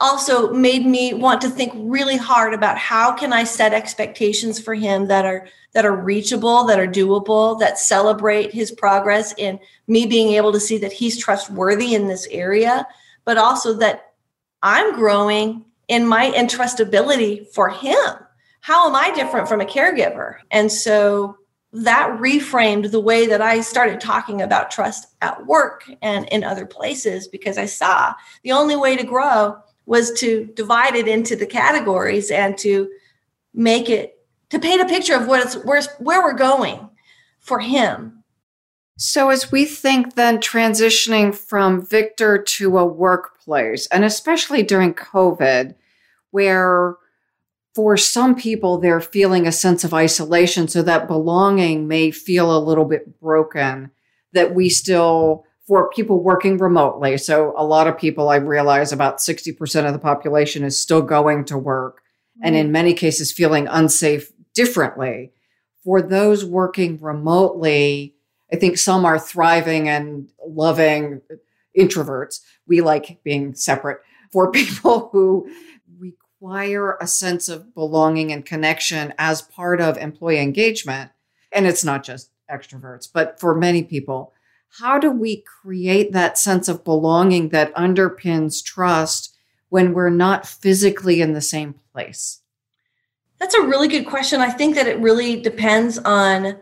also 0.00 0.52
made 0.52 0.84
me 0.84 1.14
want 1.14 1.40
to 1.40 1.48
think 1.48 1.72
really 1.74 2.18
hard 2.18 2.52
about 2.52 2.76
how 2.76 3.12
can 3.14 3.32
I 3.32 3.44
set 3.44 3.72
expectations 3.72 4.60
for 4.60 4.74
him 4.74 5.08
that 5.08 5.24
are 5.24 5.48
that 5.72 5.86
are 5.86 5.96
reachable, 5.96 6.64
that 6.64 6.78
are 6.78 6.86
doable, 6.86 7.58
that 7.60 7.78
celebrate 7.78 8.52
his 8.52 8.70
progress 8.70 9.34
in 9.38 9.58
me 9.86 10.06
being 10.06 10.34
able 10.34 10.52
to 10.52 10.60
see 10.60 10.78
that 10.78 10.92
he's 10.92 11.18
trustworthy 11.18 11.94
in 11.94 12.06
this 12.06 12.26
area, 12.30 12.86
but 13.24 13.38
also 13.38 13.72
that 13.74 14.12
I'm 14.62 14.94
growing 14.94 15.64
in 15.88 16.06
my 16.06 16.30
entrustability 16.30 17.48
for 17.48 17.68
him. 17.70 18.14
How 18.60 18.88
am 18.88 18.94
I 18.94 19.10
different 19.14 19.48
from 19.48 19.60
a 19.60 19.66
caregiver? 19.66 20.36
And 20.50 20.70
so 20.70 21.36
that 21.72 22.18
reframed 22.18 22.90
the 22.90 23.00
way 23.00 23.26
that 23.26 23.42
I 23.42 23.60
started 23.60 24.00
talking 24.00 24.40
about 24.40 24.70
trust 24.70 25.08
at 25.20 25.46
work 25.46 25.90
and 26.00 26.26
in 26.28 26.44
other 26.44 26.66
places 26.66 27.28
because 27.28 27.58
I 27.58 27.66
saw 27.66 28.14
the 28.42 28.52
only 28.52 28.76
way 28.76 28.96
to 28.96 29.04
grow 29.04 29.58
was 29.86 30.12
to 30.20 30.46
divide 30.54 30.94
it 30.94 31.08
into 31.08 31.36
the 31.36 31.46
categories 31.46 32.30
and 32.30 32.56
to 32.58 32.90
make 33.54 33.88
it 33.88 34.18
to 34.50 34.58
paint 34.58 34.80
a 34.80 34.86
picture 34.86 35.14
of 35.14 35.26
what 35.26 35.44
it's 35.44 35.54
where, 35.64 35.82
where 35.98 36.22
we're 36.22 36.32
going 36.32 36.88
for 37.38 37.58
him. 37.58 38.17
So 39.00 39.30
as 39.30 39.52
we 39.52 39.64
think 39.64 40.16
then 40.16 40.38
transitioning 40.38 41.32
from 41.32 41.86
Victor 41.86 42.36
to 42.36 42.78
a 42.78 42.84
workplace 42.84 43.86
and 43.92 44.04
especially 44.04 44.64
during 44.64 44.92
COVID 44.92 45.76
where 46.32 46.96
for 47.76 47.96
some 47.96 48.34
people, 48.34 48.78
they're 48.78 49.00
feeling 49.00 49.46
a 49.46 49.52
sense 49.52 49.84
of 49.84 49.94
isolation. 49.94 50.66
So 50.66 50.82
that 50.82 51.06
belonging 51.06 51.86
may 51.86 52.10
feel 52.10 52.56
a 52.56 52.58
little 52.58 52.84
bit 52.84 53.20
broken, 53.20 53.92
that 54.32 54.52
we 54.52 54.68
still, 54.68 55.44
for 55.64 55.88
people 55.90 56.20
working 56.20 56.58
remotely. 56.58 57.16
So 57.18 57.54
a 57.56 57.64
lot 57.64 57.86
of 57.86 57.96
people, 57.96 58.30
I 58.30 58.36
realize 58.36 58.92
about 58.92 59.18
60% 59.18 59.86
of 59.86 59.92
the 59.92 60.00
population 60.00 60.64
is 60.64 60.76
still 60.76 61.02
going 61.02 61.44
to 61.44 61.56
work 61.56 61.98
mm-hmm. 61.98 62.48
and 62.48 62.56
in 62.56 62.72
many 62.72 62.94
cases 62.94 63.30
feeling 63.30 63.68
unsafe 63.68 64.32
differently. 64.56 65.30
For 65.84 66.02
those 66.02 66.44
working 66.44 66.98
remotely, 67.00 68.16
I 68.52 68.56
think 68.56 68.78
some 68.78 69.04
are 69.04 69.18
thriving 69.18 69.88
and 69.88 70.30
loving 70.44 71.20
introverts. 71.78 72.40
We 72.66 72.80
like 72.80 73.20
being 73.22 73.54
separate. 73.54 74.00
For 74.30 74.50
people 74.52 75.10
who 75.12 75.50
require 75.98 76.96
a 77.00 77.06
sense 77.06 77.48
of 77.48 77.74
belonging 77.74 78.32
and 78.32 78.44
connection 78.44 79.12
as 79.18 79.42
part 79.42 79.80
of 79.80 79.96
employee 79.96 80.38
engagement. 80.38 81.10
And 81.52 81.66
it's 81.66 81.84
not 81.84 82.04
just 82.04 82.30
extroverts, 82.50 83.08
but 83.12 83.40
for 83.40 83.54
many 83.54 83.82
people, 83.82 84.32
how 84.78 84.98
do 84.98 85.10
we 85.10 85.42
create 85.42 86.12
that 86.12 86.38
sense 86.38 86.68
of 86.68 86.84
belonging 86.84 87.48
that 87.50 87.74
underpins 87.74 88.62
trust 88.62 89.34
when 89.70 89.92
we're 89.92 90.10
not 90.10 90.46
physically 90.46 91.20
in 91.20 91.32
the 91.32 91.40
same 91.40 91.74
place? 91.92 92.40
That's 93.38 93.54
a 93.54 93.62
really 93.62 93.88
good 93.88 94.06
question. 94.06 94.40
I 94.40 94.50
think 94.50 94.74
that 94.74 94.86
it 94.86 94.98
really 94.98 95.40
depends 95.40 95.98
on 95.98 96.58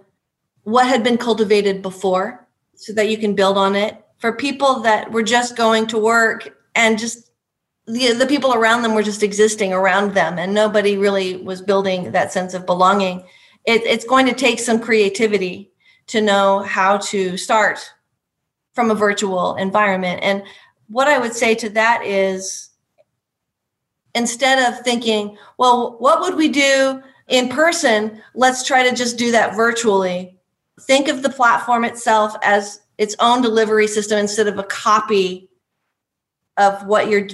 what 0.66 0.88
had 0.88 1.04
been 1.04 1.16
cultivated 1.16 1.80
before 1.80 2.44
so 2.74 2.92
that 2.92 3.08
you 3.08 3.16
can 3.16 3.36
build 3.36 3.56
on 3.56 3.76
it. 3.76 4.04
For 4.18 4.32
people 4.32 4.80
that 4.80 5.12
were 5.12 5.22
just 5.22 5.54
going 5.54 5.86
to 5.86 5.98
work 5.98 6.58
and 6.74 6.98
just 6.98 7.30
the, 7.86 8.12
the 8.12 8.26
people 8.26 8.52
around 8.52 8.82
them 8.82 8.92
were 8.92 9.04
just 9.04 9.22
existing 9.22 9.72
around 9.72 10.14
them 10.14 10.40
and 10.40 10.52
nobody 10.52 10.96
really 10.96 11.36
was 11.36 11.62
building 11.62 12.10
that 12.10 12.32
sense 12.32 12.52
of 12.52 12.66
belonging 12.66 13.22
it, 13.64 13.82
it's 13.82 14.04
going 14.04 14.26
to 14.26 14.32
take 14.32 14.58
some 14.58 14.80
creativity 14.80 15.70
to 16.08 16.20
know 16.20 16.60
how 16.60 16.96
to 16.98 17.36
start 17.36 17.92
from 18.74 18.90
a 18.90 18.94
virtual 18.94 19.54
environment. 19.54 20.18
And 20.24 20.42
what 20.88 21.06
i 21.06 21.18
would 21.18 21.34
say 21.34 21.54
to 21.54 21.68
that 21.70 22.04
is 22.04 22.70
instead 24.16 24.68
of 24.68 24.80
thinking 24.80 25.36
well 25.58 25.96
what 25.98 26.20
would 26.20 26.34
we 26.34 26.48
do 26.48 27.02
in 27.28 27.48
person? 27.48 28.22
Let's 28.34 28.64
try 28.64 28.88
to 28.88 28.94
just 28.94 29.16
do 29.16 29.30
that 29.32 29.54
virtually 29.54 30.35
think 30.82 31.08
of 31.08 31.22
the 31.22 31.30
platform 31.30 31.84
itself 31.84 32.36
as 32.42 32.80
its 32.98 33.16
own 33.20 33.42
delivery 33.42 33.86
system 33.86 34.18
instead 34.18 34.46
of 34.46 34.58
a 34.58 34.64
copy 34.64 35.48
of 36.56 36.86
what 36.86 37.08
you're 37.08 37.28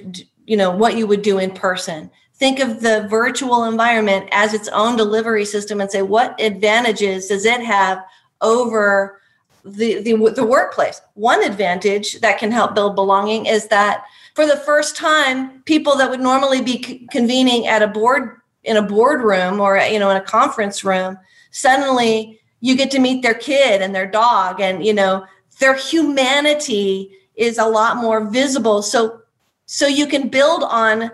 you 0.45 0.57
know 0.57 0.71
what 0.71 0.97
you 0.97 1.07
would 1.07 1.23
do 1.23 1.39
in 1.39 1.51
person. 1.51 2.11
Think 2.35 2.59
of 2.59 2.81
the 2.81 3.07
virtual 3.09 3.65
environment 3.65 4.29
as 4.33 4.53
its 4.53 4.69
own 4.69 4.97
delivery 4.97 5.45
system 5.45 5.81
and 5.81 5.91
say 5.91 6.03
what 6.03 6.41
advantages 6.41 7.29
does 7.29 7.45
it 7.45 7.61
have 7.63 8.03
over 8.41 9.21
the, 9.65 10.03
the, 10.03 10.15
the 10.35 10.45
workplace? 10.45 11.01
One 11.15 11.45
advantage 11.45 12.21
that 12.21 12.39
can 12.39 12.51
help 12.51 12.75
build 12.75 12.97
belonging 12.97 13.47
is 13.47 13.69
that 13.69 14.05
for 14.35 14.45
the 14.45 14.57
first 14.57 14.97
time 14.97 15.63
people 15.63 15.97
that 15.97 16.11
would 16.11 16.21
normally 16.21 16.61
be 16.61 16.83
c- 16.83 17.07
convening 17.13 17.69
at 17.69 17.83
a 17.83 17.87
board 17.87 18.41
in 18.65 18.77
a 18.77 18.83
boardroom 18.83 19.61
or 19.61 19.79
you 19.79 19.99
know 19.99 20.11
in 20.11 20.17
a 20.17 20.23
conference 20.23 20.83
room 20.83 21.17
suddenly 21.51 22.41
you 22.63 22.75
get 22.75 22.91
to 22.93 22.99
meet 22.99 23.23
their 23.23 23.35
kid 23.35 23.83
and 23.83 23.95
their 23.95 24.07
dog 24.07 24.59
and 24.61 24.87
you 24.87 24.95
know 24.95 25.27
their 25.61 25.77
humanity 25.77 27.13
is 27.35 27.59
a 27.59 27.67
lot 27.67 27.97
more 27.97 28.25
visible. 28.25 28.83
So 28.83 29.21
so 29.67 29.87
you 29.87 30.07
can 30.07 30.29
build 30.29 30.65
on 30.65 31.11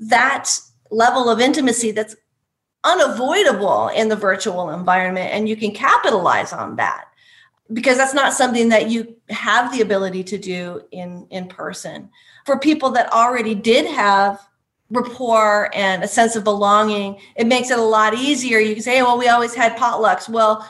that 0.00 0.50
level 0.90 1.28
of 1.28 1.40
intimacy 1.40 1.92
that's 1.92 2.16
unavoidable 2.84 3.88
in 3.88 4.08
the 4.08 4.16
virtual 4.16 4.70
environment 4.70 5.30
and 5.32 5.48
you 5.48 5.56
can 5.56 5.70
capitalize 5.70 6.52
on 6.52 6.76
that 6.76 7.04
because 7.72 7.96
that's 7.96 8.14
not 8.14 8.32
something 8.32 8.68
that 8.70 8.90
you 8.90 9.14
have 9.30 9.72
the 9.72 9.80
ability 9.80 10.24
to 10.24 10.38
do 10.38 10.82
in 10.90 11.26
in 11.30 11.46
person. 11.48 12.10
For 12.44 12.58
people 12.58 12.90
that 12.90 13.12
already 13.12 13.54
did 13.54 13.86
have 13.86 14.40
rapport 14.90 15.70
and 15.74 16.02
a 16.02 16.08
sense 16.08 16.36
of 16.36 16.44
belonging 16.44 17.18
it 17.36 17.46
makes 17.46 17.70
it 17.70 17.78
a 17.78 17.82
lot 17.82 18.14
easier. 18.14 18.58
You 18.58 18.74
can 18.74 18.82
say 18.82 19.00
well 19.00 19.18
we 19.18 19.28
always 19.28 19.54
had 19.54 19.76
potlucks. 19.76 20.28
Well 20.28 20.68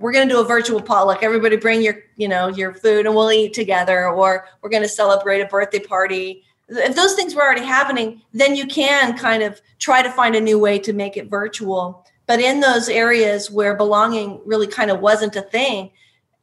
we're 0.00 0.12
going 0.12 0.28
to 0.28 0.34
do 0.34 0.40
a 0.40 0.44
virtual 0.44 0.80
potluck 0.82 1.22
everybody 1.22 1.56
bring 1.56 1.80
your 1.80 2.02
you 2.16 2.28
know 2.28 2.48
your 2.48 2.74
food 2.74 3.06
and 3.06 3.14
we'll 3.14 3.30
eat 3.30 3.52
together 3.52 4.08
or 4.08 4.46
we're 4.62 4.70
going 4.70 4.82
to 4.82 4.88
celebrate 4.88 5.40
a 5.40 5.46
birthday 5.46 5.78
party 5.78 6.44
if 6.70 6.94
those 6.94 7.14
things 7.14 7.34
were 7.34 7.42
already 7.42 7.64
happening, 7.64 8.22
then 8.32 8.54
you 8.54 8.66
can 8.66 9.16
kind 9.16 9.42
of 9.42 9.60
try 9.78 10.02
to 10.02 10.10
find 10.10 10.36
a 10.36 10.40
new 10.40 10.58
way 10.58 10.78
to 10.78 10.92
make 10.92 11.16
it 11.16 11.28
virtual. 11.28 12.06
But 12.26 12.40
in 12.40 12.60
those 12.60 12.88
areas 12.88 13.50
where 13.50 13.74
belonging 13.74 14.40
really 14.44 14.68
kind 14.68 14.90
of 14.90 15.00
wasn't 15.00 15.36
a 15.36 15.42
thing, 15.42 15.90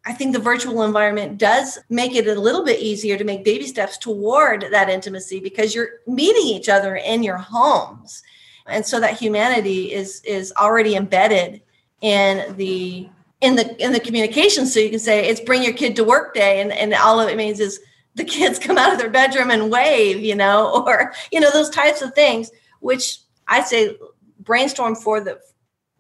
I 0.06 0.14
think 0.14 0.34
the 0.34 0.40
virtual 0.40 0.84
environment 0.84 1.38
does 1.38 1.80
make 1.90 2.16
it 2.16 2.28
a 2.28 2.40
little 2.40 2.64
bit 2.64 2.80
easier 2.80 3.18
to 3.18 3.24
make 3.24 3.44
baby 3.44 3.66
steps 3.66 3.98
toward 3.98 4.66
that 4.72 4.90
intimacy 4.90 5.40
because 5.40 5.76
you're 5.76 5.90
meeting 6.06 6.46
each 6.46 6.70
other 6.70 6.96
in 6.96 7.24
your 7.24 7.38
homes. 7.38 8.24
And 8.68 8.86
so 8.86 9.00
that 9.00 9.18
humanity 9.18 9.94
is 9.94 10.22
is 10.26 10.54
already 10.58 10.96
embedded 10.96 11.62
in 12.02 12.56
the 12.58 13.10
in 13.42 13.56
the 13.56 13.84
in 13.84 13.94
the 13.94 14.00
communication. 14.00 14.66
So 14.66 14.80
you 14.80 14.90
can 14.90 15.00
say 15.00 15.28
it's 15.28 15.40
bring 15.40 15.64
your 15.64 15.74
kid 15.74 15.96
to 15.98 16.04
work 16.04 16.34
day 16.34 16.62
and, 16.62 16.72
and 16.72 16.94
all 16.94 17.20
of 17.20 17.30
it 17.30 17.38
means 17.38 17.60
is 17.60 17.80
the 18.16 18.24
kids 18.24 18.60
come 18.60 18.78
out 18.78 18.92
of 18.92 19.00
their 19.00 19.10
bedroom 19.10 19.52
and 19.52 19.72
wave, 19.72 20.20
you 20.20 20.36
know, 20.36 20.84
or 20.88 21.14
you 21.32 21.40
know 21.40 21.52
those 21.52 21.70
types 21.70 22.02
of 22.02 22.14
things, 22.14 22.52
which 22.80 23.20
I 23.48 23.64
say 23.64 23.98
brainstorm 24.40 24.96
for 24.96 25.22
the 25.22 25.40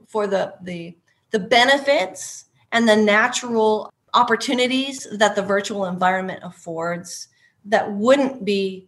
for 0.07 0.27
the 0.27 0.53
the 0.61 0.97
the 1.31 1.39
benefits 1.39 2.45
and 2.71 2.87
the 2.87 2.95
natural 2.95 3.93
opportunities 4.13 5.07
that 5.11 5.35
the 5.35 5.41
virtual 5.41 5.85
environment 5.85 6.39
affords 6.43 7.27
that 7.65 7.91
wouldn't 7.91 8.43
be 8.45 8.87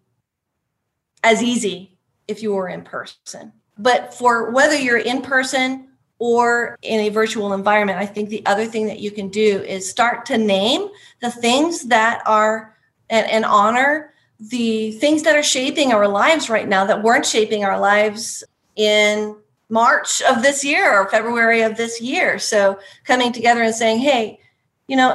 as 1.24 1.44
easy 1.44 1.98
if 2.28 2.42
you 2.42 2.54
were 2.54 2.70
in 2.70 2.82
person. 2.82 3.52
But 3.78 4.14
for 4.14 4.52
whether 4.52 4.78
you're 4.78 4.98
in 4.98 5.22
person 5.22 5.89
or 6.20 6.78
in 6.82 7.00
a 7.00 7.10
virtual 7.10 7.54
environment, 7.54 7.98
I 7.98 8.06
think 8.06 8.30
the 8.30 8.46
other 8.46 8.66
thing 8.66 8.88
that 8.88 9.00
you 9.00 9.10
can 9.10 9.30
do 9.30 9.62
is 9.64 9.90
start 9.90 10.26
to 10.28 10.38
name 10.38 10.90
the 11.22 11.32
things 11.32 11.86
that 11.86 12.22
are 12.26 12.76
and, 13.10 13.26
and 13.28 13.46
honor 13.46 14.14
the 14.40 14.92
things 14.94 15.24
that 15.24 15.36
are 15.36 15.44
shaping 15.44 15.92
our 15.92 16.08
lives 16.08 16.50
right 16.50 16.68
now 16.68 16.86
that 16.86 17.04
weren't 17.04 17.26
shaping 17.26 17.66
our 17.66 17.80
lives 17.80 18.44
in 18.76 19.36
March 19.70 20.22
of 20.24 20.42
this 20.42 20.64
year 20.64 20.98
or 20.98 21.10
February 21.10 21.62
of 21.62 21.78
this 21.78 22.02
year. 22.02 22.40
So 22.40 22.80
coming 23.04 23.32
together 23.32 23.62
and 23.62 23.76
saying, 23.76 24.00
hey, 24.00 24.40
you 24.88 24.96
know, 24.96 25.12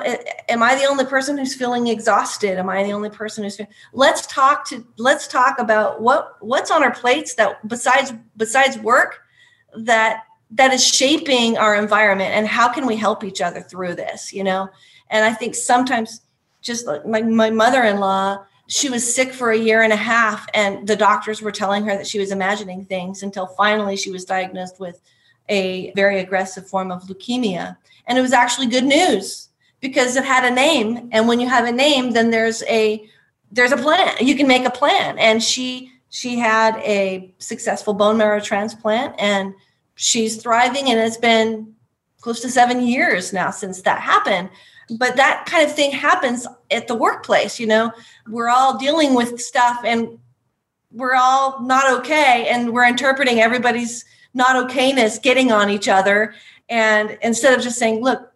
am 0.49 0.63
I 0.63 0.77
the 0.77 0.85
only 0.85 1.05
person 1.05 1.37
who's 1.37 1.55
feeling 1.55 1.89
exhausted? 1.89 2.59
Am 2.59 2.69
I 2.69 2.85
the 2.85 2.93
only 2.93 3.11
person 3.11 3.43
who's 3.43 3.57
feeling, 3.57 3.73
let's 3.93 4.25
talk 4.27 4.69
to 4.69 4.87
let's 4.99 5.27
talk 5.27 5.59
about 5.59 6.01
what 6.01 6.37
what's 6.41 6.71
on 6.71 6.85
our 6.85 6.93
plates 6.93 7.35
that 7.35 7.67
besides 7.67 8.13
besides 8.37 8.79
work 8.79 9.23
that 9.77 10.23
that 10.55 10.73
is 10.73 10.87
shaping 10.87 11.59
our 11.59 11.77
environment 11.77 12.33
and 12.33 12.47
how 12.47 12.69
can 12.73 12.87
we 12.87 12.97
help 12.97 13.25
each 13.25 13.41
other 13.41 13.61
through 13.61 13.95
this, 13.95 14.33
you 14.33 14.45
know? 14.45 14.69
And 15.11 15.25
I 15.25 15.33
think 15.33 15.55
sometimes 15.55 16.21
just 16.63 16.87
like 16.87 17.07
my, 17.07 17.23
my 17.23 17.51
mother-in-law 17.51 18.45
she 18.67 18.89
was 18.89 19.15
sick 19.15 19.33
for 19.33 19.51
a 19.51 19.59
year 19.59 19.83
and 19.83 19.93
a 19.93 19.97
half 19.97 20.47
and 20.55 20.89
the 20.89 20.97
doctors 20.97 21.43
were 21.43 21.53
telling 21.53 21.85
her 21.85 21.97
that 21.97 22.07
she 22.07 22.19
was 22.19 22.33
imagining 22.33 22.85
things 22.85 23.23
until 23.23 23.47
finally 23.47 23.97
she 23.97 24.11
was 24.11 24.25
diagnosed 24.25 24.81
with 24.81 25.03
a 25.51 25.93
very 25.93 26.21
aggressive 26.21 26.67
form 26.67 26.91
of 26.91 27.03
leukemia. 27.03 27.77
And 28.07 28.17
it 28.17 28.23
was 28.23 28.33
actually 28.33 28.69
good 28.69 28.85
news 28.85 29.51
because 29.81 30.17
it 30.17 30.25
had 30.25 30.51
a 30.51 30.55
name 30.55 31.11
and 31.13 31.29
when 31.29 31.41
you 31.41 31.49
have 31.49 31.67
a 31.67 31.73
name 31.73 32.13
then 32.13 32.31
there's 32.31 32.63
a 32.65 33.07
there's 33.53 33.73
a 33.73 33.77
plan. 33.77 34.17
You 34.21 34.35
can 34.35 34.49
make 34.49 34.65
a 34.65 34.71
plan. 34.71 35.19
And 35.19 35.43
she 35.43 35.93
she 36.09 36.39
had 36.39 36.77
a 36.79 37.35
successful 37.39 37.93
bone 37.93 38.17
marrow 38.17 38.41
transplant 38.41 39.15
and 39.19 39.55
she's 39.95 40.43
thriving 40.43 40.89
and 40.89 40.99
it's 41.01 41.17
been 41.17 41.75
close 42.21 42.41
to 42.41 42.49
7 42.49 42.87
years 42.87 43.33
now 43.33 43.51
since 43.51 43.83
that 43.83 44.01
happened. 44.01 44.51
But 44.99 45.17
that 45.17 45.47
kind 45.47 45.67
of 45.69 45.75
thing 45.75 45.93
happens 45.93 46.47
at 46.71 46.89
the 46.89 46.95
workplace 46.95 47.59
you 47.59 47.67
know? 47.67 47.93
We're 48.29 48.49
all 48.49 48.79
dealing 48.79 49.15
with 49.15 49.41
stuff 49.41 49.81
and 49.85 50.19
we're 50.93 51.15
all 51.15 51.61
not 51.63 51.93
okay 52.01 52.49
and 52.49 52.73
we're 52.73 52.87
interpreting 52.87 53.41
everybody's 53.41 54.05
not 54.33 54.57
okayness 54.69 55.23
getting 55.23 55.53
on 55.53 55.71
each 55.71 55.89
other. 55.89 56.35
And 56.69 57.19
instead 57.23 57.57
of 57.57 57.63
just 57.63 57.79
saying 57.79 58.03
look 58.03 58.33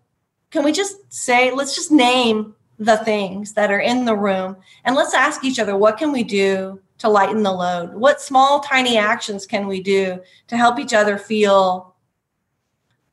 can 0.50 0.64
we 0.64 0.72
just 0.72 1.12
say 1.12 1.50
let's 1.50 1.74
just 1.74 1.92
name 1.92 2.54
the 2.78 2.96
things 2.98 3.52
that 3.54 3.70
are 3.70 3.80
in 3.80 4.04
the 4.04 4.14
room 4.14 4.56
and 4.84 4.94
let's 4.94 5.14
ask 5.14 5.44
each 5.44 5.58
other 5.58 5.76
what 5.76 5.98
can 5.98 6.12
we 6.12 6.22
do 6.22 6.80
to 6.98 7.08
lighten 7.08 7.42
the 7.42 7.52
load 7.52 7.94
what 7.94 8.20
small 8.20 8.60
tiny 8.60 8.98
actions 8.98 9.46
can 9.46 9.66
we 9.66 9.80
do 9.80 10.20
to 10.46 10.56
help 10.56 10.78
each 10.78 10.92
other 10.92 11.16
feel 11.16 11.94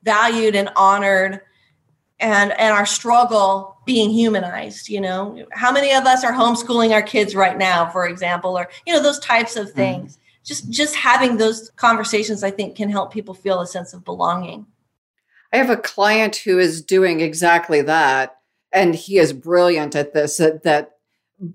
valued 0.04 0.56
and 0.56 0.70
honored 0.76 1.42
and 2.20 2.52
and 2.60 2.74
our 2.74 2.86
struggle 2.86 3.78
being 3.86 4.10
humanized 4.10 4.88
you 4.90 5.02
know 5.02 5.46
how 5.52 5.72
many 5.72 5.94
of 5.94 6.06
us 6.06 6.24
are 6.24 6.34
homeschooling 6.34 6.92
our 6.92 7.02
kids 7.02 7.36
right 7.36 7.58
now 7.58 7.90
for 7.90 8.08
example 8.08 8.58
or 8.58 8.70
you 8.86 8.94
know 8.94 9.02
those 9.02 9.20
types 9.20 9.56
of 9.56 9.68
mm-hmm. 9.68 9.78
things 9.78 10.18
mm. 10.18 10.20
just 10.44 10.70
just 10.70 10.96
having 10.96 11.38
those 11.38 11.70
conversations 11.76 12.44
i 12.44 12.52
think 12.52 12.76
can 12.76 12.90
help 12.90 13.12
people 13.12 13.34
feel 13.34 13.62
a 13.62 13.68
sense 13.68 13.94
of 13.94 14.06
belonging 14.06 14.66
i 15.52 15.58
have 15.58 15.70
a 15.70 15.78
client 15.78 16.38
who 16.38 16.58
is 16.58 16.82
doing 16.82 17.20
exactly 17.20 17.82
that 17.82 18.38
and 18.72 18.96
he 18.96 19.18
is 19.18 19.34
brilliant 19.34 19.96
at 19.96 20.14
this 20.14 20.38
that, 20.38 20.64
that 20.64 20.95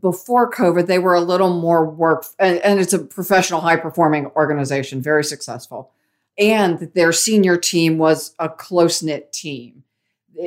before 0.00 0.50
covid 0.50 0.86
they 0.86 0.98
were 0.98 1.14
a 1.14 1.20
little 1.20 1.58
more 1.58 1.84
work 1.84 2.24
and, 2.38 2.58
and 2.58 2.80
it's 2.80 2.92
a 2.92 2.98
professional 2.98 3.60
high 3.60 3.76
performing 3.76 4.26
organization 4.36 5.00
very 5.00 5.24
successful 5.24 5.90
and 6.38 6.90
their 6.94 7.12
senior 7.12 7.56
team 7.56 7.98
was 7.98 8.34
a 8.38 8.48
close 8.48 9.02
knit 9.02 9.32
team 9.32 9.82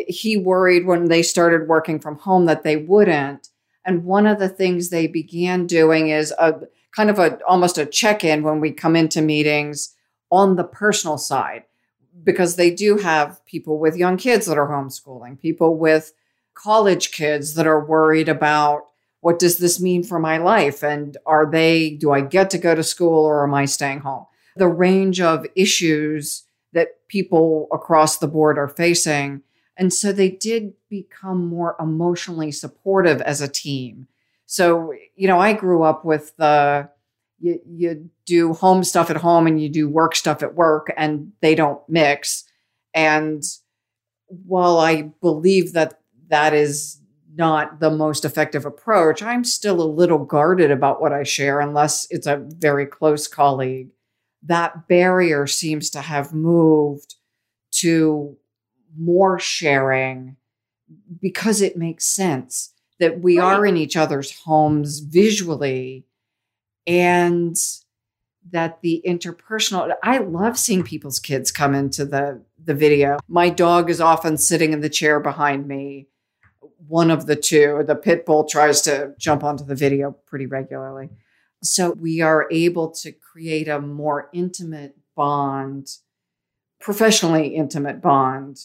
he 0.07 0.37
worried 0.37 0.85
when 0.85 1.07
they 1.07 1.21
started 1.21 1.67
working 1.67 1.99
from 1.99 2.17
home 2.17 2.45
that 2.45 2.63
they 2.63 2.77
wouldn't. 2.77 3.49
And 3.85 4.05
one 4.05 4.25
of 4.25 4.39
the 4.39 4.49
things 4.49 4.89
they 4.89 5.07
began 5.07 5.67
doing 5.67 6.09
is 6.09 6.33
a 6.39 6.61
kind 6.95 7.09
of 7.09 7.19
a 7.19 7.39
almost 7.45 7.77
a 7.77 7.85
check-in 7.85 8.43
when 8.43 8.59
we 8.59 8.71
come 8.71 8.95
into 8.95 9.21
meetings 9.21 9.95
on 10.29 10.55
the 10.55 10.63
personal 10.63 11.17
side 11.17 11.63
because 12.23 12.55
they 12.55 12.71
do 12.71 12.97
have 12.97 13.43
people 13.45 13.79
with 13.79 13.97
young 13.97 14.15
kids 14.15 14.45
that 14.45 14.57
are 14.57 14.69
homeschooling, 14.69 15.39
people 15.39 15.77
with 15.77 16.13
college 16.53 17.11
kids 17.11 17.55
that 17.55 17.67
are 17.67 17.83
worried 17.83 18.29
about 18.29 18.87
what 19.23 19.39
does 19.39 19.57
this 19.57 19.79
mean 19.79 20.03
for 20.03 20.19
my 20.19 20.37
life 20.37 20.83
and 20.83 21.17
are 21.25 21.49
they 21.49 21.91
do 21.91 22.11
I 22.11 22.21
get 22.21 22.49
to 22.51 22.57
go 22.57 22.75
to 22.75 22.83
school 22.83 23.23
or 23.25 23.43
am 23.45 23.53
I 23.53 23.65
staying 23.65 24.01
home? 24.01 24.25
The 24.57 24.67
range 24.67 25.21
of 25.21 25.45
issues 25.55 26.43
that 26.73 27.07
people 27.07 27.67
across 27.71 28.17
the 28.17 28.27
board 28.27 28.57
are 28.57 28.67
facing 28.67 29.41
and 29.77 29.93
so 29.93 30.11
they 30.11 30.29
did 30.29 30.73
become 30.89 31.47
more 31.47 31.75
emotionally 31.79 32.51
supportive 32.51 33.21
as 33.21 33.41
a 33.41 33.47
team. 33.47 34.07
So, 34.45 34.93
you 35.15 35.27
know, 35.27 35.39
I 35.39 35.53
grew 35.53 35.83
up 35.83 36.05
with 36.05 36.35
the 36.37 36.89
you, 37.39 37.59
you 37.65 38.09
do 38.25 38.53
home 38.53 38.83
stuff 38.83 39.09
at 39.09 39.17
home 39.17 39.47
and 39.47 39.61
you 39.61 39.69
do 39.69 39.89
work 39.89 40.15
stuff 40.15 40.43
at 40.43 40.55
work, 40.55 40.93
and 40.95 41.31
they 41.41 41.55
don't 41.55 41.81
mix. 41.89 42.45
And 42.93 43.43
while 44.27 44.77
I 44.77 45.13
believe 45.21 45.73
that 45.73 45.99
that 46.29 46.53
is 46.53 47.01
not 47.35 47.79
the 47.79 47.89
most 47.89 48.25
effective 48.25 48.65
approach, 48.65 49.21
I'm 49.21 49.43
still 49.43 49.81
a 49.81 49.83
little 49.83 50.19
guarded 50.19 50.71
about 50.71 51.01
what 51.01 51.13
I 51.13 51.23
share 51.23 51.59
unless 51.59 52.07
it's 52.09 52.27
a 52.27 52.45
very 52.47 52.85
close 52.85 53.27
colleague. 53.27 53.89
That 54.43 54.87
barrier 54.87 55.47
seems 55.47 55.89
to 55.91 56.01
have 56.01 56.33
moved 56.33 57.15
to 57.75 58.37
more 58.97 59.39
sharing 59.39 60.35
because 61.21 61.61
it 61.61 61.77
makes 61.77 62.05
sense 62.05 62.73
that 62.99 63.21
we 63.21 63.39
right. 63.39 63.45
are 63.45 63.65
in 63.65 63.77
each 63.77 63.97
other's 63.97 64.39
homes 64.39 64.99
visually 64.99 66.05
and 66.85 67.55
that 68.51 68.81
the 68.81 69.01
interpersonal 69.07 69.93
I 70.03 70.17
love 70.17 70.59
seeing 70.59 70.83
people's 70.83 71.19
kids 71.19 71.51
come 71.51 71.73
into 71.73 72.05
the 72.05 72.43
the 72.63 72.73
video. 72.73 73.17
My 73.27 73.49
dog 73.49 73.89
is 73.89 74.01
often 74.01 74.37
sitting 74.37 74.73
in 74.73 74.81
the 74.81 74.89
chair 74.89 75.19
behind 75.19 75.67
me. 75.67 76.07
One 76.87 77.11
of 77.11 77.25
the 77.25 77.35
two, 77.35 77.83
the 77.85 77.95
pit 77.95 78.25
bull 78.25 78.45
tries 78.45 78.81
to 78.83 79.13
jump 79.17 79.43
onto 79.43 79.65
the 79.65 79.75
video 79.75 80.11
pretty 80.25 80.45
regularly. 80.45 81.09
So 81.61 81.91
we 81.91 82.21
are 82.21 82.47
able 82.51 82.91
to 82.91 83.11
create 83.11 83.67
a 83.67 83.79
more 83.79 84.29
intimate 84.33 84.97
bond, 85.15 85.87
professionally 86.79 87.55
intimate 87.55 88.01
bond 88.01 88.59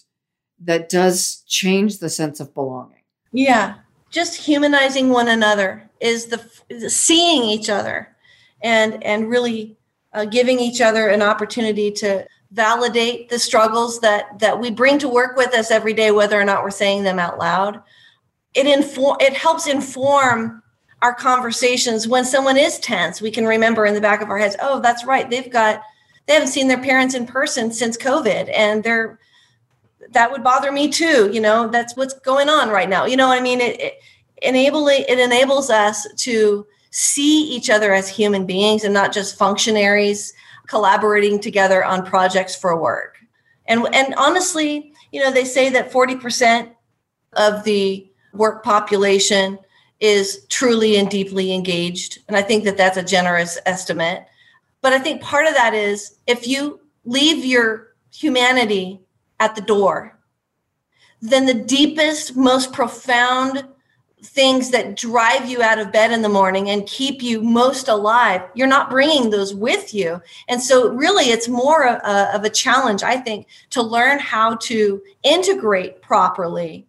that 0.64 0.88
does 0.88 1.44
change 1.46 1.98
the 1.98 2.10
sense 2.10 2.40
of 2.40 2.54
belonging. 2.54 3.02
Yeah, 3.32 3.74
just 4.10 4.36
humanizing 4.36 5.10
one 5.10 5.28
another 5.28 5.88
is 6.00 6.26
the, 6.26 6.88
seeing 6.88 7.44
each 7.44 7.68
other 7.68 8.16
and 8.62 9.02
and 9.04 9.28
really 9.28 9.76
uh, 10.12 10.24
giving 10.24 10.58
each 10.58 10.80
other 10.80 11.08
an 11.08 11.22
opportunity 11.22 11.90
to 11.92 12.26
validate 12.50 13.28
the 13.28 13.38
struggles 13.38 14.00
that 14.00 14.38
that 14.38 14.58
we 14.58 14.70
bring 14.70 14.98
to 14.98 15.08
work 15.08 15.36
with 15.36 15.54
us 15.54 15.70
every 15.70 15.92
day 15.92 16.10
whether 16.10 16.40
or 16.40 16.44
not 16.44 16.62
we're 16.62 16.70
saying 16.70 17.02
them 17.02 17.18
out 17.18 17.38
loud. 17.38 17.82
It 18.54 18.66
inform 18.66 19.18
it 19.20 19.34
helps 19.34 19.66
inform 19.66 20.62
our 21.02 21.14
conversations. 21.14 22.08
When 22.08 22.24
someone 22.24 22.56
is 22.56 22.78
tense 22.78 23.20
we 23.20 23.30
can 23.30 23.46
remember 23.46 23.84
in 23.84 23.94
the 23.94 24.00
back 24.00 24.22
of 24.22 24.30
our 24.30 24.38
heads 24.38 24.56
oh 24.60 24.80
that's 24.80 25.04
right. 25.04 25.28
They've 25.28 25.50
got 25.50 25.82
they 26.26 26.34
haven't 26.34 26.48
seen 26.48 26.68
their 26.68 26.82
parents 26.82 27.14
in 27.14 27.26
person 27.26 27.70
since 27.70 27.96
covid 27.96 28.50
and 28.54 28.82
they're 28.82 29.18
that 30.12 30.32
would 30.32 30.42
bother 30.42 30.72
me 30.72 30.88
too. 30.88 31.30
You 31.30 31.40
know 31.40 31.68
that's 31.68 31.96
what's 31.96 32.14
going 32.14 32.48
on 32.48 32.70
right 32.70 32.88
now. 32.88 33.04
You 33.04 33.16
know 33.16 33.28
what 33.28 33.38
i 33.38 33.42
mean? 33.42 33.60
It, 33.60 33.78
it 33.78 33.94
enabling 34.40 35.04
it 35.06 35.18
enables 35.18 35.68
us 35.68 36.06
to 36.16 36.66
see 36.90 37.42
each 37.42 37.68
other 37.68 37.92
as 37.92 38.08
human 38.08 38.46
beings 38.46 38.84
and 38.84 38.94
not 38.94 39.12
just 39.12 39.36
functionaries 39.36 40.32
collaborating 40.68 41.40
together 41.40 41.84
on 41.84 42.06
projects 42.06 42.54
for 42.54 42.80
work. 42.80 43.16
And 43.66 43.86
and 43.92 44.14
honestly 44.16 44.92
you 45.12 45.20
know 45.20 45.32
they 45.32 45.44
say 45.44 45.68
that 45.70 45.90
40% 45.90 46.70
of 47.34 47.64
the 47.64 48.08
work 48.32 48.62
population 48.62 49.58
is 50.00 50.46
truly 50.48 50.96
and 50.96 51.10
deeply 51.10 51.52
engaged 51.52 52.20
and 52.28 52.36
i 52.36 52.42
think 52.42 52.64
that 52.64 52.76
that's 52.76 52.96
a 52.96 53.02
generous 53.02 53.58
estimate. 53.66 54.26
But 54.80 54.92
i 54.92 54.98
think 54.98 55.22
part 55.22 55.46
of 55.46 55.54
that 55.54 55.74
is 55.74 56.18
if 56.26 56.46
you 56.46 56.80
leave 57.04 57.44
your 57.44 57.88
humanity 58.12 59.00
at 59.40 59.54
the 59.54 59.62
door, 59.62 60.18
then 61.20 61.46
the 61.46 61.54
deepest, 61.54 62.36
most 62.36 62.72
profound 62.72 63.64
things 64.28 64.70
that 64.70 64.96
drive 64.96 65.48
you 65.48 65.62
out 65.62 65.78
of 65.78 65.90
bed 65.90 66.12
in 66.12 66.22
the 66.22 66.28
morning 66.28 66.70
and 66.70 66.86
keep 66.86 67.22
you 67.22 67.42
most 67.42 67.88
alive, 67.88 68.42
you're 68.54 68.66
not 68.66 68.90
bringing 68.90 69.30
those 69.30 69.54
with 69.54 69.94
you. 69.94 70.20
And 70.48 70.62
so, 70.62 70.90
really, 70.90 71.26
it's 71.26 71.48
more 71.48 71.84
a, 71.84 72.30
of 72.34 72.44
a 72.44 72.50
challenge, 72.50 73.02
I 73.02 73.16
think, 73.16 73.46
to 73.70 73.82
learn 73.82 74.18
how 74.18 74.56
to 74.56 75.02
integrate 75.22 76.02
properly 76.02 76.86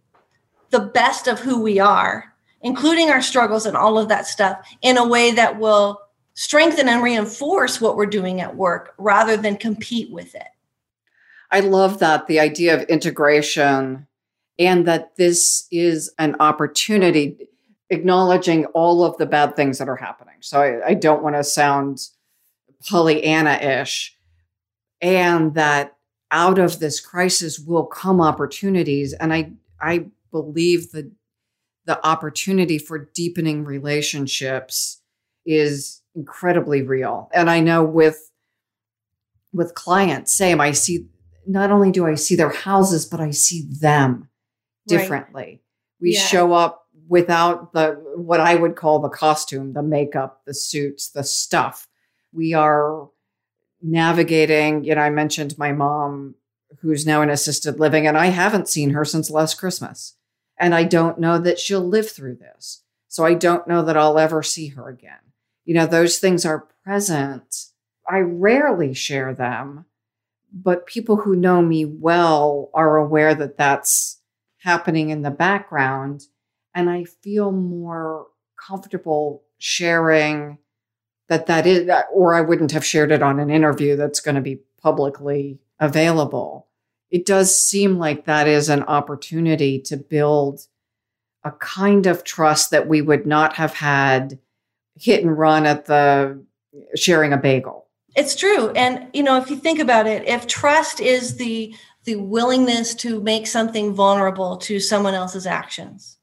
the 0.70 0.80
best 0.80 1.28
of 1.28 1.40
who 1.40 1.62
we 1.62 1.80
are, 1.80 2.34
including 2.62 3.10
our 3.10 3.22
struggles 3.22 3.66
and 3.66 3.76
all 3.76 3.98
of 3.98 4.10
that 4.10 4.28
stuff, 4.28 4.60
in 4.82 4.98
a 4.98 5.08
way 5.08 5.32
that 5.32 5.58
will 5.60 6.00
strengthen 6.34 6.88
and 6.88 7.02
reinforce 7.02 7.82
what 7.82 7.96
we're 7.96 8.06
doing 8.06 8.42
at 8.42 8.56
work 8.56 8.94
rather 8.98 9.36
than 9.36 9.58
compete 9.58 10.12
with 10.12 10.36
it. 10.36 10.48
I 11.52 11.62
love 11.62 12.00
that 12.00 12.28
the 12.28 12.40
idea 12.40 12.76
of 12.76 12.84
integration 12.84 14.08
and 14.60 14.86
that 14.86 15.16
this 15.16 15.66
is 15.72 16.14
an 16.20 16.36
opportunity, 16.42 17.48
acknowledging 17.90 18.66
all 18.68 19.04
of 19.04 19.18
the 19.18 19.26
bad 19.26 19.56
things 19.56 19.78
that 19.78 19.88
are 19.88 19.96
happening. 19.96 20.36
So 20.42 20.62
I, 20.62 20.90
I 20.90 20.94
don't 20.94 21.24
want 21.24 21.38
to 21.38 21.44
sound 21.46 22.02
Pollyanna 22.88 23.54
ish, 23.54 24.16
and 25.02 25.56
that 25.56 25.96
out 26.30 26.60
of 26.60 26.80
this 26.80 27.00
crisis 27.00 27.58
will 27.58 27.86
come 27.86 28.22
opportunities. 28.22 29.14
And 29.14 29.34
I, 29.34 29.54
I 29.82 30.08
believe 30.30 30.92
that 30.92 31.10
the 31.86 32.06
opportunity 32.06 32.78
for 32.78 33.10
deepening 33.16 33.64
relationships 33.64 35.02
is 35.46 36.02
incredibly 36.16 36.84
real. 36.84 37.30
And 37.34 37.50
I 37.50 37.62
know 37.62 37.84
with 37.84 38.30
with 39.52 39.74
clients, 39.74 40.32
same. 40.32 40.62
I 40.62 40.74
see 40.74 41.08
not 41.48 41.72
only 41.72 41.90
do 41.92 42.06
I 42.06 42.14
see 42.14 42.36
their 42.36 42.52
houses, 42.52 43.08
but 43.08 43.20
I 43.20 43.32
see 43.32 43.68
them 43.68 44.29
differently. 44.90 45.44
Right. 45.44 45.62
We 46.02 46.14
yeah. 46.14 46.22
show 46.22 46.54
up 46.54 46.88
without 47.08 47.74
the 47.74 48.02
what 48.16 48.40
I 48.40 48.56
would 48.56 48.76
call 48.76 49.00
the 49.00 49.10
costume, 49.10 49.74
the 49.74 49.84
makeup, 49.84 50.42
the 50.46 50.54
suits, 50.54 51.10
the 51.10 51.24
stuff. 51.24 51.88
We 52.32 52.54
are 52.54 53.10
navigating, 53.82 54.84
you 54.84 54.96
know, 54.96 55.02
I 55.02 55.10
mentioned 55.10 55.58
my 55.58 55.72
mom 55.72 56.36
who's 56.82 57.06
now 57.06 57.22
in 57.22 57.30
assisted 57.30 57.80
living 57.80 58.06
and 58.06 58.18
I 58.18 58.28
haven't 58.28 58.70
seen 58.70 58.92
her 58.92 59.04
since 59.04 59.30
last 59.30 59.56
Christmas. 59.56 60.16
And 60.58 60.76
I 60.76 60.84
don't 60.84 61.20
know 61.20 61.40
that 61.40 61.60
she'll 61.60 61.88
live 61.88 62.10
through 62.12 62.36
this. 62.36 62.84
So 63.08 63.26
I 63.26 63.34
don't 63.34 63.68
know 63.68 63.82
that 63.84 63.98
I'll 63.98 64.20
ever 64.20 64.44
see 64.44 64.68
her 64.70 64.90
again. 64.90 65.34
You 65.66 65.74
know, 65.74 65.88
those 65.88 66.20
things 66.20 66.46
are 66.46 66.68
present. 66.84 67.66
I 68.08 68.20
rarely 68.20 68.94
share 68.94 69.34
them 69.34 69.86
but 70.52 70.86
people 70.86 71.18
who 71.18 71.36
know 71.36 71.62
me 71.62 71.86
well 71.86 72.70
are 72.74 72.98
aware 72.98 73.36
that 73.36 73.58
that's 73.58 74.19
happening 74.70 75.10
in 75.10 75.24
the 75.24 75.32
background. 75.32 76.28
And 76.76 76.92
I 76.92 77.04
feel 77.04 77.52
more 77.52 78.28
comfortable 78.68 79.44
sharing 79.58 80.60
that 81.28 81.48
that 81.48 81.66
is, 81.66 81.90
or 82.14 82.36
I 82.36 82.42
wouldn't 82.42 82.72
have 82.72 82.86
shared 82.86 83.12
it 83.12 83.24
on 83.24 83.40
an 83.40 83.50
interview 83.50 83.96
that's 83.96 84.20
going 84.20 84.36
to 84.36 84.42
be 84.42 84.60
publicly 84.80 85.60
available. 85.80 86.68
It 87.10 87.26
does 87.26 87.60
seem 87.60 87.98
like 87.98 88.26
that 88.26 88.48
is 88.48 88.70
an 88.70 88.84
opportunity 88.84 89.80
to 89.82 89.98
build 89.98 90.68
a 91.44 91.52
kind 91.52 92.06
of 92.06 92.24
trust 92.24 92.70
that 92.70 92.88
we 92.88 93.02
would 93.02 93.26
not 93.26 93.56
have 93.56 93.74
had 93.74 94.38
hit 94.96 95.24
and 95.24 95.36
run 95.36 95.66
at 95.66 95.86
the 95.86 96.44
sharing 96.96 97.34
a 97.34 97.38
bagel. 97.38 97.88
It's 98.16 98.36
true. 98.36 98.70
And 98.72 99.08
you 99.14 99.24
know, 99.24 99.38
if 99.38 99.50
you 99.50 99.56
think 99.56 99.80
about 99.80 100.06
it, 100.06 100.28
if 100.28 100.46
trust 100.46 101.00
is 101.00 101.38
the 101.38 101.76
the 102.06 102.16
willingness 102.16 102.96
to 102.96 103.22
make 103.22 103.48
something 103.48 103.94
vulnerable 103.94 104.58
to 104.58 104.80
someone 104.80 105.14
else's 105.14 105.46
actions, 105.46 106.18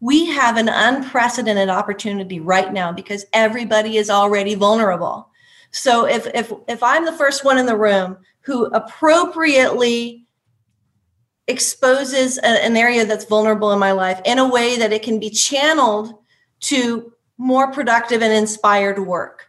we 0.00 0.26
have 0.26 0.56
an 0.56 0.68
unprecedented 0.68 1.68
opportunity 1.68 2.40
right 2.40 2.72
now 2.72 2.92
because 2.92 3.24
everybody 3.32 3.96
is 3.96 4.10
already 4.10 4.54
vulnerable. 4.54 5.30
So 5.70 6.06
if 6.06 6.26
if 6.28 6.52
if 6.68 6.82
I'm 6.82 7.04
the 7.04 7.12
first 7.12 7.44
one 7.44 7.58
in 7.58 7.66
the 7.66 7.76
room 7.76 8.18
who 8.40 8.66
appropriately 8.66 10.26
exposes 11.48 12.38
a, 12.38 12.64
an 12.64 12.76
area 12.76 13.04
that's 13.04 13.24
vulnerable 13.24 13.72
in 13.72 13.78
my 13.78 13.92
life 13.92 14.20
in 14.24 14.38
a 14.38 14.48
way 14.48 14.76
that 14.78 14.92
it 14.92 15.02
can 15.02 15.18
be 15.18 15.30
channeled 15.30 16.14
to 16.60 17.12
more 17.38 17.70
productive 17.70 18.22
and 18.22 18.32
inspired 18.32 18.98
work 18.98 19.46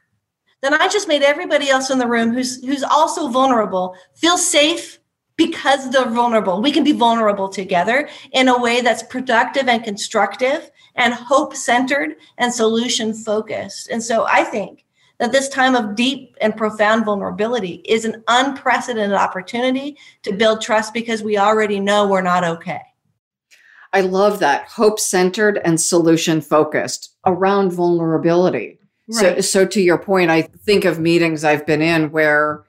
then 0.61 0.73
i 0.73 0.87
just 0.87 1.07
made 1.07 1.23
everybody 1.23 1.69
else 1.69 1.89
in 1.89 1.97
the 1.97 2.07
room 2.07 2.31
who's 2.31 2.63
who's 2.65 2.83
also 2.83 3.29
vulnerable 3.29 3.95
feel 4.13 4.37
safe 4.37 4.99
because 5.37 5.89
they're 5.91 6.09
vulnerable 6.09 6.61
we 6.61 6.71
can 6.71 6.83
be 6.83 6.91
vulnerable 6.91 7.47
together 7.47 8.09
in 8.33 8.47
a 8.47 8.59
way 8.59 8.81
that's 8.81 9.03
productive 9.03 9.67
and 9.67 9.83
constructive 9.83 10.69
and 10.95 11.13
hope 11.13 11.55
centered 11.55 12.15
and 12.37 12.53
solution 12.53 13.13
focused 13.13 13.89
and 13.89 14.03
so 14.03 14.25
i 14.25 14.43
think 14.43 14.83
that 15.19 15.31
this 15.31 15.49
time 15.49 15.75
of 15.75 15.95
deep 15.95 16.35
and 16.41 16.55
profound 16.55 17.05
vulnerability 17.05 17.81
is 17.85 18.05
an 18.05 18.23
unprecedented 18.27 19.17
opportunity 19.17 19.97
to 20.23 20.33
build 20.33 20.61
trust 20.61 20.93
because 20.93 21.23
we 21.23 21.37
already 21.37 21.79
know 21.79 22.07
we're 22.07 22.21
not 22.21 22.43
okay. 22.43 22.81
I 23.93 24.01
love 24.01 24.39
that 24.39 24.67
hope 24.67 24.99
centered 24.99 25.59
and 25.63 25.79
solution 25.79 26.41
focused 26.41 27.15
around 27.25 27.71
vulnerability. 27.71 28.79
Right. 29.07 29.37
So, 29.37 29.41
so 29.41 29.65
to 29.65 29.81
your 29.81 29.97
point, 29.97 30.29
I 30.29 30.43
think 30.43 30.85
of 30.85 30.99
meetings 30.99 31.43
I've 31.43 31.65
been 31.65 31.81
in 31.81 32.11
where 32.11 32.65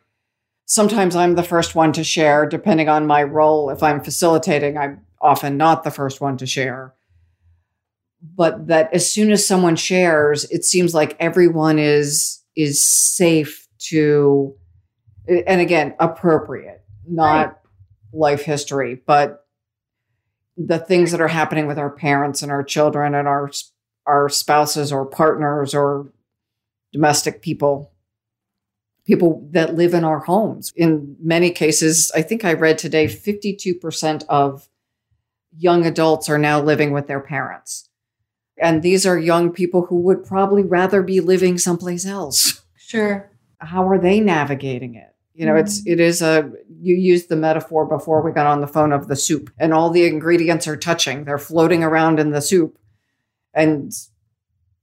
sometimes 0.68 1.16
I'm 1.16 1.34
the 1.34 1.42
first 1.42 1.74
one 1.74 1.92
to 1.94 2.04
share, 2.04 2.46
depending 2.46 2.88
on 2.88 3.06
my 3.06 3.24
role. 3.24 3.70
If 3.70 3.82
I'm 3.82 4.00
facilitating, 4.00 4.78
I'm 4.78 5.00
often 5.20 5.56
not 5.56 5.82
the 5.82 5.90
first 5.90 6.20
one 6.20 6.36
to 6.36 6.46
share. 6.46 6.94
But 8.22 8.68
that 8.68 8.92
as 8.92 9.10
soon 9.10 9.32
as 9.32 9.46
someone 9.46 9.76
shares, 9.76 10.44
it 10.44 10.64
seems 10.64 10.94
like 10.94 11.16
everyone 11.18 11.78
is 11.78 12.44
is 12.54 12.84
safe 12.84 13.68
to 13.78 14.54
and 15.28 15.60
again 15.60 15.94
appropriate 16.00 16.82
not 17.06 17.46
right. 17.46 17.54
life 18.12 18.42
history 18.42 19.00
but 19.06 19.46
the 20.56 20.80
things 20.80 21.12
that 21.12 21.20
are 21.20 21.28
happening 21.28 21.68
with 21.68 21.78
our 21.78 21.90
parents 21.90 22.42
and 22.42 22.50
our 22.50 22.64
children 22.64 23.14
and 23.14 23.28
our 23.28 23.48
our 24.06 24.28
spouses 24.28 24.90
or 24.90 25.06
partners 25.06 25.72
or 25.72 26.12
domestic 26.92 27.42
people 27.42 27.92
people 29.08 29.48
that 29.50 29.74
live 29.74 29.94
in 29.94 30.04
our 30.04 30.20
homes 30.20 30.72
in 30.76 31.16
many 31.20 31.50
cases 31.50 32.12
i 32.14 32.22
think 32.22 32.44
i 32.44 32.52
read 32.52 32.78
today 32.78 33.06
52% 33.06 34.24
of 34.28 34.68
young 35.56 35.84
adults 35.84 36.28
are 36.28 36.38
now 36.38 36.62
living 36.62 36.92
with 36.92 37.08
their 37.08 37.20
parents 37.20 37.88
and 38.60 38.82
these 38.82 39.06
are 39.06 39.18
young 39.18 39.52
people 39.52 39.86
who 39.86 39.96
would 40.00 40.24
probably 40.24 40.62
rather 40.62 41.02
be 41.02 41.20
living 41.20 41.58
someplace 41.58 42.04
else. 42.04 42.62
Sure. 42.76 43.30
How 43.58 43.88
are 43.88 43.98
they 43.98 44.20
navigating 44.20 44.94
it? 44.94 45.14
You 45.34 45.46
know, 45.46 45.52
mm-hmm. 45.52 45.66
it's 45.66 45.86
it 45.86 46.00
is 46.00 46.22
a 46.22 46.50
you 46.80 46.96
used 46.96 47.28
the 47.28 47.36
metaphor 47.36 47.86
before 47.86 48.22
we 48.22 48.32
got 48.32 48.46
on 48.46 48.60
the 48.60 48.66
phone 48.66 48.92
of 48.92 49.08
the 49.08 49.16
soup 49.16 49.50
and 49.58 49.72
all 49.72 49.90
the 49.90 50.06
ingredients 50.06 50.66
are 50.66 50.76
touching. 50.76 51.24
They're 51.24 51.38
floating 51.38 51.84
around 51.84 52.18
in 52.18 52.30
the 52.30 52.40
soup. 52.40 52.78
And 53.54 53.92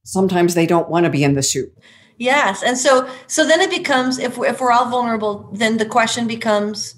sometimes 0.04 0.54
they 0.54 0.66
don't 0.66 0.90
want 0.90 1.06
to 1.06 1.10
be 1.10 1.24
in 1.24 1.34
the 1.34 1.44
soup. 1.44 1.78
Yes. 2.18 2.64
And 2.64 2.78
so 2.78 3.10
so 3.28 3.46
then 3.46 3.62
it 3.62 3.70
becomes 3.70 4.20
if 4.20 4.38
we're, 4.38 4.48
if 4.48 4.62
we're 4.62 4.72
all 4.72 4.90
vulnerable, 4.90 5.50
then 5.54 5.78
the 5.78 5.86
question 5.86 6.28
becomes 6.28 6.96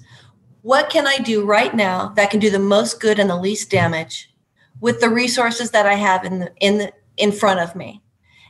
what 0.62 0.90
can 0.90 1.06
I 1.06 1.18
do 1.18 1.44
right 1.44 1.74
now 1.74 2.08
that 2.16 2.30
can 2.30 2.40
do 2.40 2.50
the 2.50 2.58
most 2.58 3.00
good 3.00 3.18
and 3.18 3.30
the 3.30 3.36
least 3.36 3.70
damage 3.70 4.30
with 4.80 5.00
the 5.00 5.08
resources 5.08 5.70
that 5.70 5.86
I 5.86 5.94
have 5.94 6.24
in 6.24 6.40
the, 6.40 6.52
in 6.60 6.78
the, 6.78 6.92
in 7.16 7.32
front 7.32 7.60
of 7.60 7.74
me. 7.74 8.02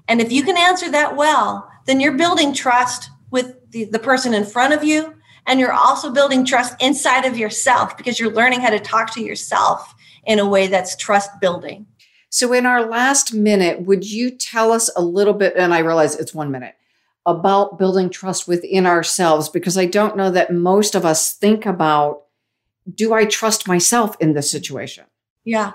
And 0.08 0.20
if 0.20 0.32
you 0.32 0.42
can 0.42 0.56
answer 0.56 0.90
that 0.90 1.16
well, 1.16 1.70
then 1.86 2.00
you're 2.00 2.16
building 2.16 2.52
trust 2.52 3.10
with 3.30 3.54
the, 3.70 3.84
the 3.84 3.98
person 3.98 4.34
in 4.34 4.44
front 4.44 4.74
of 4.74 4.82
you 4.82 5.14
and 5.46 5.58
you're 5.58 5.72
also 5.72 6.12
building 6.12 6.44
trust 6.44 6.74
inside 6.82 7.24
of 7.24 7.38
yourself 7.38 7.96
because 7.96 8.20
you're 8.20 8.32
learning 8.32 8.60
how 8.60 8.70
to 8.70 8.78
talk 8.78 9.12
to 9.14 9.22
yourself 9.22 9.94
in 10.26 10.38
a 10.38 10.48
way 10.48 10.66
that's 10.66 10.96
trust 10.96 11.30
building. 11.40 11.86
So, 12.30 12.52
in 12.52 12.66
our 12.66 12.84
last 12.84 13.32
minute, 13.32 13.82
would 13.82 14.04
you 14.04 14.30
tell 14.30 14.72
us 14.72 14.90
a 14.96 15.02
little 15.02 15.34
bit? 15.34 15.54
And 15.56 15.72
I 15.72 15.78
realize 15.78 16.14
it's 16.14 16.34
one 16.34 16.50
minute 16.50 16.74
about 17.24 17.78
building 17.78 18.10
trust 18.10 18.48
within 18.48 18.86
ourselves 18.86 19.48
because 19.48 19.76
I 19.76 19.86
don't 19.86 20.16
know 20.16 20.30
that 20.30 20.52
most 20.52 20.94
of 20.94 21.04
us 21.04 21.32
think 21.32 21.66
about 21.66 22.24
do 22.94 23.12
I 23.12 23.26
trust 23.26 23.68
myself 23.68 24.16
in 24.18 24.32
this 24.32 24.50
situation? 24.50 25.04
Yeah. 25.44 25.72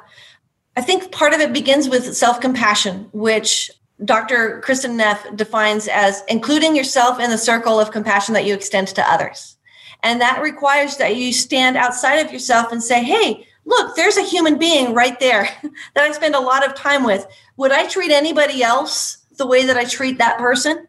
I 0.75 0.81
think 0.81 1.11
part 1.11 1.33
of 1.33 1.39
it 1.39 1.53
begins 1.53 1.87
with 1.89 2.15
self 2.15 2.41
compassion, 2.41 3.07
which 3.13 3.71
Dr. 4.03 4.61
Kristin 4.65 4.95
Neff 4.95 5.23
defines 5.35 5.87
as 5.87 6.23
including 6.27 6.75
yourself 6.75 7.19
in 7.19 7.29
the 7.29 7.37
circle 7.37 7.79
of 7.79 7.91
compassion 7.91 8.33
that 8.33 8.45
you 8.45 8.53
extend 8.53 8.87
to 8.89 9.11
others. 9.11 9.57
And 10.01 10.19
that 10.19 10.41
requires 10.41 10.97
that 10.97 11.15
you 11.15 11.31
stand 11.31 11.77
outside 11.77 12.15
of 12.15 12.33
yourself 12.33 12.71
and 12.71 12.83
say, 12.83 13.03
hey, 13.03 13.47
look, 13.65 13.95
there's 13.95 14.17
a 14.17 14.23
human 14.23 14.57
being 14.57 14.93
right 14.93 15.19
there 15.19 15.43
that 15.95 16.03
I 16.03 16.11
spend 16.11 16.35
a 16.35 16.39
lot 16.39 16.65
of 16.65 16.75
time 16.75 17.03
with. 17.03 17.25
Would 17.57 17.71
I 17.71 17.87
treat 17.87 18.11
anybody 18.11 18.63
else 18.63 19.17
the 19.37 19.47
way 19.47 19.65
that 19.65 19.77
I 19.77 19.85
treat 19.85 20.17
that 20.17 20.37
person? 20.37 20.87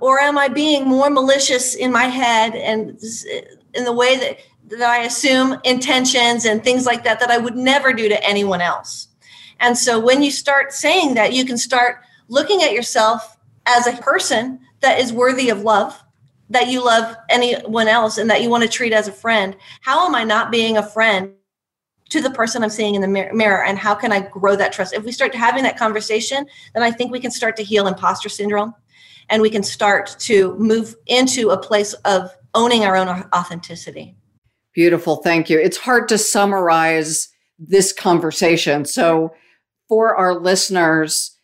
Or 0.00 0.18
am 0.18 0.36
I 0.36 0.48
being 0.48 0.86
more 0.86 1.10
malicious 1.10 1.74
in 1.74 1.92
my 1.92 2.04
head 2.04 2.54
and 2.56 3.00
in 3.74 3.84
the 3.84 3.92
way 3.92 4.16
that 4.16 4.38
that 4.68 4.82
I 4.82 5.02
assume 5.04 5.58
intentions 5.64 6.46
and 6.46 6.64
things 6.64 6.86
like 6.86 7.04
that 7.04 7.20
that 7.20 7.30
I 7.30 7.36
would 7.36 7.56
never 7.56 7.92
do 7.92 8.08
to 8.08 8.24
anyone 8.24 8.60
else. 8.62 9.08
And 9.60 9.76
so 9.76 10.00
when 10.00 10.22
you 10.22 10.30
start 10.30 10.72
saying 10.72 11.14
that, 11.14 11.34
you 11.34 11.44
can 11.44 11.58
start 11.58 11.98
looking 12.28 12.62
at 12.62 12.72
yourself 12.72 13.36
as 13.66 13.86
a 13.86 13.96
person 13.98 14.60
that 14.80 14.98
is 14.98 15.12
worthy 15.12 15.50
of 15.50 15.62
love, 15.62 16.02
that 16.48 16.68
you 16.68 16.84
love 16.84 17.16
anyone 17.28 17.86
else 17.86 18.16
and 18.16 18.30
that 18.30 18.42
you 18.42 18.48
want 18.48 18.62
to 18.62 18.68
treat 18.68 18.92
as 18.92 19.08
a 19.08 19.12
friend. 19.12 19.56
How 19.82 20.06
am 20.06 20.14
I 20.14 20.24
not 20.24 20.50
being 20.50 20.78
a 20.78 20.82
friend 20.82 21.34
to 22.12 22.20
the 22.20 22.30
person 22.30 22.62
I'm 22.62 22.68
seeing 22.68 22.94
in 22.94 23.00
the 23.00 23.08
mirror 23.08 23.64
and 23.64 23.78
how 23.78 23.94
can 23.94 24.12
I 24.12 24.20
grow 24.20 24.54
that 24.56 24.70
trust? 24.70 24.92
If 24.92 25.02
we 25.04 25.12
start 25.12 25.34
having 25.34 25.62
that 25.62 25.78
conversation, 25.78 26.46
then 26.74 26.82
I 26.82 26.90
think 26.90 27.10
we 27.10 27.20
can 27.20 27.30
start 27.30 27.56
to 27.56 27.64
heal 27.64 27.86
imposter 27.86 28.28
syndrome 28.28 28.74
and 29.30 29.40
we 29.40 29.48
can 29.48 29.62
start 29.62 30.14
to 30.20 30.54
move 30.58 30.94
into 31.06 31.48
a 31.48 31.58
place 31.58 31.94
of 32.04 32.30
owning 32.54 32.84
our 32.84 32.96
own 32.96 33.08
authenticity. 33.34 34.14
Beautiful. 34.74 35.16
Thank 35.16 35.48
you. 35.48 35.58
It's 35.58 35.78
hard 35.78 36.06
to 36.10 36.18
summarize 36.18 37.30
this 37.58 37.94
conversation. 37.94 38.84
So, 38.84 39.34
for 39.88 40.14
our 40.14 40.34
listeners, 40.34 41.36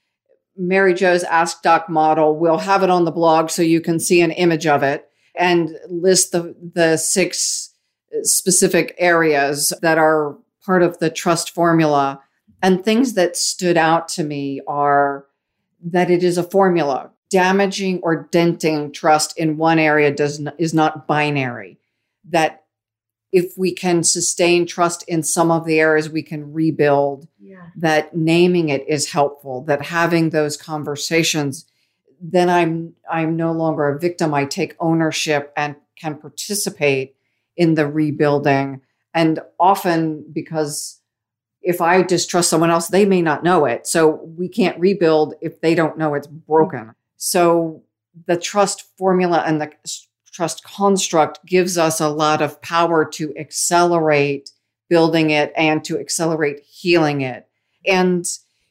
Mary 0.56 0.92
Jo's 0.92 1.22
Ask 1.24 1.62
Doc 1.62 1.88
model, 1.88 2.36
we'll 2.36 2.58
have 2.58 2.82
it 2.82 2.90
on 2.90 3.04
the 3.04 3.10
blog 3.10 3.48
so 3.48 3.62
you 3.62 3.80
can 3.80 4.00
see 4.00 4.20
an 4.20 4.32
image 4.32 4.66
of 4.66 4.82
it 4.82 5.08
and 5.34 5.76
list 5.88 6.32
the, 6.32 6.54
the 6.74 6.96
six 6.96 7.72
specific 8.22 8.94
areas 8.98 9.72
that 9.82 9.98
are 9.98 10.36
part 10.68 10.82
of 10.82 10.98
the 10.98 11.08
trust 11.08 11.54
formula. 11.54 12.20
And 12.62 12.84
things 12.84 13.14
that 13.14 13.38
stood 13.38 13.78
out 13.78 14.06
to 14.10 14.22
me 14.22 14.60
are 14.68 15.24
that 15.82 16.10
it 16.10 16.22
is 16.22 16.36
a 16.36 16.42
formula. 16.42 17.10
Damaging 17.30 18.00
or 18.02 18.28
denting 18.30 18.92
trust 18.92 19.38
in 19.38 19.56
one 19.56 19.78
area 19.78 20.12
does 20.12 20.38
not, 20.38 20.54
is 20.58 20.74
not 20.74 21.06
binary. 21.06 21.78
That 22.28 22.64
if 23.32 23.56
we 23.56 23.72
can 23.72 24.02
sustain 24.02 24.66
trust 24.66 25.04
in 25.08 25.22
some 25.22 25.50
of 25.50 25.64
the 25.64 25.80
areas 25.80 26.10
we 26.10 26.22
can 26.22 26.52
rebuild 26.52 27.26
yeah. 27.40 27.68
that 27.76 28.14
naming 28.14 28.68
it 28.68 28.86
is 28.88 29.12
helpful 29.12 29.62
that 29.64 29.82
having 29.82 30.30
those 30.30 30.56
conversations 30.56 31.66
then 32.22 32.48
i'm 32.48 32.94
i'm 33.10 33.36
no 33.36 33.52
longer 33.52 33.86
a 33.86 33.98
victim 33.98 34.32
i 34.32 34.46
take 34.46 34.74
ownership 34.80 35.52
and 35.58 35.76
can 35.94 36.14
participate 36.16 37.14
in 37.54 37.74
the 37.74 37.86
rebuilding 37.86 38.80
and 39.14 39.40
often 39.58 40.24
because 40.32 41.00
if 41.62 41.80
i 41.80 42.02
distrust 42.02 42.50
someone 42.50 42.70
else 42.70 42.88
they 42.88 43.04
may 43.04 43.22
not 43.22 43.42
know 43.42 43.64
it. 43.64 43.86
So 43.86 44.22
we 44.36 44.48
can't 44.48 44.78
rebuild 44.78 45.34
if 45.40 45.60
they 45.60 45.74
don't 45.74 45.98
know 45.98 46.14
it's 46.14 46.26
broken. 46.26 46.80
Mm-hmm. 46.80 46.90
So 47.16 47.82
the 48.26 48.36
trust 48.36 48.84
formula 48.96 49.42
and 49.46 49.60
the 49.60 49.72
trust 50.32 50.62
construct 50.62 51.44
gives 51.44 51.76
us 51.76 52.00
a 52.00 52.08
lot 52.08 52.40
of 52.40 52.62
power 52.62 53.04
to 53.04 53.36
accelerate 53.36 54.50
building 54.88 55.30
it 55.30 55.52
and 55.56 55.84
to 55.84 55.98
accelerate 55.98 56.60
healing 56.60 57.20
it. 57.20 57.46
And, 57.86 58.24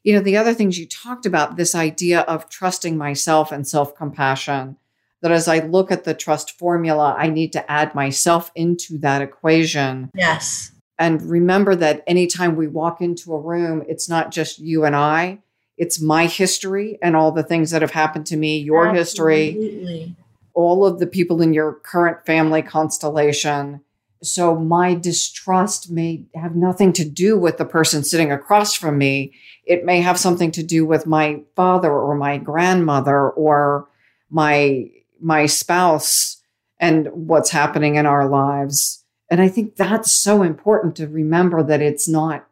You 0.03 0.13
know, 0.13 0.21
the 0.21 0.38
other 0.38 0.53
things 0.53 0.79
you 0.79 0.88
talked 0.88 1.25
about, 1.25 1.57
this 1.57 1.75
idea 1.75 2.21
of 2.21 2.47
trusting 2.47 2.97
myself 2.97 3.51
and 3.51 3.67
self 3.67 3.95
compassion, 3.95 4.77
that 5.22 5.32
as 5.32 5.47
I 5.47 5.59
look 5.59 5.91
at 5.91 6.03
the 6.03 6.13
trust 6.13 6.57
formula, 6.57 7.15
I 7.18 7.30
need 7.30 7.53
to 7.53 7.72
add 7.72 7.95
myself 7.95 8.51
into 8.55 8.97
that 8.99 9.22
equation. 9.22 10.11
Yes. 10.13 10.72
And 10.99 11.22
remember 11.22 11.76
that 11.76 12.03
anytime 12.07 12.55
we 12.55 12.68
walk 12.68 13.01
into 13.01 13.34
a 13.34 13.39
room, 13.39 13.84
it's 13.88 14.09
not 14.09 14.32
just 14.32 14.59
you 14.59 14.86
and 14.86 14.95
I, 14.95 15.39
it's 15.78 16.01
my 16.01 16.26
history 16.26 16.97
and 17.01 17.15
all 17.15 17.32
the 17.32 17.43
things 17.43 17.72
that 17.72 17.82
have 17.82 17.91
happened 17.91 18.26
to 18.28 18.38
me, 18.38 18.57
your 18.57 18.88
Absolutely. 18.88 19.51
history, 19.51 20.15
all 20.53 20.86
of 20.86 20.99
the 20.99 21.05
people 21.05 21.41
in 21.41 21.53
your 21.53 21.74
current 21.74 22.26
family 22.26 22.63
constellation. 22.63 23.82
So 24.24 24.55
my 24.55 24.95
distrust 24.95 25.91
may 25.91 26.24
have 26.34 26.55
nothing 26.55 26.93
to 26.93 27.05
do 27.05 27.38
with 27.38 27.57
the 27.57 27.65
person 27.65 28.03
sitting 28.03 28.32
across 28.32 28.74
from 28.74 28.97
me. 28.97 29.34
It 29.65 29.86
may 29.86 30.01
have 30.01 30.18
something 30.18 30.49
to 30.53 30.63
do 30.63 30.84
with 30.84 31.05
my 31.05 31.41
father 31.55 31.91
or 31.91 32.15
my 32.15 32.39
grandmother 32.39 33.30
or 33.30 33.88
my 34.32 34.89
my 35.22 35.45
spouse 35.45 36.41
and 36.80 37.07
what's 37.11 37.49
happening 37.49 37.95
in 37.95 38.05
our 38.05 38.28
lives. 38.28 39.03
And 39.30 39.41
I 39.41 39.49
think 39.49 39.76
that's 39.76 40.11
so 40.11 40.43
important 40.43 40.95
to 40.97 41.07
remember 41.07 41.63
that 41.63 41.82
it's 41.82 42.07
not 42.07 42.47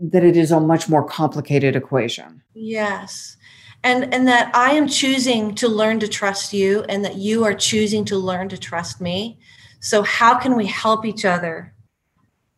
that 0.00 0.24
it 0.24 0.36
is 0.36 0.50
a 0.50 0.60
much 0.60 0.88
more 0.88 1.04
complicated 1.04 1.74
equation. 1.74 2.42
Yes. 2.54 3.36
And 3.84 4.12
and 4.12 4.26
that 4.26 4.54
I 4.54 4.72
am 4.72 4.88
choosing 4.88 5.54
to 5.56 5.68
learn 5.68 6.00
to 6.00 6.08
trust 6.08 6.52
you 6.52 6.82
and 6.88 7.04
that 7.04 7.16
you 7.16 7.44
are 7.44 7.54
choosing 7.54 8.04
to 8.06 8.16
learn 8.16 8.48
to 8.50 8.58
trust 8.58 9.00
me. 9.00 9.38
So 9.80 10.02
how 10.02 10.36
can 10.38 10.56
we 10.56 10.66
help 10.66 11.06
each 11.06 11.24
other 11.24 11.74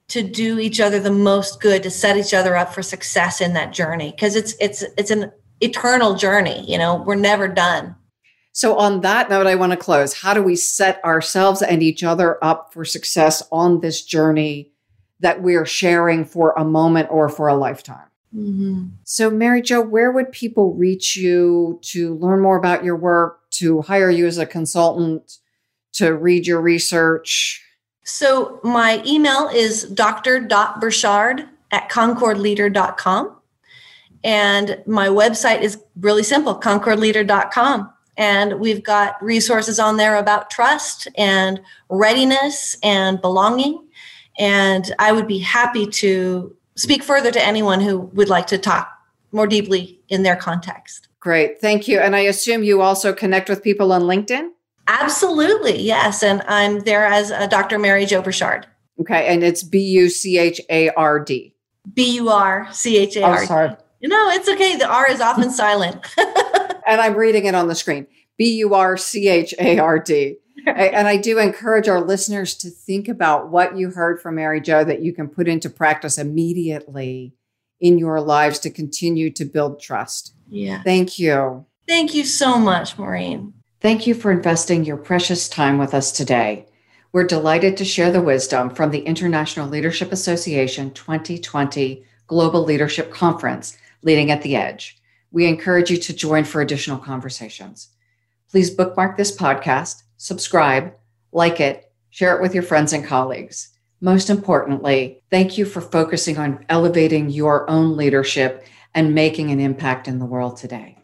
to 0.08 0.22
do 0.22 0.58
each 0.58 0.80
other 0.80 0.98
the 0.98 1.12
most 1.12 1.60
good 1.60 1.82
to 1.82 1.90
set 1.90 2.16
each 2.16 2.34
other 2.34 2.56
up 2.56 2.74
for 2.74 2.82
success 2.82 3.40
in 3.40 3.52
that 3.52 3.72
journey 3.72 4.10
because 4.10 4.34
it's 4.34 4.54
it's 4.60 4.82
it's 4.96 5.10
an 5.10 5.30
eternal 5.60 6.14
journey, 6.14 6.64
you 6.66 6.78
know, 6.78 7.02
we're 7.06 7.14
never 7.14 7.48
done. 7.48 7.94
So, 8.60 8.76
on 8.76 9.00
that 9.00 9.30
note, 9.30 9.46
I 9.46 9.54
want 9.54 9.72
to 9.72 9.78
close. 9.78 10.12
How 10.12 10.34
do 10.34 10.42
we 10.42 10.54
set 10.54 11.02
ourselves 11.02 11.62
and 11.62 11.82
each 11.82 12.04
other 12.04 12.36
up 12.44 12.74
for 12.74 12.84
success 12.84 13.42
on 13.50 13.80
this 13.80 14.04
journey 14.04 14.70
that 15.20 15.40
we're 15.40 15.64
sharing 15.64 16.26
for 16.26 16.52
a 16.58 16.62
moment 16.62 17.08
or 17.10 17.30
for 17.30 17.48
a 17.48 17.54
lifetime? 17.54 18.08
Mm-hmm. 18.36 18.88
So, 19.04 19.30
Mary 19.30 19.62
Jo, 19.62 19.80
where 19.80 20.12
would 20.12 20.30
people 20.30 20.74
reach 20.74 21.16
you 21.16 21.80
to 21.84 22.16
learn 22.16 22.42
more 22.42 22.58
about 22.58 22.84
your 22.84 22.96
work, 22.96 23.48
to 23.52 23.80
hire 23.80 24.10
you 24.10 24.26
as 24.26 24.36
a 24.36 24.44
consultant, 24.44 25.38
to 25.92 26.14
read 26.14 26.46
your 26.46 26.60
research? 26.60 27.64
So, 28.04 28.60
my 28.62 29.02
email 29.06 29.48
is 29.48 29.84
dr.burchard 29.84 31.48
at 31.70 31.88
concordleader.com. 31.88 33.36
And 34.22 34.82
my 34.84 35.08
website 35.08 35.62
is 35.62 35.82
really 35.98 36.24
simple 36.24 36.60
concordleader.com. 36.60 37.94
And 38.20 38.60
we've 38.60 38.84
got 38.84 39.20
resources 39.24 39.80
on 39.80 39.96
there 39.96 40.16
about 40.16 40.50
trust 40.50 41.08
and 41.16 41.58
readiness 41.88 42.76
and 42.82 43.18
belonging. 43.18 43.82
And 44.38 44.94
I 44.98 45.12
would 45.12 45.26
be 45.26 45.38
happy 45.38 45.86
to 45.86 46.54
speak 46.76 47.02
further 47.02 47.30
to 47.30 47.42
anyone 47.42 47.80
who 47.80 47.98
would 47.98 48.28
like 48.28 48.46
to 48.48 48.58
talk 48.58 48.92
more 49.32 49.46
deeply 49.46 50.00
in 50.10 50.22
their 50.22 50.36
context. 50.36 51.08
Great. 51.18 51.62
Thank 51.62 51.88
you. 51.88 51.98
And 51.98 52.14
I 52.14 52.20
assume 52.20 52.62
you 52.62 52.82
also 52.82 53.14
connect 53.14 53.48
with 53.48 53.62
people 53.62 53.90
on 53.90 54.02
LinkedIn? 54.02 54.50
Absolutely. 54.86 55.80
Yes. 55.80 56.22
And 56.22 56.42
I'm 56.46 56.80
there 56.80 57.06
as 57.06 57.30
Dr. 57.48 57.78
Mary 57.78 58.04
Jo 58.04 58.20
Burchard. 58.20 58.66
Okay. 59.00 59.28
And 59.28 59.42
it's 59.42 59.62
B 59.62 59.78
U 59.78 60.10
C 60.10 60.36
H 60.36 60.60
A 60.68 60.90
R 60.90 61.20
D. 61.20 61.54
B 61.94 62.16
U 62.16 62.28
R 62.28 62.68
C 62.70 62.98
H 62.98 63.16
A 63.16 63.22
R 63.22 63.36
D. 63.36 63.42
Oh, 63.44 63.46
sorry. 63.46 63.76
No, 64.02 64.28
it's 64.30 64.48
okay. 64.48 64.76
The 64.76 64.88
R 64.88 65.10
is 65.10 65.22
often 65.22 65.50
silent. 65.50 66.04
and 66.90 67.00
I'm 67.00 67.14
reading 67.14 67.46
it 67.46 67.54
on 67.54 67.68
the 67.68 67.74
screen. 67.74 68.06
B 68.36 68.56
U 68.58 68.74
R 68.74 68.96
C 68.96 69.28
H 69.28 69.54
A 69.58 69.78
R 69.78 69.98
D. 69.98 70.36
And 70.66 71.08
I 71.08 71.16
do 71.16 71.38
encourage 71.38 71.88
our 71.88 72.02
listeners 72.02 72.54
to 72.56 72.68
think 72.68 73.08
about 73.08 73.48
what 73.48 73.78
you 73.78 73.90
heard 73.90 74.20
from 74.20 74.34
Mary 74.34 74.60
Jo 74.60 74.84
that 74.84 75.00
you 75.00 75.14
can 75.14 75.28
put 75.28 75.48
into 75.48 75.70
practice 75.70 76.18
immediately 76.18 77.32
in 77.80 77.96
your 77.96 78.20
lives 78.20 78.58
to 78.58 78.70
continue 78.70 79.30
to 79.30 79.46
build 79.46 79.80
trust. 79.80 80.34
Yeah. 80.50 80.82
Thank 80.82 81.18
you. 81.18 81.64
Thank 81.88 82.14
you 82.14 82.24
so 82.24 82.58
much, 82.58 82.98
Maureen. 82.98 83.54
Thank 83.80 84.06
you 84.06 84.14
for 84.14 84.30
investing 84.30 84.84
your 84.84 84.98
precious 84.98 85.48
time 85.48 85.78
with 85.78 85.94
us 85.94 86.12
today. 86.12 86.66
We're 87.12 87.24
delighted 87.24 87.78
to 87.78 87.84
share 87.84 88.12
the 88.12 88.20
wisdom 88.20 88.68
from 88.70 88.90
the 88.90 89.00
International 89.00 89.66
Leadership 89.66 90.12
Association 90.12 90.92
2020 90.92 92.04
Global 92.26 92.64
Leadership 92.64 93.10
Conference, 93.10 93.78
Leading 94.02 94.30
at 94.30 94.42
the 94.42 94.56
Edge. 94.56 94.99
We 95.32 95.46
encourage 95.46 95.90
you 95.90 95.96
to 95.96 96.12
join 96.12 96.44
for 96.44 96.60
additional 96.60 96.98
conversations. 96.98 97.88
Please 98.50 98.70
bookmark 98.70 99.16
this 99.16 99.36
podcast, 99.36 100.02
subscribe, 100.16 100.92
like 101.30 101.60
it, 101.60 101.92
share 102.10 102.36
it 102.36 102.42
with 102.42 102.52
your 102.52 102.64
friends 102.64 102.92
and 102.92 103.04
colleagues. 103.04 103.68
Most 104.00 104.28
importantly, 104.28 105.22
thank 105.30 105.56
you 105.56 105.64
for 105.64 105.80
focusing 105.80 106.36
on 106.36 106.64
elevating 106.68 107.30
your 107.30 107.68
own 107.70 107.96
leadership 107.96 108.66
and 108.92 109.14
making 109.14 109.50
an 109.50 109.60
impact 109.60 110.08
in 110.08 110.18
the 110.18 110.24
world 110.24 110.56
today. 110.56 110.96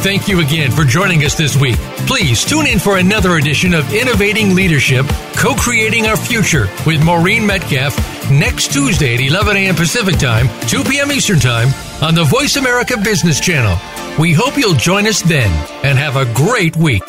Thank 0.00 0.28
you 0.28 0.40
again 0.40 0.70
for 0.70 0.84
joining 0.84 1.24
us 1.24 1.34
this 1.34 1.56
week. 1.56 1.76
Please 2.06 2.44
tune 2.44 2.66
in 2.66 2.78
for 2.78 2.98
another 2.98 3.36
edition 3.36 3.74
of 3.74 3.92
Innovating 3.92 4.54
Leadership, 4.54 5.04
Co 5.34 5.54
Creating 5.56 6.06
Our 6.06 6.16
Future 6.16 6.68
with 6.86 7.02
Maureen 7.02 7.44
Metcalf 7.44 8.17
next 8.30 8.72
Tuesday 8.72 9.14
at 9.14 9.20
11 9.20 9.56
a.m. 9.56 9.74
Pacific 9.74 10.16
Time, 10.18 10.48
2 10.68 10.84
p.m. 10.84 11.10
Eastern 11.12 11.38
Time 11.38 11.68
on 12.02 12.14
the 12.14 12.24
Voice 12.24 12.56
America 12.56 12.96
Business 12.96 13.40
Channel. 13.40 13.76
We 14.18 14.32
hope 14.32 14.56
you'll 14.56 14.74
join 14.74 15.06
us 15.06 15.22
then 15.22 15.50
and 15.84 15.98
have 15.98 16.16
a 16.16 16.32
great 16.34 16.76
week. 16.76 17.02